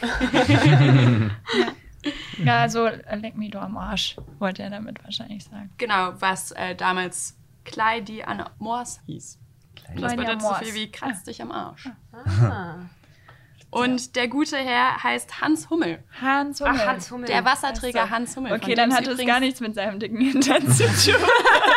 Ja, 2.44 2.60
also 2.60 2.86
äh, 2.86 3.16
leck 3.16 3.36
mich 3.36 3.50
doch 3.50 3.60
am 3.60 3.76
Arsch, 3.76 4.16
wollte 4.38 4.62
er 4.62 4.70
damit 4.70 5.02
wahrscheinlich 5.02 5.44
sagen. 5.44 5.70
genau, 5.78 6.12
was 6.20 6.52
äh, 6.52 6.76
damals 6.76 7.36
Kleidi 7.64 8.22
an 8.22 8.44
Mors 8.58 9.00
hieß. 9.06 9.38
Das 9.74 9.84
Kleidi 9.96 10.16
bedeutet 10.16 10.34
am 10.34 10.40
so 10.40 10.54
viel 10.64 10.74
wie 10.74 10.92
kratz 10.92 11.24
dich 11.24 11.42
am 11.42 11.50
Arsch. 11.50 11.90
Ah. 12.12 12.76
Und 13.70 14.16
der 14.16 14.28
gute 14.28 14.56
Herr 14.56 15.02
heißt 15.02 15.42
Hans 15.42 15.68
Hummel. 15.68 16.02
Hans 16.22 16.60
Hummel. 16.60 16.80
Ach, 16.80 16.86
Hans 16.86 17.10
Hummel. 17.10 17.26
Der 17.26 17.44
Wasserträger. 17.44 18.08
Hans 18.08 18.34
Hummel. 18.34 18.52
Okay, 18.52 18.74
dann 18.74 18.94
hat 18.94 19.06
es 19.06 19.18
gar 19.26 19.40
nichts 19.40 19.60
mit 19.60 19.74
seinem 19.74 19.98
dicken 19.98 20.20
Hintern 20.20 20.66
zu 20.68 20.84
tun. 20.84 21.20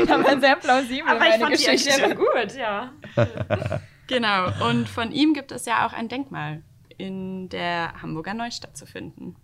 Aber 0.10 0.40
sehr 0.40 0.56
plausibel, 0.56 1.10
Aber 1.10 1.24
ich 1.24 1.30
meine 1.30 1.44
fand 1.44 1.58
die 1.58 1.64
Geschichte. 1.64 1.90
Erklärung 2.02 2.16
gut, 2.18 2.54
ja. 2.56 2.92
Genau, 4.08 4.68
und 4.68 4.88
von 4.88 5.10
ihm 5.12 5.32
gibt 5.32 5.52
es 5.52 5.64
ja 5.64 5.86
auch 5.86 5.92
ein 5.92 6.08
Denkmal 6.08 6.62
in 6.98 7.48
der 7.48 8.02
Hamburger 8.02 8.34
Neustadt 8.34 8.76
zu 8.76 8.84
finden. 8.84 9.36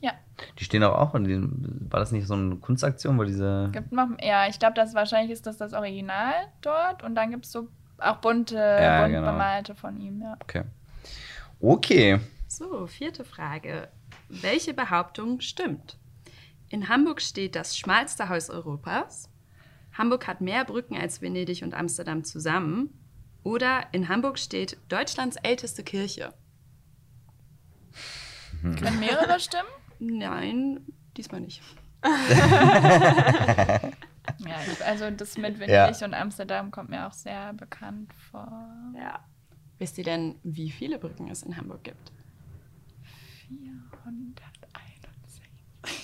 Ja, 0.00 0.12
Die 0.58 0.64
stehen 0.64 0.82
auch 0.84 0.96
auch 0.98 1.14
in 1.14 1.24
den. 1.24 1.86
War 1.90 1.98
das 2.00 2.12
nicht 2.12 2.26
so 2.26 2.34
eine 2.34 2.56
Kunstaktion, 2.56 3.18
wo 3.18 3.24
diese. 3.24 3.68
gibt 3.72 3.90
noch, 3.92 4.08
ja, 4.22 4.46
ich 4.48 4.58
glaube, 4.58 4.74
das 4.74 4.94
wahrscheinlich 4.94 5.32
ist 5.32 5.46
das 5.46 5.56
das 5.56 5.72
Original 5.72 6.32
dort 6.62 7.02
und 7.02 7.14
dann 7.14 7.30
gibt 7.30 7.46
es 7.46 7.52
so 7.52 7.68
auch 7.98 8.16
bunte, 8.16 8.56
Ja, 8.56 9.00
bunt 9.02 9.12
genau. 9.12 9.32
bemalte 9.32 9.74
von 9.74 9.98
ihm, 10.00 10.22
ja. 10.22 10.36
Okay. 10.42 10.62
Okay. 11.60 12.20
So, 12.48 12.86
vierte 12.86 13.24
Frage. 13.24 13.88
Welche 14.28 14.72
Behauptung 14.72 15.40
stimmt? 15.40 15.98
In 16.68 16.88
Hamburg 16.88 17.20
steht 17.20 17.56
das 17.56 17.76
schmalste 17.76 18.28
Haus 18.28 18.48
Europas. 18.50 19.29
Hamburg 20.00 20.26
hat 20.26 20.40
mehr 20.40 20.64
Brücken 20.64 20.96
als 20.96 21.20
Venedig 21.20 21.62
und 21.62 21.74
Amsterdam 21.74 22.24
zusammen. 22.24 22.88
Oder 23.42 23.82
in 23.92 24.08
Hamburg 24.08 24.38
steht 24.38 24.78
Deutschlands 24.88 25.36
älteste 25.42 25.84
Kirche. 25.84 26.32
Können 28.62 28.98
mehrere 28.98 29.38
stimmen? 29.38 29.68
Nein, 29.98 30.80
diesmal 31.16 31.40
nicht. 31.42 31.62
Ja, 34.46 34.56
also 34.86 35.10
das 35.10 35.36
mit 35.36 35.58
Venedig 35.58 36.00
Ja. 36.00 36.06
und 36.06 36.14
Amsterdam 36.14 36.70
kommt 36.70 36.88
mir 36.88 37.06
auch 37.06 37.12
sehr 37.12 37.52
bekannt 37.52 38.12
vor. 38.30 38.68
Ja. 38.96 39.20
Wisst 39.78 39.98
ihr 39.98 40.04
denn, 40.04 40.36
wie 40.44 40.70
viele 40.70 40.98
Brücken 40.98 41.28
es 41.28 41.42
in 41.42 41.56
Hamburg 41.56 41.82
gibt? 41.84 42.12
461. 43.48 45.42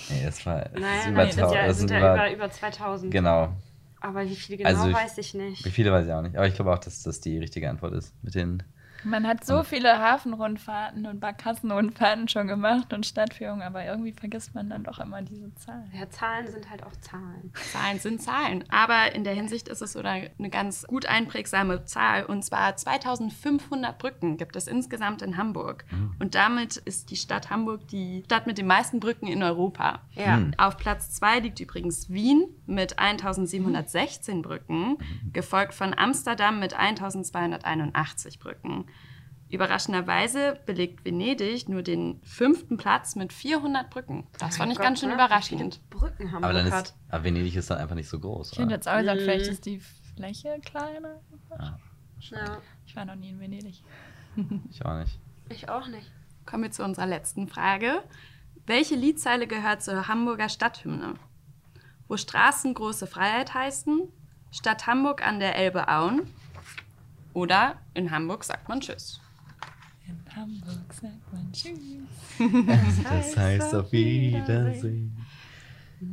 Nee, 0.09 0.23
das 0.25 0.45
war 0.45 0.59
das 0.61 0.73
ist 0.73 0.79
Nein, 0.81 1.11
über 1.13 1.23
nein, 1.23 1.31
sind 1.31 1.43
1000, 1.43 1.55
ja, 1.55 1.67
das 1.67 1.77
sind 1.79 1.91
ja 1.91 1.97
über- 1.99 2.13
über, 2.15 2.31
über 2.35 2.51
2000. 2.51 3.11
Genau. 3.11 3.53
Aber 3.99 4.25
wie 4.29 4.35
viele 4.35 4.57
genau, 4.59 4.69
Also 4.69 4.87
ich- 4.89 4.95
weiß 4.95 5.17
ich 5.17 5.33
nicht. 5.33 5.65
Wie 5.65 5.71
viele 5.71 5.91
weiß 5.91 6.05
ich 6.07 6.13
auch 6.13 6.21
nicht. 6.21 6.35
Aber 6.35 6.47
ich 6.47 6.53
glaube 6.55 6.71
auch, 6.73 6.79
dass 6.79 7.03
das 7.03 7.19
die 7.19 7.37
richtige 7.39 7.69
Antwort 7.69 7.93
ist. 7.93 8.13
Mit 8.23 8.35
den. 8.35 8.63
Man 9.03 9.27
hat 9.27 9.45
so 9.45 9.63
viele 9.63 9.99
Hafenrundfahrten 9.99 11.05
und 11.05 11.19
Barkassenrundfahrten 11.19 12.27
schon 12.27 12.47
gemacht 12.47 12.93
und 12.93 13.05
Stadtführungen, 13.05 13.61
aber 13.61 13.85
irgendwie 13.85 14.11
vergisst 14.11 14.55
man 14.55 14.69
dann 14.69 14.83
doch 14.83 14.99
immer 14.99 15.21
diese 15.21 15.53
Zahl. 15.55 15.85
Ja, 15.93 16.09
Zahlen 16.09 16.47
sind 16.47 16.69
halt 16.69 16.83
auch 16.83 16.95
Zahlen. 17.01 17.51
Zahlen 17.71 17.99
sind 17.99 18.21
Zahlen. 18.21 18.63
Aber 18.69 19.13
in 19.15 19.23
der 19.23 19.33
Hinsicht 19.33 19.67
ist 19.67 19.81
es 19.81 19.93
so 19.93 19.99
eine 19.99 20.49
ganz 20.49 20.85
gut 20.87 21.05
einprägsame 21.05 21.85
Zahl. 21.85 22.25
Und 22.25 22.43
zwar 22.43 22.75
2500 22.75 23.97
Brücken 23.97 24.37
gibt 24.37 24.55
es 24.55 24.67
insgesamt 24.67 25.21
in 25.21 25.37
Hamburg. 25.37 25.85
Und 26.19 26.35
damit 26.35 26.77
ist 26.77 27.11
die 27.11 27.15
Stadt 27.15 27.49
Hamburg 27.49 27.87
die 27.87 28.23
Stadt 28.25 28.47
mit 28.47 28.57
den 28.57 28.67
meisten 28.67 28.99
Brücken 28.99 29.27
in 29.27 29.43
Europa. 29.43 30.01
Ja. 30.15 30.37
Hm. 30.37 30.53
Auf 30.57 30.77
Platz 30.77 31.11
2 31.11 31.39
liegt 31.39 31.59
übrigens 31.59 32.09
Wien 32.09 32.45
mit 32.65 32.99
1716 32.99 34.41
Brücken, 34.41 34.97
gefolgt 35.33 35.73
von 35.73 35.97
Amsterdam 35.97 36.59
mit 36.59 36.73
1281 36.73 38.39
Brücken. 38.39 38.85
Überraschenderweise 39.49 40.59
belegt 40.65 41.05
Venedig 41.05 41.69
nur 41.69 41.81
den 41.81 42.19
fünften 42.23 42.77
Platz 42.77 43.15
mit 43.15 43.31
400 43.31 43.89
Brücken. 43.89 44.27
Das 44.39 44.57
fand 44.57 44.71
ich 44.71 44.77
Gott, 44.77 44.85
ganz 44.87 44.99
schön 44.99 45.09
ne? 45.09 45.15
überraschend. 45.15 45.79
Brücken 45.89 46.31
haben 46.31 46.43
Aber 46.43 46.53
dann 46.53 46.69
wir 46.69 46.77
ist. 46.77 46.95
Aber 47.09 47.23
Venedig 47.23 47.55
ist 47.55 47.69
dann 47.69 47.77
einfach 47.77 47.95
nicht 47.95 48.09
so 48.09 48.19
groß. 48.19 48.51
Ich 48.53 48.59
hätte 48.59 48.71
jetzt 48.71 48.87
auch 48.87 48.97
gesagt, 48.97 49.19
Mhm. 49.19 49.23
vielleicht 49.23 49.47
ist 49.47 49.65
die 49.65 49.79
Fläche 50.15 50.59
kleiner. 50.65 51.21
Ja, 51.51 51.77
Ja, 52.19 52.57
Ich 52.85 52.95
war 52.95 53.05
noch 53.05 53.15
nie 53.15 53.29
in 53.29 53.39
Venedig. 53.39 53.83
ich 54.69 54.85
auch 54.85 54.97
nicht. 54.99 55.19
ich 55.49 55.69
auch 55.69 55.87
nicht. 55.87 56.11
Kommen 56.45 56.63
wir 56.63 56.71
zu 56.71 56.83
unserer 56.83 57.05
letzten 57.07 57.47
Frage. 57.47 58.03
Welche 58.65 58.95
Liedzeile 58.95 59.47
gehört 59.47 59.81
zur 59.81 60.07
Hamburger 60.09 60.49
Stadthymne? 60.49 61.13
Wo 62.09 62.17
Straßen 62.17 62.73
große 62.73 63.07
Freiheit 63.07 63.53
heißen, 63.53 64.01
Stadt 64.51 64.87
Hamburg 64.87 65.25
an 65.25 65.39
der 65.39 65.55
Elbe 65.55 65.87
Auen 65.89 66.33
oder 67.33 67.75
in 67.93 68.11
Hamburg 68.11 68.43
sagt 68.43 68.67
man 68.69 68.81
Tschüss. 68.81 69.21
In 70.07 70.35
Hamburg 70.35 70.93
sagt 70.93 71.33
man 71.33 71.51
Tschüss. 71.51 71.79
Das 73.03 73.35
heißt 73.37 73.75
auf 73.75 73.91
Wiedersehen. 73.91 75.17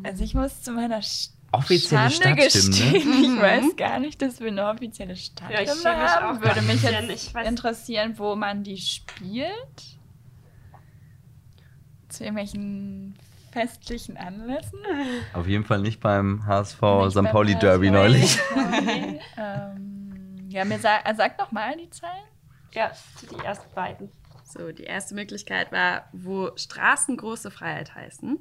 Also 0.03 0.25
ich 0.25 0.35
muss 0.35 0.63
zu 0.63 0.73
meiner 0.73 1.01
Sch 1.03 1.29
Offizielle 1.53 2.11
Schande 2.11 2.51
Stadthymne? 2.51 2.93
gestehen, 2.99 3.35
ich 3.37 3.41
weiß 3.41 3.77
gar 3.77 4.01
nicht, 4.01 4.21
dass 4.21 4.41
wir 4.41 4.49
eine 4.49 4.67
offizielle 4.67 5.15
Stadthymne 5.15 5.65
Ja, 5.85 6.21
haben. 6.21 6.37
auch 6.39 6.43
Würde 6.43 6.63
mich 6.63 6.83
jetzt 6.83 7.11
Ich 7.29 7.33
weiß- 7.33 7.45
interessieren, 7.45 8.15
wo 8.19 8.35
man 8.35 8.65
die 8.65 8.77
spielt. 8.79 9.99
Zu 12.09 12.25
irgendwelchen 12.25 13.15
festlichen 13.53 14.17
Anlässen. 14.17 14.79
Auf 15.33 15.47
jeden 15.47 15.65
Fall 15.65 15.81
nicht 15.81 16.01
beim 16.01 16.45
HSV 16.45 16.81
Nicht 16.83 17.13
St. 17.13 17.23
Pauli. 17.31 17.55
Derby 17.55 17.91
neulich. 17.91 18.39
Okay. 18.53 19.21
ähm, 19.37 20.47
ja, 20.49 20.65
mir 20.65 20.79
sa 20.81 20.99
äh, 21.05 21.15
sag 21.15 21.39
noch 21.39 21.53
mal 21.53 21.77
die 21.77 21.91
Zahlen. 21.91 22.25
Ja, 22.75 22.91
die 23.31 23.45
ersten 23.45 23.75
beiden. 23.75 24.11
So, 24.45 24.73
die 24.73 24.85
erste 24.85 25.15
Möglichkeit 25.15 25.73
war, 25.73 26.09
wo 26.13 26.51
Straßen 26.57 27.17
große 27.17 27.51
Freiheit 27.51 27.95
heißen 27.95 28.39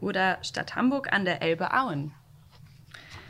oder 0.00 0.38
Stadt 0.42 0.76
Hamburg 0.76 1.12
an 1.12 1.24
der 1.24 1.42
Elbe 1.42 1.72
Auen. 1.72 2.12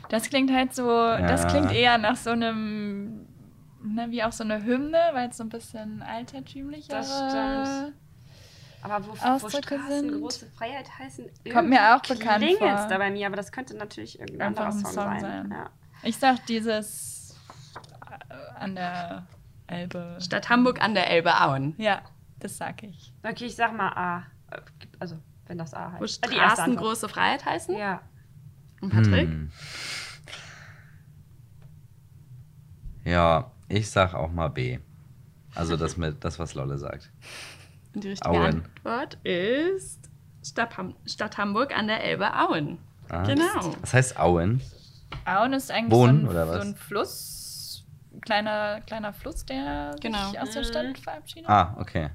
Das 0.09 0.29
klingt 0.29 0.51
halt 0.51 0.75
so, 0.75 0.85
das 0.87 1.43
Ja. 1.43 1.49
klingt 1.49 1.71
eher 1.71 1.97
nach 1.97 2.15
so 2.15 2.31
einem, 2.31 3.27
ne, 3.83 4.07
wie 4.09 4.23
auch 4.23 4.31
so 4.31 4.43
eine 4.43 4.63
Hymne, 4.63 4.99
weil 5.13 5.29
es 5.29 5.37
so 5.37 5.43
ein 5.43 5.49
bisschen 5.49 6.01
altertümlicher 6.01 6.93
Das 6.93 7.07
stimmt. 7.07 7.93
Aber 8.81 9.05
wo, 9.05 9.11
wo 9.11 9.25
Ausdrücke 9.25 9.75
Straßen 9.77 10.09
sind- 10.09 10.21
große 10.21 10.45
Freiheit 10.57 10.87
heißen, 10.97 11.29
Kommt 11.51 11.69
mir 11.69 11.95
auch 11.95 12.01
bekannt 12.01 12.45
vor. 12.57 12.67
da 12.89 12.97
bei 12.97 13.11
mir, 13.11 13.27
aber 13.27 13.35
das 13.35 13.51
könnte 13.51 13.75
natürlich 13.75 14.19
irgendein 14.19 14.49
Einfach 14.49 14.65
anderer 14.67 14.79
ein 14.89 14.93
Song, 14.93 14.93
Song 14.93 15.19
sein. 15.19 15.49
sein. 15.49 15.51
Ja. 15.51 15.69
Ich 16.03 16.17
sag 16.17 16.45
dieses 16.45 17.35
äh, 18.29 18.33
an 18.59 18.75
der 18.75 19.27
Elbe. 19.69 20.17
Stadt 20.19 20.49
Hamburg 20.49 20.81
an 20.81 20.93
der 20.93 21.09
Elbe 21.09 21.39
Auen. 21.41 21.73
Ja, 21.77 22.01
das 22.39 22.57
sag 22.57 22.83
ich. 22.83 23.13
Okay, 23.23 23.45
ich 23.45 23.55
sag 23.55 23.75
mal 23.75 23.89
A. 23.89 24.23
Also, 24.99 25.17
wenn 25.47 25.57
das 25.57 25.73
A 25.73 25.93
Wo 25.97 26.03
heißt. 26.03 26.25
Die 26.31 26.35
erste 26.35 26.55
Straßen 26.61 26.75
große 26.75 27.09
Freiheit 27.09 27.45
heißen? 27.45 27.77
Ja. 27.77 28.01
Und 28.81 28.89
Patrick? 28.91 29.27
Hm. 29.29 29.51
Ja, 33.05 33.51
ich 33.67 33.89
sag 33.89 34.13
auch 34.13 34.31
mal 34.31 34.49
B. 34.49 34.79
Also 35.55 35.77
das 35.77 35.97
mit 35.97 36.23
das, 36.23 36.39
was 36.39 36.53
Lolle 36.53 36.77
sagt. 36.77 37.11
Und 37.93 38.03
die 38.03 38.09
richtige 38.09 38.29
Auen. 38.29 38.63
Antwort 38.85 39.15
ist 39.25 40.09
Stadt, 40.43 40.77
Ham 40.77 40.95
Stadt 41.05 41.37
Hamburg 41.37 41.75
an 41.77 41.87
der 41.87 42.03
Elbe 42.03 42.33
Auen. 42.35 42.77
Ah, 43.09 43.23
Genau. 43.23 43.75
Das 43.81 43.93
heißt 43.93 44.19
Auen. 44.19 44.61
Auen 45.25 45.53
ist 45.53 45.71
eigentlich 45.71 45.91
Wohnen, 45.91 46.21
so, 46.21 46.27
ein, 46.27 46.29
oder 46.31 46.47
was? 46.47 46.55
so 46.63 46.69
ein 46.69 46.75
Fluss, 46.75 47.38
kleiner, 48.29 48.81
kleiner 48.81 49.11
Fluss, 49.11 49.43
der 49.45 49.95
Genau. 50.01 50.29
sich 50.29 50.39
aus 50.39 50.51
der 50.51 50.63
Stadt 50.63 50.97
verabschiedet. 50.99 51.49
Ah, 51.49 51.75
okay. 51.79 52.09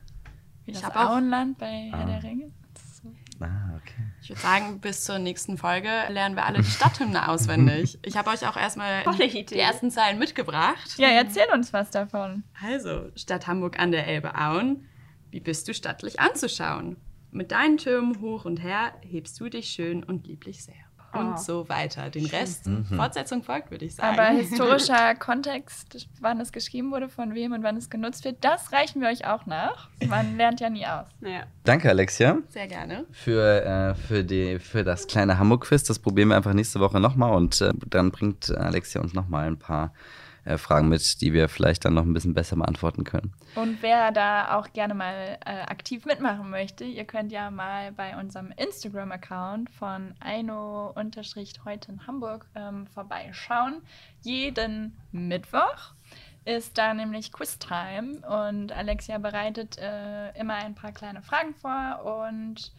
Wie 0.65 0.71
Ich 0.71 0.81
das 0.81 0.95
Auenland 0.95 1.59
bei 1.59 1.91
Ah. 1.93 1.99
Herr 1.99 2.07
der 2.07 2.23
Ringe. 2.23 2.53
Das 2.73 2.83
ist 2.85 3.03
so- 3.03 3.13
Ah, 3.41 3.77
okay. 3.77 4.03
Ich 4.23 4.29
würde 4.31 4.41
sagen, 4.41 4.81
bis 4.81 5.05
zur 5.05 5.19
nächsten 5.19 5.59
Folge 5.59 5.89
lernen 6.09 6.37
wir 6.37 6.47
alle 6.47 6.59
die 6.63 6.71
Stadthymne 6.71 7.29
auswendig. 7.29 7.99
Ich 8.03 8.17
habe 8.17 8.31
euch 8.31 8.47
auch 8.47 8.57
erstmal 8.57 9.03
die 9.19 9.59
ersten 9.59 9.91
Zeilen 9.91 10.19
mitgebracht. 10.21 10.97
Ja, 10.99 11.09
erzähl 11.09 11.47
uns 11.53 11.73
was 11.73 11.91
davon. 11.91 12.45
Also, 12.65 13.11
Stadt 13.17 13.47
Hamburg 13.49 13.79
an 13.81 13.91
der 13.91 14.07
Elbe 14.07 14.37
Auen. 14.37 14.89
Wie 15.31 15.41
bist 15.41 15.67
du 15.67 15.75
stattlich 15.75 16.21
anzuschauen? 16.21 16.97
Mit 17.33 17.51
deinen 17.51 17.77
Türmen 17.79 18.21
hoch 18.21 18.45
und 18.45 18.59
her 18.63 18.93
hebst 19.03 19.41
du 19.41 19.49
dich 19.49 19.67
schön 19.71 20.05
und 20.05 20.29
lieblich 20.29 20.63
sehr. 20.65 20.75
Und 21.19 21.35
Oh. 21.35 21.37
so 21.37 21.69
weiter. 21.69 22.11
Den 22.11 22.27
Rest, 22.27 22.67
Mhm. 22.67 22.85
Fortsetzung 22.97 23.43
folgt, 23.43 23.71
würde 23.71 23.85
ich 23.85 23.95
sagen. 23.95 24.19
Aber 24.19 24.29
historischer 24.37 25.15
Kontext, 25.19 26.09
wann 26.21 26.41
es 26.41 26.53
geschrieben 26.53 26.91
wurde, 26.91 27.09
von 27.09 27.35
wem 27.35 27.53
und 27.53 27.63
wann 27.63 27.77
es 27.77 27.91
genutzt 27.91 28.25
wird, 28.25 28.37
das 28.45 28.73
reichen 28.73 29.01
wir 29.01 29.09
euch 29.09 29.27
auch 29.27 29.47
nach. 29.47 29.89
Man 30.09 30.37
lernt 30.37 30.61
ja 30.61 30.71
nie 30.71 30.87
aus. 30.87 31.07
Ja. 31.21 31.45
Danke, 31.65 31.89
Alexia, 31.89 32.39
Sehr 32.49 32.67
gerne. 32.67 33.05
für, 33.13 33.65
äh, 33.65 33.95
für, 33.95 34.25
die, 34.25 34.59
für 34.59 34.85
das 34.85 35.07
kleine 35.07 35.39
Hamburg-Quiz. 35.39 35.85
Das 35.85 35.99
probieren 35.99 36.29
wir 36.29 36.37
einfach 36.37 36.53
nächste 36.53 36.81
Woche 36.81 37.01
nochmal 37.01 37.33
und 37.35 37.61
äh, 37.61 37.73
dann 37.87 38.11
bringt 38.11 38.51
Alexia 38.57 39.01
uns 39.01 39.15
nochmal 39.15 39.47
ein 39.47 39.59
paar 39.59 39.93
äh, 40.45 40.59
Fragen 40.59 40.89
mit, 40.89 41.21
die 41.21 41.33
wir 41.33 41.49
vielleicht 41.49 41.85
dann 41.85 41.95
noch 41.95 42.05
ein 42.05 42.13
bisschen 42.13 42.35
besser 42.35 42.57
beantworten 42.57 43.05
können. 43.05 43.33
Und 43.55 43.83
wer 43.83 44.13
da 44.13 44.57
auch 44.57 44.73
gerne 44.73 44.95
mal 44.95 45.39
äh, 45.45 45.63
aktiv 45.63 46.05
mitmachen 46.07 46.51
möchte, 46.51 46.85
ihr 46.85 47.05
könnt 47.05 47.33
ja 47.33 47.51
mal 47.51 47.93
bei 47.93 48.17
unserem 48.19 48.53
Instagram-Account 48.57 49.71
von 49.71 50.15
Eino-heute 50.21 51.93
in 51.93 52.07
Hamburg 52.07 52.47
ähm, 52.55 52.87
vorbeischauen. 52.89 53.83
Jeden 54.23 54.97
Mittwoch 55.13 55.95
ist 56.45 56.77
da 56.77 56.93
nämlich 56.93 57.33
Quiz-Time 57.33 58.21
und 58.27 58.73
Alexia 58.73 59.19
bereitet 59.19 59.79
äh, 59.79 60.31
immer 60.39 60.55
ein 60.55 60.75
paar 60.75 60.93
kleine 60.93 61.23
Fragen 61.23 61.55
vor 61.55 62.27
und 62.27 62.73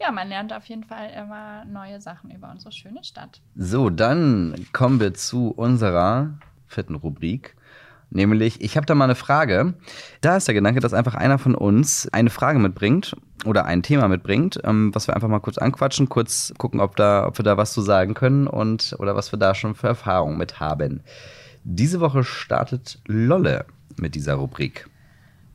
ja, 0.00 0.12
man 0.12 0.28
lernt 0.28 0.52
auf 0.52 0.66
jeden 0.66 0.84
Fall 0.84 1.10
immer 1.10 1.64
neue 1.64 2.00
Sachen 2.00 2.30
über 2.30 2.50
unsere 2.50 2.72
schöne 2.72 3.02
Stadt. 3.02 3.40
So, 3.54 3.88
dann 3.88 4.66
kommen 4.72 5.00
wir 5.00 5.14
zu 5.14 5.50
unserer 5.50 6.38
vierten 6.66 6.94
Rubrik. 6.94 7.56
Nämlich, 8.10 8.60
ich 8.60 8.76
habe 8.76 8.86
da 8.86 8.94
mal 8.94 9.04
eine 9.04 9.16
Frage. 9.16 9.74
Da 10.20 10.36
ist 10.36 10.46
der 10.46 10.54
Gedanke, 10.54 10.80
dass 10.80 10.94
einfach 10.94 11.14
einer 11.14 11.38
von 11.38 11.54
uns 11.54 12.08
eine 12.12 12.30
Frage 12.30 12.58
mitbringt 12.58 13.16
oder 13.44 13.64
ein 13.64 13.82
Thema 13.82 14.06
mitbringt, 14.08 14.60
ähm, 14.64 14.94
was 14.94 15.08
wir 15.08 15.14
einfach 15.14 15.28
mal 15.28 15.40
kurz 15.40 15.58
anquatschen, 15.58 16.08
kurz 16.08 16.54
gucken, 16.56 16.80
ob, 16.80 16.96
da, 16.96 17.26
ob 17.26 17.38
wir 17.38 17.44
da 17.44 17.56
was 17.56 17.72
zu 17.72 17.80
sagen 17.80 18.14
können 18.14 18.46
und 18.46 18.94
oder 18.98 19.16
was 19.16 19.32
wir 19.32 19.38
da 19.38 19.54
schon 19.54 19.74
für 19.74 19.88
Erfahrungen 19.88 20.38
mit 20.38 20.60
haben. 20.60 21.02
Diese 21.64 21.98
Woche 22.00 22.22
startet 22.22 23.00
Lolle 23.06 23.64
mit 23.96 24.14
dieser 24.14 24.34
Rubrik. 24.34 24.88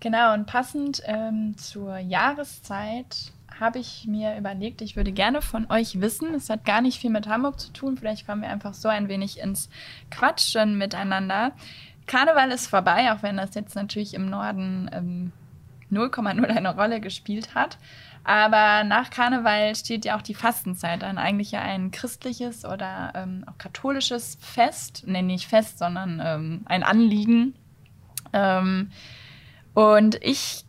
Genau, 0.01 0.33
und 0.33 0.45
passend 0.45 1.01
ähm, 1.05 1.55
zur 1.57 1.97
Jahreszeit 1.99 3.31
habe 3.61 3.79
ich 3.79 4.07
mir 4.07 4.37
überlegt, 4.37 4.81
ich 4.81 4.95
würde 4.95 5.11
gerne 5.11 5.41
von 5.41 5.69
euch 5.71 6.01
wissen, 6.01 6.33
es 6.33 6.49
hat 6.49 6.65
gar 6.65 6.81
nicht 6.81 6.99
viel 6.99 7.11
mit 7.11 7.27
Hamburg 7.27 7.59
zu 7.59 7.71
tun, 7.71 7.97
vielleicht 7.97 8.25
kommen 8.25 8.41
wir 8.41 8.49
einfach 8.49 8.73
so 8.73 8.89
ein 8.89 9.07
wenig 9.07 9.39
ins 9.39 9.69
Quatschen 10.09 10.77
miteinander. 10.77 11.53
Karneval 12.07 12.51
ist 12.51 12.67
vorbei, 12.67 13.13
auch 13.13 13.23
wenn 13.23 13.37
das 13.37 13.55
jetzt 13.55 13.75
natürlich 13.75 14.15
im 14.15 14.29
Norden 14.29 14.89
ähm, 14.91 15.31
0,0 15.91 16.43
eine 16.45 16.75
Rolle 16.75 16.99
gespielt 16.99 17.55
hat. 17.55 17.77
Aber 18.23 18.83
nach 18.83 19.09
Karneval 19.09 19.75
steht 19.75 20.05
ja 20.05 20.17
auch 20.17 20.21
die 20.21 20.35
Fastenzeit 20.35 21.03
an. 21.03 21.17
Eigentlich 21.17 21.51
ja 21.51 21.61
ein 21.61 21.91
christliches 21.91 22.65
oder 22.65 23.13
ähm, 23.15 23.43
auch 23.47 23.57
katholisches 23.57 24.37
Fest. 24.39 25.03
Nee, 25.07 25.21
nicht 25.21 25.47
Fest, 25.47 25.79
sondern 25.79 26.21
ähm, 26.23 26.61
ein 26.65 26.83
Anliegen. 26.83 27.55
Ähm, 28.33 28.91
und 29.73 30.21
ich 30.21 30.65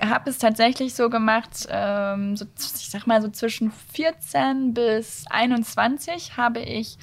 habe 0.00 0.30
es 0.30 0.38
tatsächlich 0.38 0.94
so 0.94 1.08
gemacht, 1.08 1.66
ähm, 1.70 2.36
so, 2.36 2.44
ich 2.56 2.90
sag 2.90 3.06
mal 3.06 3.22
so 3.22 3.28
zwischen 3.28 3.72
14 3.92 4.74
bis 4.74 5.24
21 5.28 6.36
habe 6.36 6.60
ich 6.60 6.98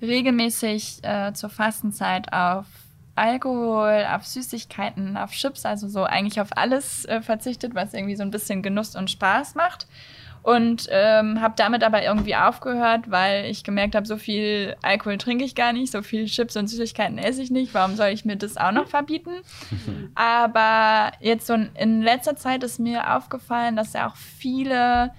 regelmäßig 0.00 0.98
äh, 1.02 1.32
zur 1.32 1.50
Fastenzeit 1.50 2.32
auf 2.32 2.66
Alkohol, 3.14 4.06
auf 4.10 4.26
Süßigkeiten, 4.26 5.16
auf 5.16 5.32
Chips, 5.32 5.66
also 5.66 5.86
so 5.86 6.04
eigentlich 6.04 6.40
auf 6.40 6.56
alles 6.56 7.04
äh, 7.04 7.20
verzichtet, 7.20 7.74
was 7.74 7.94
irgendwie 7.94 8.16
so 8.16 8.22
ein 8.22 8.30
bisschen 8.30 8.62
Genuss 8.62 8.96
und 8.96 9.10
Spaß 9.10 9.54
macht. 9.54 9.86
Und 10.42 10.88
ähm, 10.90 11.40
habe 11.40 11.54
damit 11.56 11.84
aber 11.84 12.02
irgendwie 12.02 12.34
aufgehört, 12.34 13.10
weil 13.10 13.44
ich 13.46 13.62
gemerkt 13.62 13.94
habe, 13.94 14.06
so 14.06 14.16
viel 14.16 14.74
Alkohol 14.82 15.16
trinke 15.16 15.44
ich 15.44 15.54
gar 15.54 15.72
nicht, 15.72 15.92
so 15.92 16.02
viel 16.02 16.26
Chips 16.26 16.56
und 16.56 16.66
Süßigkeiten 16.66 17.18
esse 17.18 17.42
ich 17.42 17.50
nicht. 17.50 17.74
Warum 17.74 17.94
soll 17.94 18.08
ich 18.08 18.24
mir 18.24 18.36
das 18.36 18.56
auch 18.56 18.72
noch 18.72 18.88
verbieten? 18.88 19.30
aber 20.16 21.12
jetzt 21.20 21.46
so 21.46 21.54
in 21.54 22.02
letzter 22.02 22.34
Zeit 22.34 22.64
ist 22.64 22.80
mir 22.80 23.14
aufgefallen, 23.14 23.76
dass 23.76 23.92
ja 23.92 24.08
auch 24.08 24.16
viele 24.16 25.12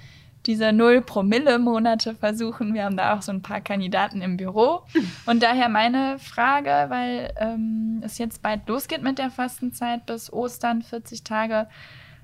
diese 0.46 0.74
Null-Promille-Monate 0.74 2.16
versuchen. 2.16 2.74
Wir 2.74 2.84
haben 2.84 2.98
da 2.98 3.16
auch 3.16 3.22
so 3.22 3.32
ein 3.32 3.42
paar 3.42 3.62
Kandidaten 3.62 4.22
im 4.22 4.38
Büro. 4.38 4.82
Und 5.26 5.42
daher 5.42 5.70
meine 5.70 6.20
Frage, 6.20 6.86
weil 6.90 7.34
ähm, 7.38 8.02
es 8.04 8.18
jetzt 8.18 8.42
bald 8.42 8.68
losgeht 8.68 9.04
mit 9.04 9.20
der 9.20 9.32
Fastenzeit 9.32 10.06
bis 10.06 10.32
Ostern, 10.32 10.82
40 10.82 11.24
Tage 11.24 11.68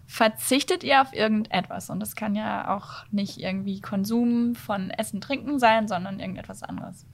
verzichtet 0.09 0.83
ihr 0.83 1.01
auf 1.03 1.13
irgendetwas. 1.13 1.91
Und 1.91 1.99
das 1.99 2.15
kann 2.15 2.33
ja 2.33 2.75
auch 2.75 3.05
nicht 3.11 3.37
irgendwie 3.37 3.79
Konsum 3.79 4.55
von 4.55 4.89
Essen, 4.89 5.21
Trinken 5.21 5.59
sein, 5.59 5.87
sondern 5.87 6.19
irgendetwas 6.19 6.63
anderes. 6.63 7.05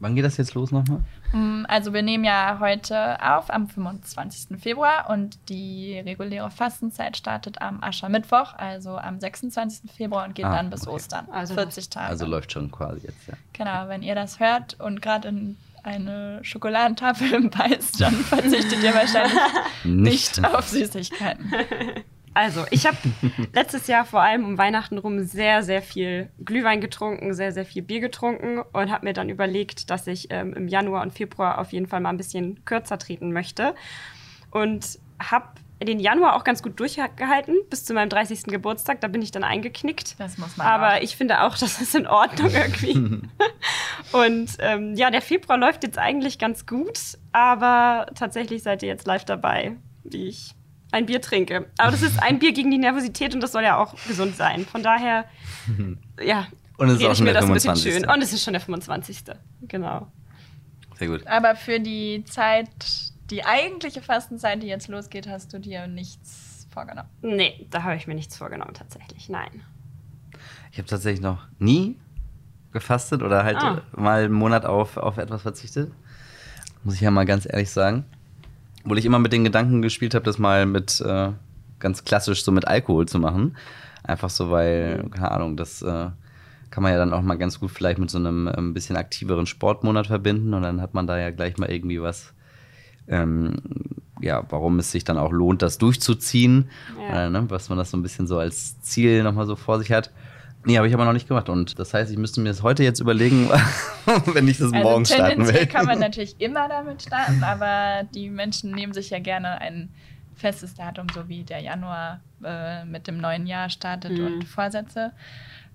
Wann 0.00 0.14
geht 0.14 0.24
das 0.24 0.38
jetzt 0.38 0.54
los 0.54 0.72
nochmal? 0.72 1.00
Mm, 1.32 1.66
also 1.68 1.92
wir 1.92 2.02
nehmen 2.02 2.24
ja 2.24 2.56
heute 2.58 3.22
auf 3.22 3.50
am 3.50 3.68
25. 3.68 4.58
Februar 4.58 5.10
und 5.10 5.38
die 5.50 5.98
reguläre 5.98 6.50
Fastenzeit 6.50 7.18
startet 7.18 7.60
am 7.60 7.82
Aschermittwoch, 7.82 8.54
also 8.54 8.96
am 8.96 9.20
26. 9.20 9.90
Februar 9.92 10.24
und 10.24 10.34
geht 10.34 10.46
Ah, 10.46 10.56
dann 10.56 10.70
bis 10.70 10.86
okay. 10.86 10.96
Ostern. 10.96 11.28
Also 11.30 11.52
40 11.52 11.90
Tage. 11.90 12.08
Also 12.08 12.24
läuft 12.24 12.52
schon 12.52 12.70
quasi 12.70 13.08
jetzt, 13.08 13.28
ja. 13.28 13.34
Genau, 13.52 13.88
wenn 13.88 14.02
ihr 14.02 14.14
das 14.14 14.40
hört 14.40 14.80
und 14.80 15.02
gerade 15.02 15.28
in 15.28 15.58
eine 15.82 16.38
Schokoladentafel 16.42 17.50
beißt, 17.50 18.00
dann 18.00 18.14
verzichtet 18.14 18.82
ihr 18.82 18.94
wahrscheinlich 18.94 19.38
nicht 19.84 20.42
auf 20.46 20.66
Süßigkeiten. 20.66 21.52
Also, 22.38 22.64
ich 22.70 22.86
habe 22.86 22.96
letztes 23.52 23.88
Jahr 23.88 24.04
vor 24.04 24.20
allem 24.20 24.44
um 24.44 24.58
Weihnachten 24.58 24.96
rum 24.98 25.24
sehr, 25.24 25.64
sehr 25.64 25.82
viel 25.82 26.30
Glühwein 26.44 26.80
getrunken, 26.80 27.34
sehr, 27.34 27.50
sehr 27.50 27.64
viel 27.64 27.82
Bier 27.82 27.98
getrunken 27.98 28.60
und 28.60 28.92
habe 28.92 29.06
mir 29.06 29.12
dann 29.12 29.28
überlegt, 29.28 29.90
dass 29.90 30.06
ich 30.06 30.28
ähm, 30.30 30.54
im 30.54 30.68
Januar 30.68 31.02
und 31.02 31.12
Februar 31.12 31.58
auf 31.58 31.72
jeden 31.72 31.88
Fall 31.88 31.98
mal 31.98 32.10
ein 32.10 32.16
bisschen 32.16 32.64
kürzer 32.64 32.96
treten 32.96 33.32
möchte. 33.32 33.74
Und 34.52 35.00
habe 35.18 35.48
den 35.82 35.98
Januar 35.98 36.36
auch 36.36 36.44
ganz 36.44 36.62
gut 36.62 36.78
durchgehalten, 36.78 37.56
bis 37.70 37.84
zu 37.84 37.92
meinem 37.92 38.08
30. 38.08 38.44
Geburtstag. 38.44 39.00
Da 39.00 39.08
bin 39.08 39.20
ich 39.20 39.32
dann 39.32 39.42
eingeknickt. 39.42 40.14
Das 40.20 40.38
muss 40.38 40.56
man 40.56 40.64
Aber 40.64 40.94
auch. 40.94 41.02
ich 41.02 41.16
finde 41.16 41.42
auch, 41.42 41.58
das 41.58 41.80
ist 41.80 41.96
in 41.96 42.06
Ordnung 42.06 42.52
irgendwie. 42.52 42.92
und 44.12 44.50
ähm, 44.60 44.94
ja, 44.94 45.10
der 45.10 45.22
Februar 45.22 45.58
läuft 45.58 45.82
jetzt 45.82 45.98
eigentlich 45.98 46.38
ganz 46.38 46.66
gut, 46.66 47.00
aber 47.32 48.06
tatsächlich 48.14 48.62
seid 48.62 48.84
ihr 48.84 48.88
jetzt 48.88 49.08
live 49.08 49.24
dabei, 49.24 49.74
wie 50.04 50.28
ich 50.28 50.54
ein 50.92 51.06
Bier 51.06 51.20
trinke. 51.20 51.66
Aber 51.78 51.90
das 51.90 52.02
ist 52.02 52.22
ein 52.22 52.38
Bier 52.38 52.52
gegen 52.52 52.70
die 52.70 52.78
Nervosität 52.78 53.34
und 53.34 53.40
das 53.42 53.52
soll 53.52 53.62
ja 53.62 53.76
auch 53.78 53.94
gesund 54.06 54.36
sein. 54.36 54.64
Von 54.64 54.82
daher, 54.82 55.24
ja, 56.24 56.46
Und 56.78 56.88
es 56.88 56.98
ist 57.00 57.04
auch 57.04 57.10
ich 57.12 57.16
schon 57.18 57.26
mir 57.26 57.32
der 57.32 57.42
das 57.42 57.50
ein 57.50 57.54
bisschen 57.54 57.74
25. 57.76 57.92
schön. 58.04 58.10
Und 58.10 58.22
es 58.22 58.32
ist 58.32 58.42
schon 58.44 58.52
der 58.54 58.60
25. 58.60 59.24
Genau. 59.62 60.06
Sehr 60.96 61.08
gut. 61.08 61.26
Aber 61.26 61.54
für 61.56 61.78
die 61.80 62.24
Zeit, 62.24 62.68
die 63.30 63.44
eigentliche 63.44 64.00
Fastenzeit, 64.02 64.62
die 64.62 64.66
jetzt 64.66 64.88
losgeht, 64.88 65.28
hast 65.28 65.52
du 65.52 65.58
dir 65.58 65.86
nichts 65.86 66.66
vorgenommen. 66.70 67.08
Nee, 67.22 67.66
da 67.70 67.82
habe 67.82 67.96
ich 67.96 68.06
mir 68.06 68.14
nichts 68.14 68.36
vorgenommen 68.36 68.74
tatsächlich. 68.74 69.28
Nein. 69.28 69.62
Ich 70.72 70.78
habe 70.78 70.88
tatsächlich 70.88 71.20
noch 71.20 71.46
nie 71.58 71.96
gefastet 72.72 73.22
oder 73.22 73.44
halt 73.44 73.56
Ah. 73.58 73.82
mal 73.96 74.24
einen 74.24 74.32
Monat 74.34 74.64
auf, 74.66 74.96
auf 74.96 75.16
etwas 75.18 75.42
verzichtet. 75.42 75.90
Muss 76.84 76.94
ich 76.94 77.00
ja 77.00 77.10
mal 77.10 77.24
ganz 77.26 77.46
ehrlich 77.50 77.70
sagen. 77.70 78.04
Obwohl 78.84 78.98
ich 78.98 79.04
immer 79.04 79.18
mit 79.18 79.32
den 79.32 79.44
Gedanken 79.44 79.82
gespielt 79.82 80.14
habe, 80.14 80.24
das 80.24 80.38
mal 80.38 80.66
mit 80.66 81.00
äh, 81.00 81.30
ganz 81.78 82.04
klassisch 82.04 82.44
so 82.44 82.52
mit 82.52 82.66
Alkohol 82.66 83.06
zu 83.06 83.18
machen. 83.18 83.56
Einfach 84.02 84.30
so, 84.30 84.50
weil, 84.50 85.04
keine 85.10 85.30
Ahnung, 85.30 85.56
das 85.56 85.82
äh, 85.82 86.10
kann 86.70 86.82
man 86.82 86.92
ja 86.92 86.98
dann 86.98 87.12
auch 87.12 87.22
mal 87.22 87.36
ganz 87.36 87.60
gut 87.60 87.70
vielleicht 87.70 87.98
mit 87.98 88.10
so 88.10 88.18
einem 88.18 88.50
ähm, 88.56 88.74
bisschen 88.74 88.96
aktiveren 88.96 89.46
Sportmonat 89.46 90.06
verbinden 90.06 90.54
und 90.54 90.62
dann 90.62 90.80
hat 90.80 90.94
man 90.94 91.06
da 91.06 91.18
ja 91.18 91.30
gleich 91.30 91.58
mal 91.58 91.70
irgendwie 91.70 92.00
was, 92.00 92.32
ähm, 93.06 93.56
ja, 94.20 94.44
warum 94.50 94.78
es 94.78 94.90
sich 94.90 95.04
dann 95.04 95.18
auch 95.18 95.32
lohnt, 95.32 95.62
das 95.62 95.78
durchzuziehen. 95.78 96.70
Ja. 96.98 97.26
Äh, 97.26 97.30
ne, 97.30 97.44
was 97.48 97.68
man 97.68 97.78
das 97.78 97.90
so 97.90 97.96
ein 97.96 98.02
bisschen 98.02 98.26
so 98.26 98.38
als 98.38 98.80
Ziel 98.80 99.22
nochmal 99.22 99.46
so 99.46 99.56
vor 99.56 99.78
sich 99.78 99.92
hat. 99.92 100.10
Nee, 100.64 100.76
habe 100.76 100.88
ich 100.88 100.94
aber 100.94 101.04
noch 101.04 101.12
nicht 101.12 101.28
gemacht. 101.28 101.48
Und 101.48 101.78
das 101.78 101.94
heißt, 101.94 102.10
ich 102.10 102.18
müsste 102.18 102.40
mir 102.40 102.48
das 102.50 102.62
heute 102.62 102.82
jetzt 102.82 103.00
überlegen, 103.00 103.48
wenn 104.34 104.48
ich 104.48 104.58
das 104.58 104.70
morgen 104.72 105.00
also 105.02 105.14
starten 105.14 105.30
tendenziell 105.36 105.60
will. 105.62 105.66
kann 105.68 105.86
man 105.86 105.98
natürlich 106.00 106.40
immer 106.40 106.68
damit 106.68 107.02
starten, 107.02 107.42
aber 107.44 108.02
die 108.14 108.28
Menschen 108.28 108.72
nehmen 108.72 108.92
sich 108.92 109.10
ja 109.10 109.18
gerne 109.18 109.60
ein 109.60 109.88
festes 110.34 110.74
Datum, 110.74 111.06
so 111.14 111.28
wie 111.28 111.42
der 111.42 111.60
Januar 111.60 112.20
äh, 112.44 112.84
mit 112.84 113.06
dem 113.06 113.18
neuen 113.18 113.46
Jahr 113.46 113.70
startet 113.70 114.12
Mhm. 114.18 114.26
und 114.26 114.44
Vorsätze. 114.44 115.12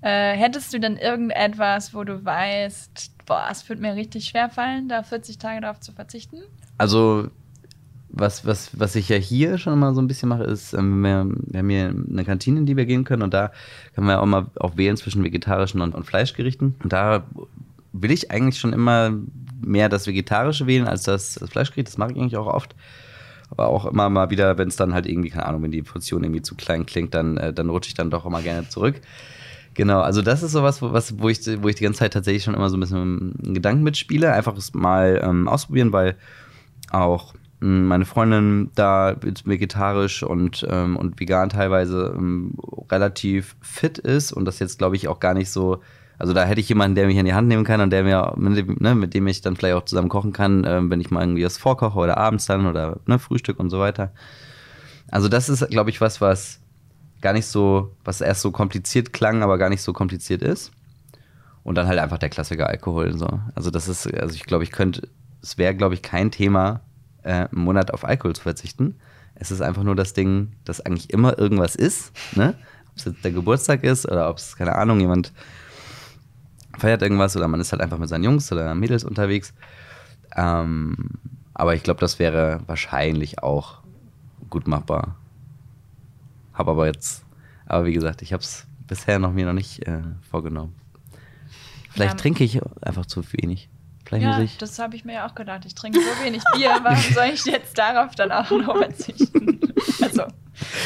Äh, 0.01 0.35
hättest 0.37 0.73
du 0.73 0.79
denn 0.79 0.97
irgendetwas, 0.97 1.93
wo 1.93 2.03
du 2.03 2.23
weißt, 2.23 3.25
boah, 3.25 3.47
es 3.49 3.67
wird 3.69 3.79
mir 3.79 3.95
richtig 3.95 4.25
schwer 4.25 4.49
fallen, 4.49 4.89
da 4.89 5.01
40 5.03 5.37
Tage 5.37 5.61
darauf 5.61 5.79
zu 5.79 5.91
verzichten? 5.93 6.37
Also, 6.77 7.29
was, 8.15 8.45
was, 8.45 8.79
was 8.79 8.95
ich 8.95 9.09
ja 9.09 9.17
hier 9.17 9.57
schon 9.57 9.77
mal 9.79 9.95
so 9.95 10.01
ein 10.01 10.07
bisschen 10.07 10.29
mache, 10.29 10.43
ist, 10.43 10.73
ähm, 10.73 11.01
wir, 11.01 11.27
wir 11.27 11.59
haben 11.59 11.69
hier 11.69 11.89
eine 11.89 12.23
Kantine, 12.23 12.59
in 12.59 12.65
die 12.67 12.77
wir 12.77 12.85
gehen 12.85 13.03
können 13.03 13.23
und 13.23 13.33
da 13.33 13.51
können 13.95 14.07
wir 14.07 14.21
auch 14.21 14.25
mal 14.27 14.45
auch 14.59 14.77
wählen 14.77 14.95
zwischen 14.97 15.23
vegetarischen 15.23 15.81
und, 15.81 15.95
und 15.95 16.05
Fleischgerichten. 16.05 16.75
Und 16.83 16.93
da 16.93 17.23
will 17.91 18.11
ich 18.11 18.29
eigentlich 18.29 18.59
schon 18.59 18.71
immer 18.71 19.11
mehr 19.61 19.89
das 19.89 20.05
Vegetarische 20.05 20.67
wählen 20.67 20.87
als 20.87 21.03
das, 21.03 21.35
das 21.35 21.49
Fleischgericht. 21.49 21.87
Das 21.87 21.97
mache 21.97 22.11
ich 22.11 22.17
eigentlich 22.17 22.37
auch 22.37 22.47
oft. 22.47 22.75
Aber 23.49 23.67
auch 23.67 23.85
immer 23.85 24.09
mal 24.09 24.29
wieder, 24.29 24.57
wenn 24.57 24.67
es 24.67 24.75
dann 24.75 24.93
halt 24.93 25.07
irgendwie, 25.07 25.29
keine 25.29 25.47
Ahnung, 25.47 25.63
wenn 25.63 25.71
die 25.71 25.81
Portion 25.81 26.23
irgendwie 26.23 26.41
zu 26.41 26.55
klein 26.55 26.85
klingt, 26.85 27.13
dann, 27.15 27.37
äh, 27.37 27.51
dann 27.51 27.69
rutsche 27.69 27.89
ich 27.89 27.93
dann 27.95 28.11
doch 28.11 28.25
immer 28.25 28.41
gerne 28.41 28.69
zurück. 28.69 29.01
Genau, 29.73 30.01
also 30.01 30.21
das 30.21 30.43
ist 30.43 30.51
sowas, 30.51 30.83
wo, 30.83 30.91
was, 30.91 31.19
wo, 31.19 31.29
ich, 31.29 31.39
wo 31.63 31.67
ich 31.67 31.75
die 31.75 31.83
ganze 31.83 31.99
Zeit 31.99 32.13
tatsächlich 32.13 32.43
schon 32.43 32.53
immer 32.53 32.69
so 32.69 32.77
ein 32.77 32.79
bisschen 32.79 33.33
Gedanken 33.41 33.83
mitspiele. 33.83 34.31
Einfach 34.31 34.55
mal 34.73 35.19
ähm, 35.23 35.47
ausprobieren, 35.47 35.91
weil 35.91 36.15
auch 36.91 37.33
meine 37.63 38.03
Freundin 38.03 38.71
da 38.75 39.15
vegetarisch 39.21 40.21
und, 40.21 40.65
ähm, 40.69 40.97
und 40.97 41.17
vegan 41.19 41.47
teilweise 41.47 42.13
ähm, 42.13 42.55
relativ 42.91 43.55
fit 43.61 43.97
ist 43.97 44.33
und 44.33 44.43
das 44.43 44.59
jetzt, 44.59 44.79
glaube 44.79 44.97
ich, 44.97 45.07
auch 45.07 45.21
gar 45.21 45.33
nicht 45.33 45.49
so. 45.49 45.79
Also 46.17 46.33
da 46.33 46.43
hätte 46.43 46.59
ich 46.59 46.67
jemanden, 46.67 46.95
der 46.95 47.07
mich 47.07 47.15
in 47.15 47.25
die 47.25 47.33
Hand 47.33 47.47
nehmen 47.47 47.63
kann 47.63 47.79
und 47.79 47.89
der 47.89 48.03
mir, 48.03 48.33
mit 48.35 48.57
dem, 48.57 48.77
ne, 48.79 48.95
mit 48.95 49.13
dem 49.13 49.27
ich 49.27 49.41
dann 49.41 49.55
vielleicht 49.55 49.75
auch 49.75 49.85
zusammen 49.85 50.09
kochen 50.09 50.33
kann, 50.33 50.65
ähm, 50.67 50.89
wenn 50.89 50.99
ich 50.99 51.09
mal 51.09 51.21
irgendwie 51.21 51.45
was 51.45 51.57
vorkoche 51.57 51.97
oder 51.97 52.17
abends 52.17 52.45
dann 52.47 52.65
oder 52.67 52.99
ne, 53.07 53.17
Frühstück 53.17 53.59
und 53.59 53.69
so 53.69 53.79
weiter. 53.79 54.11
Also 55.09 55.29
das 55.29 55.47
ist, 55.47 55.65
glaube 55.69 55.89
ich, 55.89 56.01
was, 56.01 56.19
was 56.19 56.59
gar 57.21 57.31
nicht 57.31 57.45
so, 57.45 57.95
was 58.03 58.19
erst 58.19 58.41
so 58.41 58.51
kompliziert 58.51 59.13
klang, 59.13 59.41
aber 59.41 59.57
gar 59.57 59.69
nicht 59.69 59.81
so 59.81 59.93
kompliziert 59.93 60.41
ist. 60.41 60.71
Und 61.63 61.75
dann 61.75 61.87
halt 61.87 61.99
einfach 61.99 62.17
der 62.17 62.29
Klassiker 62.29 62.67
Alkohol. 62.67 63.17
So. 63.17 63.39
Also 63.55 63.71
das 63.71 63.87
ist, 63.87 64.13
also 64.13 64.35
ich 64.35 64.43
glaube, 64.43 64.65
ich 64.65 64.71
könnte, 64.71 65.07
es 65.41 65.57
wäre, 65.57 65.73
glaube 65.73 65.93
ich, 65.93 66.01
kein 66.01 66.29
Thema, 66.29 66.81
äh, 67.23 67.47
einen 67.51 67.63
Monat 67.63 67.91
auf 67.93 68.03
Alkohol 68.05 68.35
zu 68.35 68.41
verzichten. 68.43 68.95
Es 69.35 69.51
ist 69.51 69.61
einfach 69.61 69.83
nur 69.83 69.95
das 69.95 70.13
Ding, 70.13 70.51
dass 70.63 70.81
eigentlich 70.81 71.09
immer 71.11 71.37
irgendwas 71.39 71.75
ist. 71.75 72.11
Ne? 72.35 72.55
Ob 72.91 72.97
es 72.97 73.05
jetzt 73.05 73.23
der 73.23 73.31
Geburtstag 73.31 73.83
ist 73.83 74.05
oder 74.05 74.29
ob 74.29 74.37
es, 74.37 74.55
keine 74.55 74.75
Ahnung, 74.75 74.99
jemand 74.99 75.33
feiert 76.77 77.01
irgendwas 77.01 77.35
oder 77.35 77.47
man 77.47 77.59
ist 77.59 77.71
halt 77.71 77.81
einfach 77.81 77.97
mit 77.97 78.09
seinen 78.09 78.23
Jungs 78.23 78.51
oder 78.51 78.73
Mädels 78.75 79.03
unterwegs. 79.03 79.53
Ähm, 80.35 80.95
aber 81.53 81.75
ich 81.75 81.83
glaube, 81.83 81.99
das 81.99 82.19
wäre 82.19 82.61
wahrscheinlich 82.67 83.41
auch 83.43 83.79
gut 84.49 84.67
machbar. 84.67 85.15
Hab 86.53 86.67
aber 86.67 86.85
jetzt, 86.87 87.23
aber 87.65 87.85
wie 87.85 87.93
gesagt, 87.93 88.21
ich 88.21 88.33
habe 88.33 88.43
es 88.43 88.65
bisher 88.87 89.19
noch 89.19 89.31
mir 89.33 89.45
noch 89.45 89.53
nicht 89.53 89.87
äh, 89.87 90.01
vorgenommen. 90.29 90.75
Vielleicht 91.89 92.13
Ja. 92.13 92.19
trinke 92.19 92.43
ich 92.43 92.59
einfach 92.81 93.05
zu 93.05 93.23
wenig. 93.33 93.69
Vielleicht 94.15 94.23
Ja, 94.23 94.39
muss 94.41 94.51
ich. 94.51 94.57
das 94.57 94.79
habe 94.79 94.95
ich 94.95 95.05
mir 95.05 95.13
ja 95.13 95.27
auch 95.27 95.35
gedacht. 95.35 95.65
Ich 95.65 95.75
trinke 95.75 95.99
so 95.99 96.23
wenig 96.25 96.41
Bier, 96.55 96.79
warum 96.83 96.97
soll 97.13 97.25
ich 97.33 97.45
jetzt 97.45 97.77
darauf 97.77 98.15
dann 98.15 98.31
auch 98.31 98.49
noch 98.51 98.77
verzichten? 98.77 99.59
Also, 100.01 100.23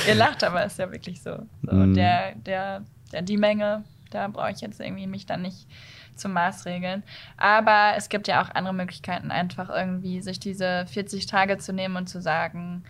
ihr 0.07 0.15
lacht, 0.15 0.43
aber 0.43 0.63
ist 0.65 0.77
ja 0.79 0.91
wirklich 0.91 1.21
so. 1.21 1.37
so 1.63 1.75
Mm. 1.75 1.93
der, 1.93 2.35
der, 2.35 2.83
der, 3.11 3.21
die 3.21 3.37
Menge, 3.37 3.83
da 4.11 4.27
brauche 4.27 4.51
ich 4.51 4.61
jetzt 4.61 4.79
irgendwie 4.79 5.07
mich 5.07 5.25
dann 5.25 5.41
nicht 5.41 5.67
zum 6.15 6.33
Maß 6.33 6.65
regeln. 6.65 7.03
Aber 7.37 7.93
es 7.95 8.09
gibt 8.09 8.27
ja 8.27 8.41
auch 8.41 8.49
andere 8.53 8.73
Möglichkeiten, 8.73 9.31
einfach 9.31 9.69
irgendwie 9.69 10.21
sich 10.21 10.39
diese 10.39 10.85
40 10.87 11.25
Tage 11.25 11.57
zu 11.57 11.73
nehmen 11.73 11.95
und 11.95 12.07
zu 12.07 12.21
sagen, 12.21 12.83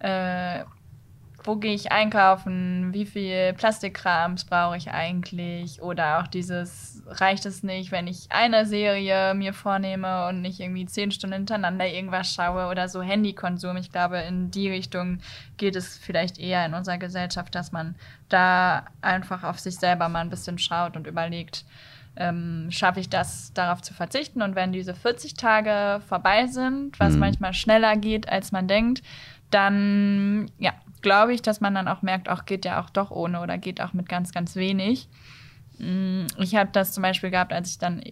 äh, 0.00 0.64
wo 1.46 1.56
gehe 1.56 1.74
ich 1.74 1.92
einkaufen, 1.92 2.94
wie 2.94 3.04
viel 3.04 3.52
Plastikkrams 3.52 4.44
brauche 4.46 4.78
ich 4.78 4.90
eigentlich 4.90 5.82
oder 5.82 6.18
auch 6.20 6.26
dieses, 6.26 7.02
reicht 7.06 7.44
es 7.44 7.62
nicht, 7.62 7.92
wenn 7.92 8.06
ich 8.06 8.26
eine 8.30 8.64
Serie 8.64 9.34
mir 9.34 9.52
vornehme 9.52 10.26
und 10.26 10.40
nicht 10.40 10.58
irgendwie 10.58 10.86
zehn 10.86 11.10
Stunden 11.10 11.34
hintereinander 11.36 11.86
irgendwas 11.86 12.32
schaue 12.32 12.68
oder 12.70 12.88
so 12.88 13.02
Handykonsum. 13.02 13.76
Ich 13.76 13.92
glaube, 13.92 14.18
in 14.20 14.50
die 14.50 14.70
Richtung 14.70 15.18
geht 15.58 15.76
es 15.76 15.98
vielleicht 15.98 16.38
eher 16.38 16.64
in 16.64 16.72
unserer 16.72 16.96
Gesellschaft, 16.98 17.54
dass 17.54 17.72
man 17.72 17.94
da 18.30 18.86
einfach 19.02 19.44
auf 19.44 19.58
sich 19.58 19.76
selber 19.76 20.08
mal 20.08 20.20
ein 20.20 20.30
bisschen 20.30 20.58
schaut 20.58 20.96
und 20.96 21.06
überlegt, 21.06 21.66
ähm, 22.16 22.68
schaffe 22.70 23.00
ich 23.00 23.10
das, 23.10 23.52
darauf 23.52 23.82
zu 23.82 23.92
verzichten. 23.92 24.40
Und 24.40 24.54
wenn 24.54 24.72
diese 24.72 24.94
40 24.94 25.34
Tage 25.34 26.00
vorbei 26.08 26.46
sind, 26.46 26.98
was 26.98 27.14
Mhm. 27.14 27.20
manchmal 27.20 27.52
schneller 27.52 27.96
geht, 27.96 28.28
als 28.30 28.50
man 28.50 28.66
denkt, 28.66 29.02
dann 29.50 30.50
ja, 30.58 30.72
glaube 31.04 31.32
ich, 31.32 31.42
dass 31.42 31.60
man 31.60 31.74
dann 31.74 31.86
auch 31.86 32.02
merkt, 32.02 32.28
auch 32.28 32.46
geht 32.46 32.64
ja 32.64 32.82
auch 32.82 32.90
doch 32.90 33.12
ohne 33.12 33.40
oder 33.40 33.58
geht 33.58 33.80
auch 33.80 33.92
mit 33.92 34.08
ganz, 34.08 34.32
ganz 34.32 34.56
wenig. 34.56 35.08
Mm, 35.78 36.26
Ich 36.38 36.56
habe 36.56 36.70
das 36.72 36.92
zum 36.92 37.02
Beispiel 37.02 37.30
gehabt, 37.30 37.52
als 37.52 37.70
ich 37.70 37.78
dann 37.78 38.02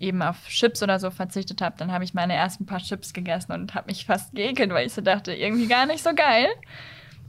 eben 0.00 0.22
auf 0.22 0.48
Chips 0.48 0.82
oder 0.82 0.98
so 0.98 1.10
verzichtet 1.10 1.60
habe, 1.60 1.76
dann 1.78 1.92
habe 1.92 2.04
ich 2.04 2.14
meine 2.14 2.34
ersten 2.34 2.66
paar 2.66 2.80
Chips 2.80 3.12
gegessen 3.12 3.52
und 3.52 3.74
habe 3.74 3.86
mich 3.86 4.06
fast 4.06 4.34
geekelt, 4.34 4.70
weil 4.70 4.86
ich 4.86 4.92
so 4.92 5.00
dachte, 5.00 5.32
irgendwie 5.32 5.66
gar 5.66 5.86
nicht 5.86 6.02
so 6.02 6.14
geil. 6.14 6.48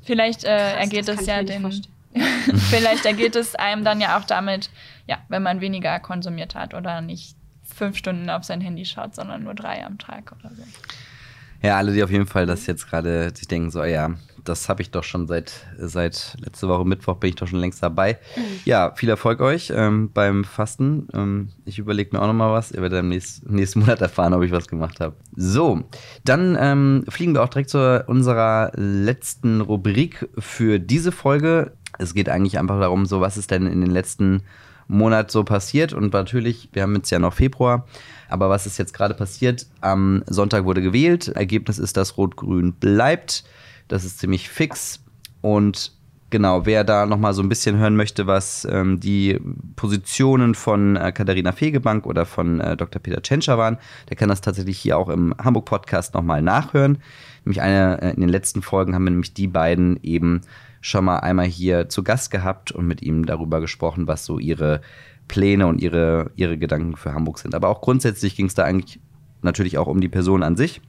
Vielleicht 0.04 0.44
äh, 0.44 0.48
Krass, 0.48 0.80
ergeht 0.80 1.10
es 1.10 1.26
ja 1.26 1.44
den. 1.44 1.70
Vielleicht 2.70 3.06
ergeht 3.06 3.36
es 3.36 3.54
einem 3.56 3.84
dann 3.84 4.02
ja 4.02 4.18
auch 4.18 4.24
damit, 4.24 4.72
ja, 5.06 5.20
wenn 5.28 5.44
man 5.44 5.62
weniger 5.62 6.00
konsumiert 6.00 6.56
hat 6.56 6.74
oder 6.74 7.02
nicht 7.02 7.36
fünf 7.64 7.98
Stunden 7.98 8.32
auf 8.32 8.44
sein 8.44 8.62
Handy 8.62 8.84
schaut, 8.86 9.14
sondern 9.14 9.44
nur 9.44 9.54
drei 9.54 9.86
am 9.86 10.00
Tag 10.00 10.32
oder 10.40 10.50
so. 10.56 10.64
Ja, 11.62 11.78
alle, 11.78 11.94
die 11.94 12.04
auf 12.04 12.10
jeden 12.10 12.26
Fall 12.26 12.46
das 12.46 12.66
jetzt 12.66 12.90
gerade 12.90 13.32
sich 13.36 13.48
denken, 13.48 13.70
so, 13.70 13.84
ja, 13.84 14.12
das 14.50 14.68
habe 14.68 14.82
ich 14.82 14.92
doch 14.92 15.04
schon 15.04 15.28
seit, 15.28 15.54
seit 15.78 16.36
letzte 16.40 16.68
Woche 16.68 16.86
Mittwoch 16.86 17.18
bin 17.18 17.30
ich 17.30 17.36
doch 17.36 17.48
schon 17.48 17.60
längst 17.60 17.82
dabei. 17.82 18.18
Ja, 18.66 18.94
viel 18.96 19.10
Erfolg 19.10 19.40
euch 19.42 19.72
ähm, 19.74 20.12
beim 20.12 20.44
Fasten. 20.44 21.08
Ähm, 21.14 21.50
ich 21.66 21.80
überlege 21.80 22.10
mir 22.12 22.22
auch 22.22 22.28
nochmal 22.28 22.52
was. 22.52 22.72
Ihr 22.72 22.82
werdet 22.82 23.00
im 23.00 23.10
nächsten, 23.10 23.56
nächsten 23.56 23.80
Monat 23.80 24.02
erfahren, 24.02 24.34
ob 24.34 24.44
ich 24.44 24.52
was 24.52 24.68
gemacht 24.68 25.00
habe. 25.00 25.16
So, 25.36 25.84
dann 26.26 26.58
ähm, 26.60 27.06
fliegen 27.08 27.34
wir 27.34 27.44
auch 27.44 27.50
direkt 27.50 27.70
zu 27.70 28.04
unserer 28.08 28.72
letzten 28.76 29.62
Rubrik 29.62 30.28
für 30.38 30.80
diese 30.80 31.12
Folge. 31.12 31.74
Es 31.98 32.14
geht 32.14 32.28
eigentlich 32.28 32.58
einfach 32.60 32.80
darum, 32.80 33.06
so 33.06 33.22
was 33.22 33.38
ist 33.38 33.52
denn 33.52 33.68
in 33.68 33.82
den 33.82 33.92
letzten 33.92 34.42
Monat 34.88 35.30
so 35.32 35.44
passiert. 35.44 35.94
Und 35.94 36.14
natürlich, 36.14 36.70
wir 36.74 36.82
haben 36.82 36.96
jetzt 36.96 37.12
ja 37.12 37.20
noch 37.20 37.34
Februar, 37.34 37.86
aber 38.28 38.50
was 38.50 38.66
ist 38.66 38.78
jetzt 38.78 38.94
gerade 38.94 39.14
passiert? 39.14 39.68
Am 39.80 40.24
Sonntag 40.28 40.66
wurde 40.66 40.82
gewählt. 40.82 41.30
Ergebnis 41.30 41.80
ist, 41.80 41.96
dass 41.96 42.18
Rot-Grün 42.18 42.74
bleibt. 42.74 43.44
Das 43.90 44.06
ist 44.06 44.20
ziemlich 44.20 44.48
fix. 44.48 45.04
Und 45.42 45.92
genau, 46.30 46.66
wer 46.66 46.84
da 46.84 47.06
nochmal 47.06 47.34
so 47.34 47.42
ein 47.42 47.50
bisschen 47.50 47.78
hören 47.78 47.96
möchte, 47.96 48.28
was 48.28 48.66
ähm, 48.72 49.00
die 49.00 49.40
Positionen 49.76 50.56
von 50.56 50.96
äh, 50.96 51.12
Katharina 51.12 51.52
Fegebank 51.52 52.06
oder 52.06 52.26
von 52.26 52.62
äh, 52.62 52.78
Dr. 52.78 53.02
Peter 53.02 53.22
Tschentscher 53.22 53.58
waren, 53.58 53.78
der 54.10 54.16
kann 54.16 54.30
das 54.30 54.42
tatsächlich 54.42 54.78
hier 54.78 54.98
auch 54.98 55.10
im 55.10 55.36
Hamburg-Podcast 55.38 56.14
nochmal 56.14 56.42
nachhören. 56.42 57.00
Nämlich 57.44 57.62
eine, 57.62 58.02
äh, 58.02 58.14
in 58.14 58.22
den 58.22 58.30
letzten 58.30 58.62
Folgen 58.62 58.96
haben 58.96 59.04
wir 59.04 59.12
nämlich 59.12 59.34
die 59.34 59.48
beiden 59.48 60.00
eben 60.04 60.42
schon 60.82 61.06
mal 61.06 61.18
einmal 61.18 61.48
hier 61.48 61.90
zu 61.90 62.04
Gast 62.04 62.32
gehabt 62.32 62.72
und 62.72 62.88
mit 62.88 63.02
ihm 63.02 63.26
darüber 63.26 63.60
gesprochen, 63.60 64.08
was 64.08 64.24
so 64.24 64.40
ihre 64.40 64.82
Pläne 65.28 65.68
und 65.68 65.82
ihre, 65.82 66.32
ihre 66.36 66.58
Gedanken 66.58 66.96
für 66.96 67.14
Hamburg 67.14 67.40
sind. 67.40 67.54
Aber 67.54 67.68
auch 67.68 67.82
grundsätzlich 67.82 68.36
ging 68.36 68.46
es 68.46 68.56
da 68.56 68.64
eigentlich 68.64 69.00
natürlich 69.42 69.78
auch 69.78 69.88
um 69.88 70.00
die 70.00 70.10
Person 70.10 70.44
an 70.44 70.56
sich, 70.56 70.82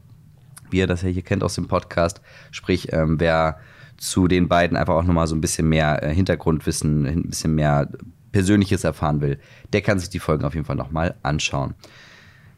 wie 0.72 0.78
ihr 0.78 0.86
das 0.86 1.02
ja 1.02 1.08
hier 1.08 1.22
kennt 1.22 1.42
aus 1.42 1.54
dem 1.54 1.68
Podcast. 1.68 2.20
Sprich, 2.50 2.92
ähm, 2.92 3.18
wer 3.20 3.58
zu 3.96 4.28
den 4.28 4.48
beiden 4.48 4.76
einfach 4.76 4.94
auch 4.94 5.04
nochmal 5.04 5.26
so 5.26 5.34
ein 5.34 5.40
bisschen 5.40 5.68
mehr 5.68 6.02
äh, 6.02 6.14
Hintergrundwissen, 6.14 7.06
ein 7.06 7.22
bisschen 7.30 7.54
mehr 7.54 7.88
Persönliches 8.32 8.84
erfahren 8.84 9.20
will, 9.20 9.38
der 9.72 9.82
kann 9.82 9.98
sich 9.98 10.08
die 10.08 10.20
Folgen 10.20 10.44
auf 10.44 10.54
jeden 10.54 10.64
Fall 10.66 10.76
nochmal 10.76 11.14
anschauen. 11.22 11.74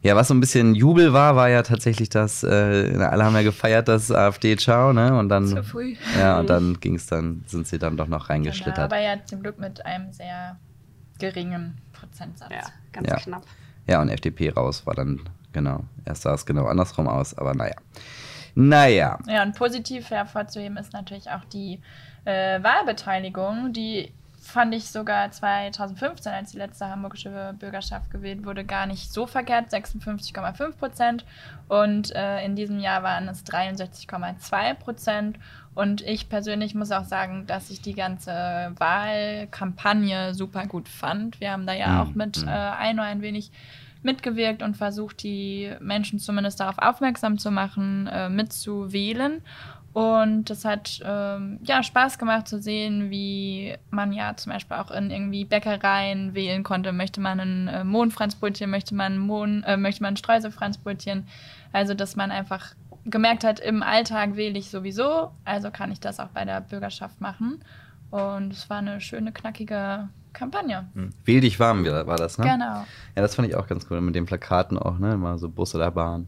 Ja, 0.03 0.15
was 0.17 0.27
so 0.27 0.33
ein 0.33 0.41
bisschen 0.41 0.75
Jubel 0.75 1.13
war, 1.13 1.35
war 1.37 1.49
ja 1.49 1.63
tatsächlich 1.63 2.09
das, 2.09 2.43
äh, 2.43 2.97
alle 2.99 3.23
haben 3.23 3.35
ja 3.35 3.41
gefeiert, 3.41 3.87
das 3.87 4.11
AfD 4.11 4.57
Ciao, 4.57 4.91
ne? 4.91 5.17
Und 5.17 5.29
dann, 5.29 5.47
Zu 5.47 5.63
früh. 5.63 5.95
ja, 6.19 6.39
und 6.41 6.49
dann 6.49 6.77
ging 6.81 6.95
es 6.95 7.05
dann, 7.07 7.43
sind 7.47 7.67
sie 7.67 7.79
dann 7.79 7.95
doch 7.95 8.07
noch 8.07 8.19
Genau, 8.27 8.33
reingeschlittert. 8.33 8.79
aber 8.79 8.99
ja 8.99 9.15
zum 9.25 9.41
Glück 9.41 9.59
mit 9.59 9.85
einem 9.85 10.11
sehr 10.11 10.57
geringen 11.19 11.77
Prozentsatz. 11.93 12.51
Ja, 12.51 12.63
ganz 12.91 13.07
Ja. 13.07 13.15
knapp. 13.15 13.43
Ja, 13.87 14.01
und 14.01 14.09
FDP 14.09 14.49
raus 14.49 14.85
war 14.85 14.93
dann, 14.93 15.21
genau. 15.53 15.83
Erst 16.05 16.23
sah 16.23 16.33
es 16.33 16.45
genau 16.45 16.65
andersrum 16.65 17.07
aus, 17.07 17.37
aber 17.37 17.53
naja. 17.53 17.75
Naja. 18.55 19.17
Ja, 19.27 19.43
und 19.43 19.55
positiv 19.55 20.09
hervorzuheben 20.11 20.77
ist 20.77 20.93
natürlich 20.93 21.29
auch 21.31 21.43
die 21.45 21.79
äh, 22.25 22.61
Wahlbeteiligung, 22.61 23.73
die 23.73 24.11
fand 24.39 24.75
ich 24.75 24.89
sogar 24.89 25.31
2015, 25.31 26.31
als 26.33 26.51
die 26.51 26.57
letzte 26.57 26.89
hamburgische 26.89 27.55
Bürgerschaft 27.57 28.11
gewählt 28.11 28.45
wurde, 28.45 28.65
gar 28.65 28.85
nicht 28.87 29.11
so 29.13 29.25
verkehrt, 29.25 29.69
56,5 29.73 30.71
Prozent. 30.75 31.25
Und 31.69 32.13
äh, 32.13 32.43
in 32.43 32.57
diesem 32.57 32.79
Jahr 32.79 33.03
waren 33.03 33.29
es 33.29 33.45
63,2 33.45 34.73
Prozent. 34.73 35.39
Und 35.75 36.01
ich 36.01 36.27
persönlich 36.27 36.75
muss 36.75 36.91
auch 36.91 37.05
sagen, 37.05 37.47
dass 37.47 37.69
ich 37.69 37.81
die 37.81 37.93
ganze 37.95 38.73
Wahlkampagne 38.77 40.33
super 40.33 40.65
gut 40.67 40.89
fand. 40.89 41.39
Wir 41.39 41.51
haben 41.51 41.65
da 41.65 41.73
ja 41.73 41.87
Mhm. 41.87 41.99
auch 42.01 42.13
mit 42.15 42.41
Mhm. 42.41 42.47
äh, 42.47 42.51
ein 42.51 42.99
oder 42.99 43.07
ein 43.07 43.21
wenig 43.21 43.51
mitgewirkt 44.03 44.61
und 44.61 44.77
versucht, 44.77 45.23
die 45.23 45.71
Menschen 45.79 46.19
zumindest 46.19 46.59
darauf 46.59 46.77
aufmerksam 46.77 47.37
zu 47.37 47.51
machen, 47.51 48.07
äh, 48.07 48.29
mitzuwählen. 48.29 49.41
Und 49.93 50.49
es 50.49 50.65
hat 50.65 51.01
ähm, 51.05 51.59
ja 51.63 51.83
Spaß 51.83 52.17
gemacht 52.17 52.47
zu 52.47 52.59
sehen, 52.59 53.11
wie 53.11 53.75
man 53.91 54.11
ja 54.11 54.35
zum 54.35 54.51
Beispiel 54.51 54.77
auch 54.77 54.89
in 54.89 55.11
irgendwie 55.11 55.45
Bäckereien 55.45 56.33
wählen 56.33 56.63
konnte. 56.63 56.91
Möchte 56.91 57.21
man 57.21 57.39
einen 57.39 57.67
äh, 57.67 57.83
Mohn 57.83 58.09
transportieren, 58.09 58.71
möchte 58.71 58.95
man 58.95 59.19
Mohn, 59.19 59.61
äh, 59.63 59.77
möchte 59.77 60.01
man 60.01 60.09
einen 60.09 60.17
Streusel 60.17 60.51
transportieren. 60.51 61.27
Also 61.73 61.93
dass 61.93 62.15
man 62.15 62.31
einfach 62.31 62.73
gemerkt 63.05 63.43
hat, 63.43 63.59
im 63.59 63.83
Alltag 63.83 64.35
wähle 64.35 64.57
ich 64.57 64.69
sowieso, 64.69 65.31
also 65.45 65.69
kann 65.69 65.91
ich 65.91 65.99
das 65.99 66.19
auch 66.19 66.29
bei 66.29 66.43
der 66.43 66.61
Bürgerschaft 66.61 67.21
machen. 67.21 67.63
Und 68.09 68.51
es 68.53 68.69
war 68.69 68.77
eine 68.77 68.99
schöne, 68.99 69.31
knackige 69.31 70.09
Kampagne. 70.33 70.87
Wähl 71.25 71.41
dich 71.41 71.59
warm 71.59 71.85
war 71.85 72.07
war 72.07 72.17
das, 72.17 72.37
ne? 72.37 72.45
Genau. 72.45 72.85
Ja, 73.15 73.21
das 73.21 73.35
fand 73.35 73.47
ich 73.47 73.55
auch 73.55 73.67
ganz 73.67 73.85
cool. 73.89 74.01
Mit 74.01 74.15
den 74.15 74.25
Plakaten 74.25 74.77
auch, 74.77 74.97
ne? 74.99 75.13
Immer 75.13 75.37
so 75.37 75.47
Bus 75.49 75.73
oder 75.75 75.91
Bahn 75.91 76.27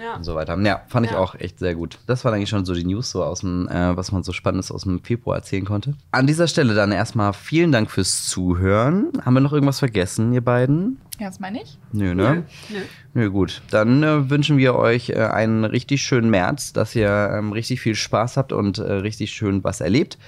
Ja. 0.00 0.14
und 0.16 0.24
so 0.24 0.34
weiter. 0.34 0.58
Ja, 0.60 0.82
fand 0.88 1.06
ich 1.06 1.12
Ja. 1.12 1.18
auch 1.18 1.34
echt 1.34 1.58
sehr 1.58 1.74
gut. 1.74 1.98
Das 2.06 2.24
war 2.24 2.32
eigentlich 2.32 2.48
schon 2.50 2.64
so 2.64 2.74
die 2.74 2.84
News, 2.84 3.10
so 3.10 3.24
aus 3.24 3.40
dem, 3.40 3.68
äh, 3.68 3.96
was 3.96 4.12
man 4.12 4.22
so 4.22 4.32
Spannendes 4.32 4.70
aus 4.70 4.82
dem 4.82 5.02
Februar 5.02 5.36
erzählen 5.36 5.64
konnte. 5.64 5.94
An 6.10 6.26
dieser 6.26 6.46
Stelle 6.46 6.74
dann 6.74 6.92
erstmal 6.92 7.32
vielen 7.32 7.72
Dank 7.72 7.90
fürs 7.90 8.26
Zuhören. 8.26 9.10
Haben 9.24 9.34
wir 9.34 9.40
noch 9.40 9.52
irgendwas 9.52 9.78
vergessen, 9.80 10.32
ihr 10.32 10.42
beiden? 10.44 10.98
Ja, 11.18 11.28
das 11.28 11.40
meine 11.40 11.62
ich. 11.62 11.78
Nö, 11.92 12.14
ne? 12.14 12.44
Nö. 12.70 12.78
Nö, 13.14 13.30
gut. 13.30 13.62
Dann 13.70 14.02
äh, 14.02 14.28
wünschen 14.30 14.56
wir 14.56 14.74
euch 14.74 15.10
äh, 15.10 15.16
einen 15.26 15.64
richtig 15.64 16.02
schönen 16.02 16.30
März, 16.30 16.72
dass 16.72 16.94
ihr 16.96 17.30
ähm, 17.34 17.52
richtig 17.52 17.80
viel 17.80 17.94
Spaß 17.94 18.36
habt 18.38 18.52
und 18.52 18.78
äh, 18.78 18.82
richtig 18.92 19.30
schön 19.32 19.62
was 19.62 19.80
erlebt. 19.80 20.18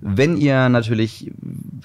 Wenn 0.00 0.36
ihr 0.36 0.68
natürlich 0.68 1.32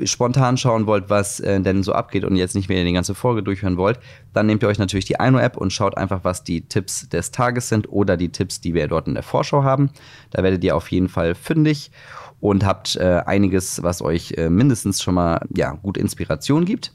spontan 0.04 0.58
schauen 0.58 0.86
wollt, 0.88 1.10
was 1.10 1.40
äh, 1.40 1.60
denn 1.62 1.84
so 1.84 1.94
abgeht 1.94 2.24
und 2.24 2.36
jetzt 2.36 2.56
nicht 2.56 2.70
mehr 2.70 2.84
die 2.84 2.94
ganze 2.94 3.16
Folge 3.16 3.44
durchhören 3.44 3.78
wollt, 3.78 4.00
dann 4.34 4.46
nehmt 4.46 4.64
ihr 4.64 4.68
euch 4.70 4.80
natürlich 4.80 5.06
die 5.06 5.20
Aino-App 5.20 5.58
und 5.58 5.72
schaut 5.72 5.98
einfach, 5.98 6.24
was 6.24 6.44
die 6.44 6.62
Tipps 6.62 7.10
des 7.10 7.32
Tages 7.32 7.70
sind 7.70 7.92
oder 7.92 8.18
die 8.18 8.30
Tipps, 8.30 8.62
die 8.62 8.74
wir 8.74 8.88
dort 8.88 9.08
in 9.08 9.14
der 9.14 9.24
Vorschau 9.24 9.64
haben. 9.64 9.90
Da 10.32 10.44
werdet 10.44 10.64
ihr 10.64 10.76
auf 10.76 10.90
jeden 10.92 11.10
Fall 11.10 11.36
fündig 11.36 11.92
und 12.40 12.66
habt 12.66 12.96
äh, 12.96 13.22
einiges, 13.26 13.84
was 13.84 14.02
euch 14.02 14.34
äh, 14.38 14.50
mindestens 14.50 15.02
schon 15.02 15.16
mal 15.16 15.42
ja, 15.56 15.72
gut 15.74 15.98
Inspiration 15.98 16.66
gibt. 16.66 16.94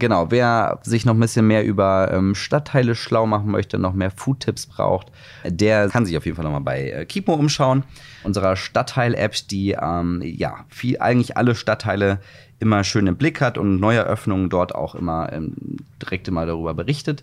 Genau, 0.00 0.30
wer 0.30 0.80
sich 0.82 1.04
noch 1.04 1.12
ein 1.12 1.20
bisschen 1.20 1.46
mehr 1.46 1.62
über 1.62 2.10
ähm, 2.10 2.34
Stadtteile 2.34 2.94
schlau 2.94 3.26
machen 3.26 3.50
möchte, 3.50 3.78
noch 3.78 3.92
mehr 3.92 4.10
Food-Tipps 4.10 4.66
braucht, 4.66 5.08
der 5.44 5.90
kann 5.90 6.06
sich 6.06 6.16
auf 6.16 6.24
jeden 6.24 6.36
Fall 6.36 6.44
nochmal 6.44 6.62
bei 6.62 6.90
äh, 6.90 7.04
Kimo 7.04 7.34
umschauen. 7.34 7.84
Unserer 8.24 8.56
Stadtteil-App, 8.56 9.34
die 9.50 9.72
ähm, 9.72 10.22
ja 10.24 10.64
viel, 10.70 10.98
eigentlich 11.00 11.36
alle 11.36 11.54
Stadtteile 11.54 12.18
immer 12.60 12.82
schön 12.82 13.06
im 13.06 13.16
Blick 13.16 13.42
hat 13.42 13.58
und 13.58 13.78
neue 13.78 13.98
Eröffnungen 13.98 14.48
dort 14.48 14.74
auch 14.74 14.94
immer 14.94 15.30
ähm, 15.34 15.54
direkt 16.00 16.28
immer 16.28 16.46
darüber 16.46 16.72
berichtet. 16.72 17.22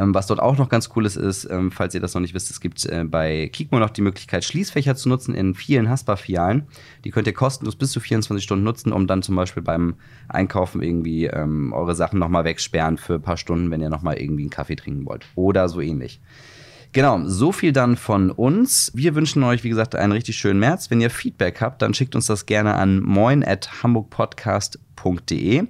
Ähm, 0.00 0.14
was 0.14 0.26
dort 0.26 0.40
auch 0.40 0.56
noch 0.56 0.68
ganz 0.68 0.88
cool 0.96 1.04
ist, 1.04 1.16
ist, 1.16 1.44
ähm, 1.50 1.70
falls 1.70 1.94
ihr 1.94 2.00
das 2.00 2.14
noch 2.14 2.22
nicht 2.22 2.32
wisst, 2.32 2.50
es 2.50 2.60
gibt 2.60 2.86
äh, 2.86 3.04
bei 3.04 3.48
Kikmo 3.52 3.78
noch 3.78 3.90
die 3.90 4.00
Möglichkeit, 4.00 4.44
Schließfächer 4.44 4.96
zu 4.96 5.08
nutzen 5.10 5.34
in 5.34 5.54
vielen 5.54 5.90
Haspa-Filialen. 5.90 6.66
Die 7.04 7.10
könnt 7.10 7.26
ihr 7.26 7.34
kostenlos 7.34 7.76
bis 7.76 7.92
zu 7.92 8.00
24 8.00 8.42
Stunden 8.42 8.64
nutzen, 8.64 8.92
um 8.92 9.06
dann 9.06 9.22
zum 9.22 9.36
Beispiel 9.36 9.62
beim 9.62 9.96
Einkaufen 10.28 10.82
irgendwie 10.82 11.26
ähm, 11.26 11.72
eure 11.74 11.94
Sachen 11.94 12.18
nochmal 12.18 12.44
wegsperren 12.44 12.96
für 12.96 13.14
ein 13.14 13.22
paar 13.22 13.36
Stunden, 13.36 13.70
wenn 13.70 13.82
ihr 13.82 13.90
nochmal 13.90 14.18
irgendwie 14.18 14.42
einen 14.44 14.50
Kaffee 14.50 14.76
trinken 14.76 15.04
wollt. 15.04 15.26
Oder 15.34 15.68
so 15.68 15.80
ähnlich. 15.82 16.20
Genau, 16.92 17.20
so 17.26 17.52
viel 17.52 17.72
dann 17.72 17.96
von 17.96 18.30
uns. 18.30 18.90
Wir 18.94 19.14
wünschen 19.14 19.44
euch, 19.44 19.62
wie 19.62 19.68
gesagt, 19.68 19.94
einen 19.94 20.12
richtig 20.12 20.36
schönen 20.36 20.58
März. 20.58 20.90
Wenn 20.90 21.00
ihr 21.00 21.10
Feedback 21.10 21.60
habt, 21.60 21.82
dann 21.82 21.94
schickt 21.94 22.16
uns 22.16 22.26
das 22.26 22.46
gerne 22.46 22.74
an 22.74 23.00
moin 23.00 23.44
at 23.44 23.82
hamburgpodcast.de. 23.82 25.66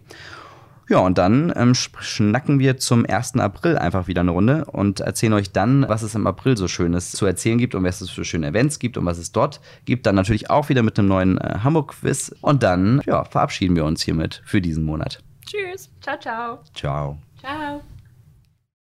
Ja, 0.91 0.99
und 0.99 1.19
dann 1.19 1.53
ähm, 1.55 1.73
schnacken 1.77 2.59
wir 2.59 2.77
zum 2.77 3.07
1. 3.09 3.37
April 3.37 3.79
einfach 3.79 4.09
wieder 4.09 4.23
eine 4.23 4.33
Runde 4.33 4.65
und 4.65 4.99
erzählen 4.99 5.35
euch 5.35 5.53
dann, 5.53 5.89
was 5.89 6.03
es 6.03 6.17
im 6.17 6.27
April 6.27 6.57
so 6.57 6.67
Schönes 6.67 7.13
zu 7.13 7.27
erzählen 7.27 7.59
gibt 7.59 7.77
und 7.77 7.85
was 7.85 8.01
es 8.01 8.11
für 8.11 8.25
schöne 8.25 8.49
Events 8.49 8.81
gibt 8.81 8.99
und 8.99 9.07
was 9.07 9.19
es 9.19 9.31
dort 9.31 9.61
gibt. 9.85 10.05
Dann 10.07 10.17
natürlich 10.17 10.51
auch 10.51 10.69
wieder 10.69 10.83
mit 10.83 10.99
einem 10.99 11.07
neuen 11.07 11.39
äh, 11.39 11.61
Hamburg-Quiz. 11.63 12.35
Und 12.41 12.65
dann 12.65 13.01
ja, 13.07 13.23
verabschieden 13.23 13.77
wir 13.77 13.85
uns 13.85 14.03
hiermit 14.03 14.43
für 14.45 14.61
diesen 14.61 14.83
Monat. 14.83 15.23
Tschüss. 15.47 15.91
Ciao, 16.01 16.19
ciao. 16.19 16.59
Ciao. 16.75 17.19
Ciao. 17.39 17.81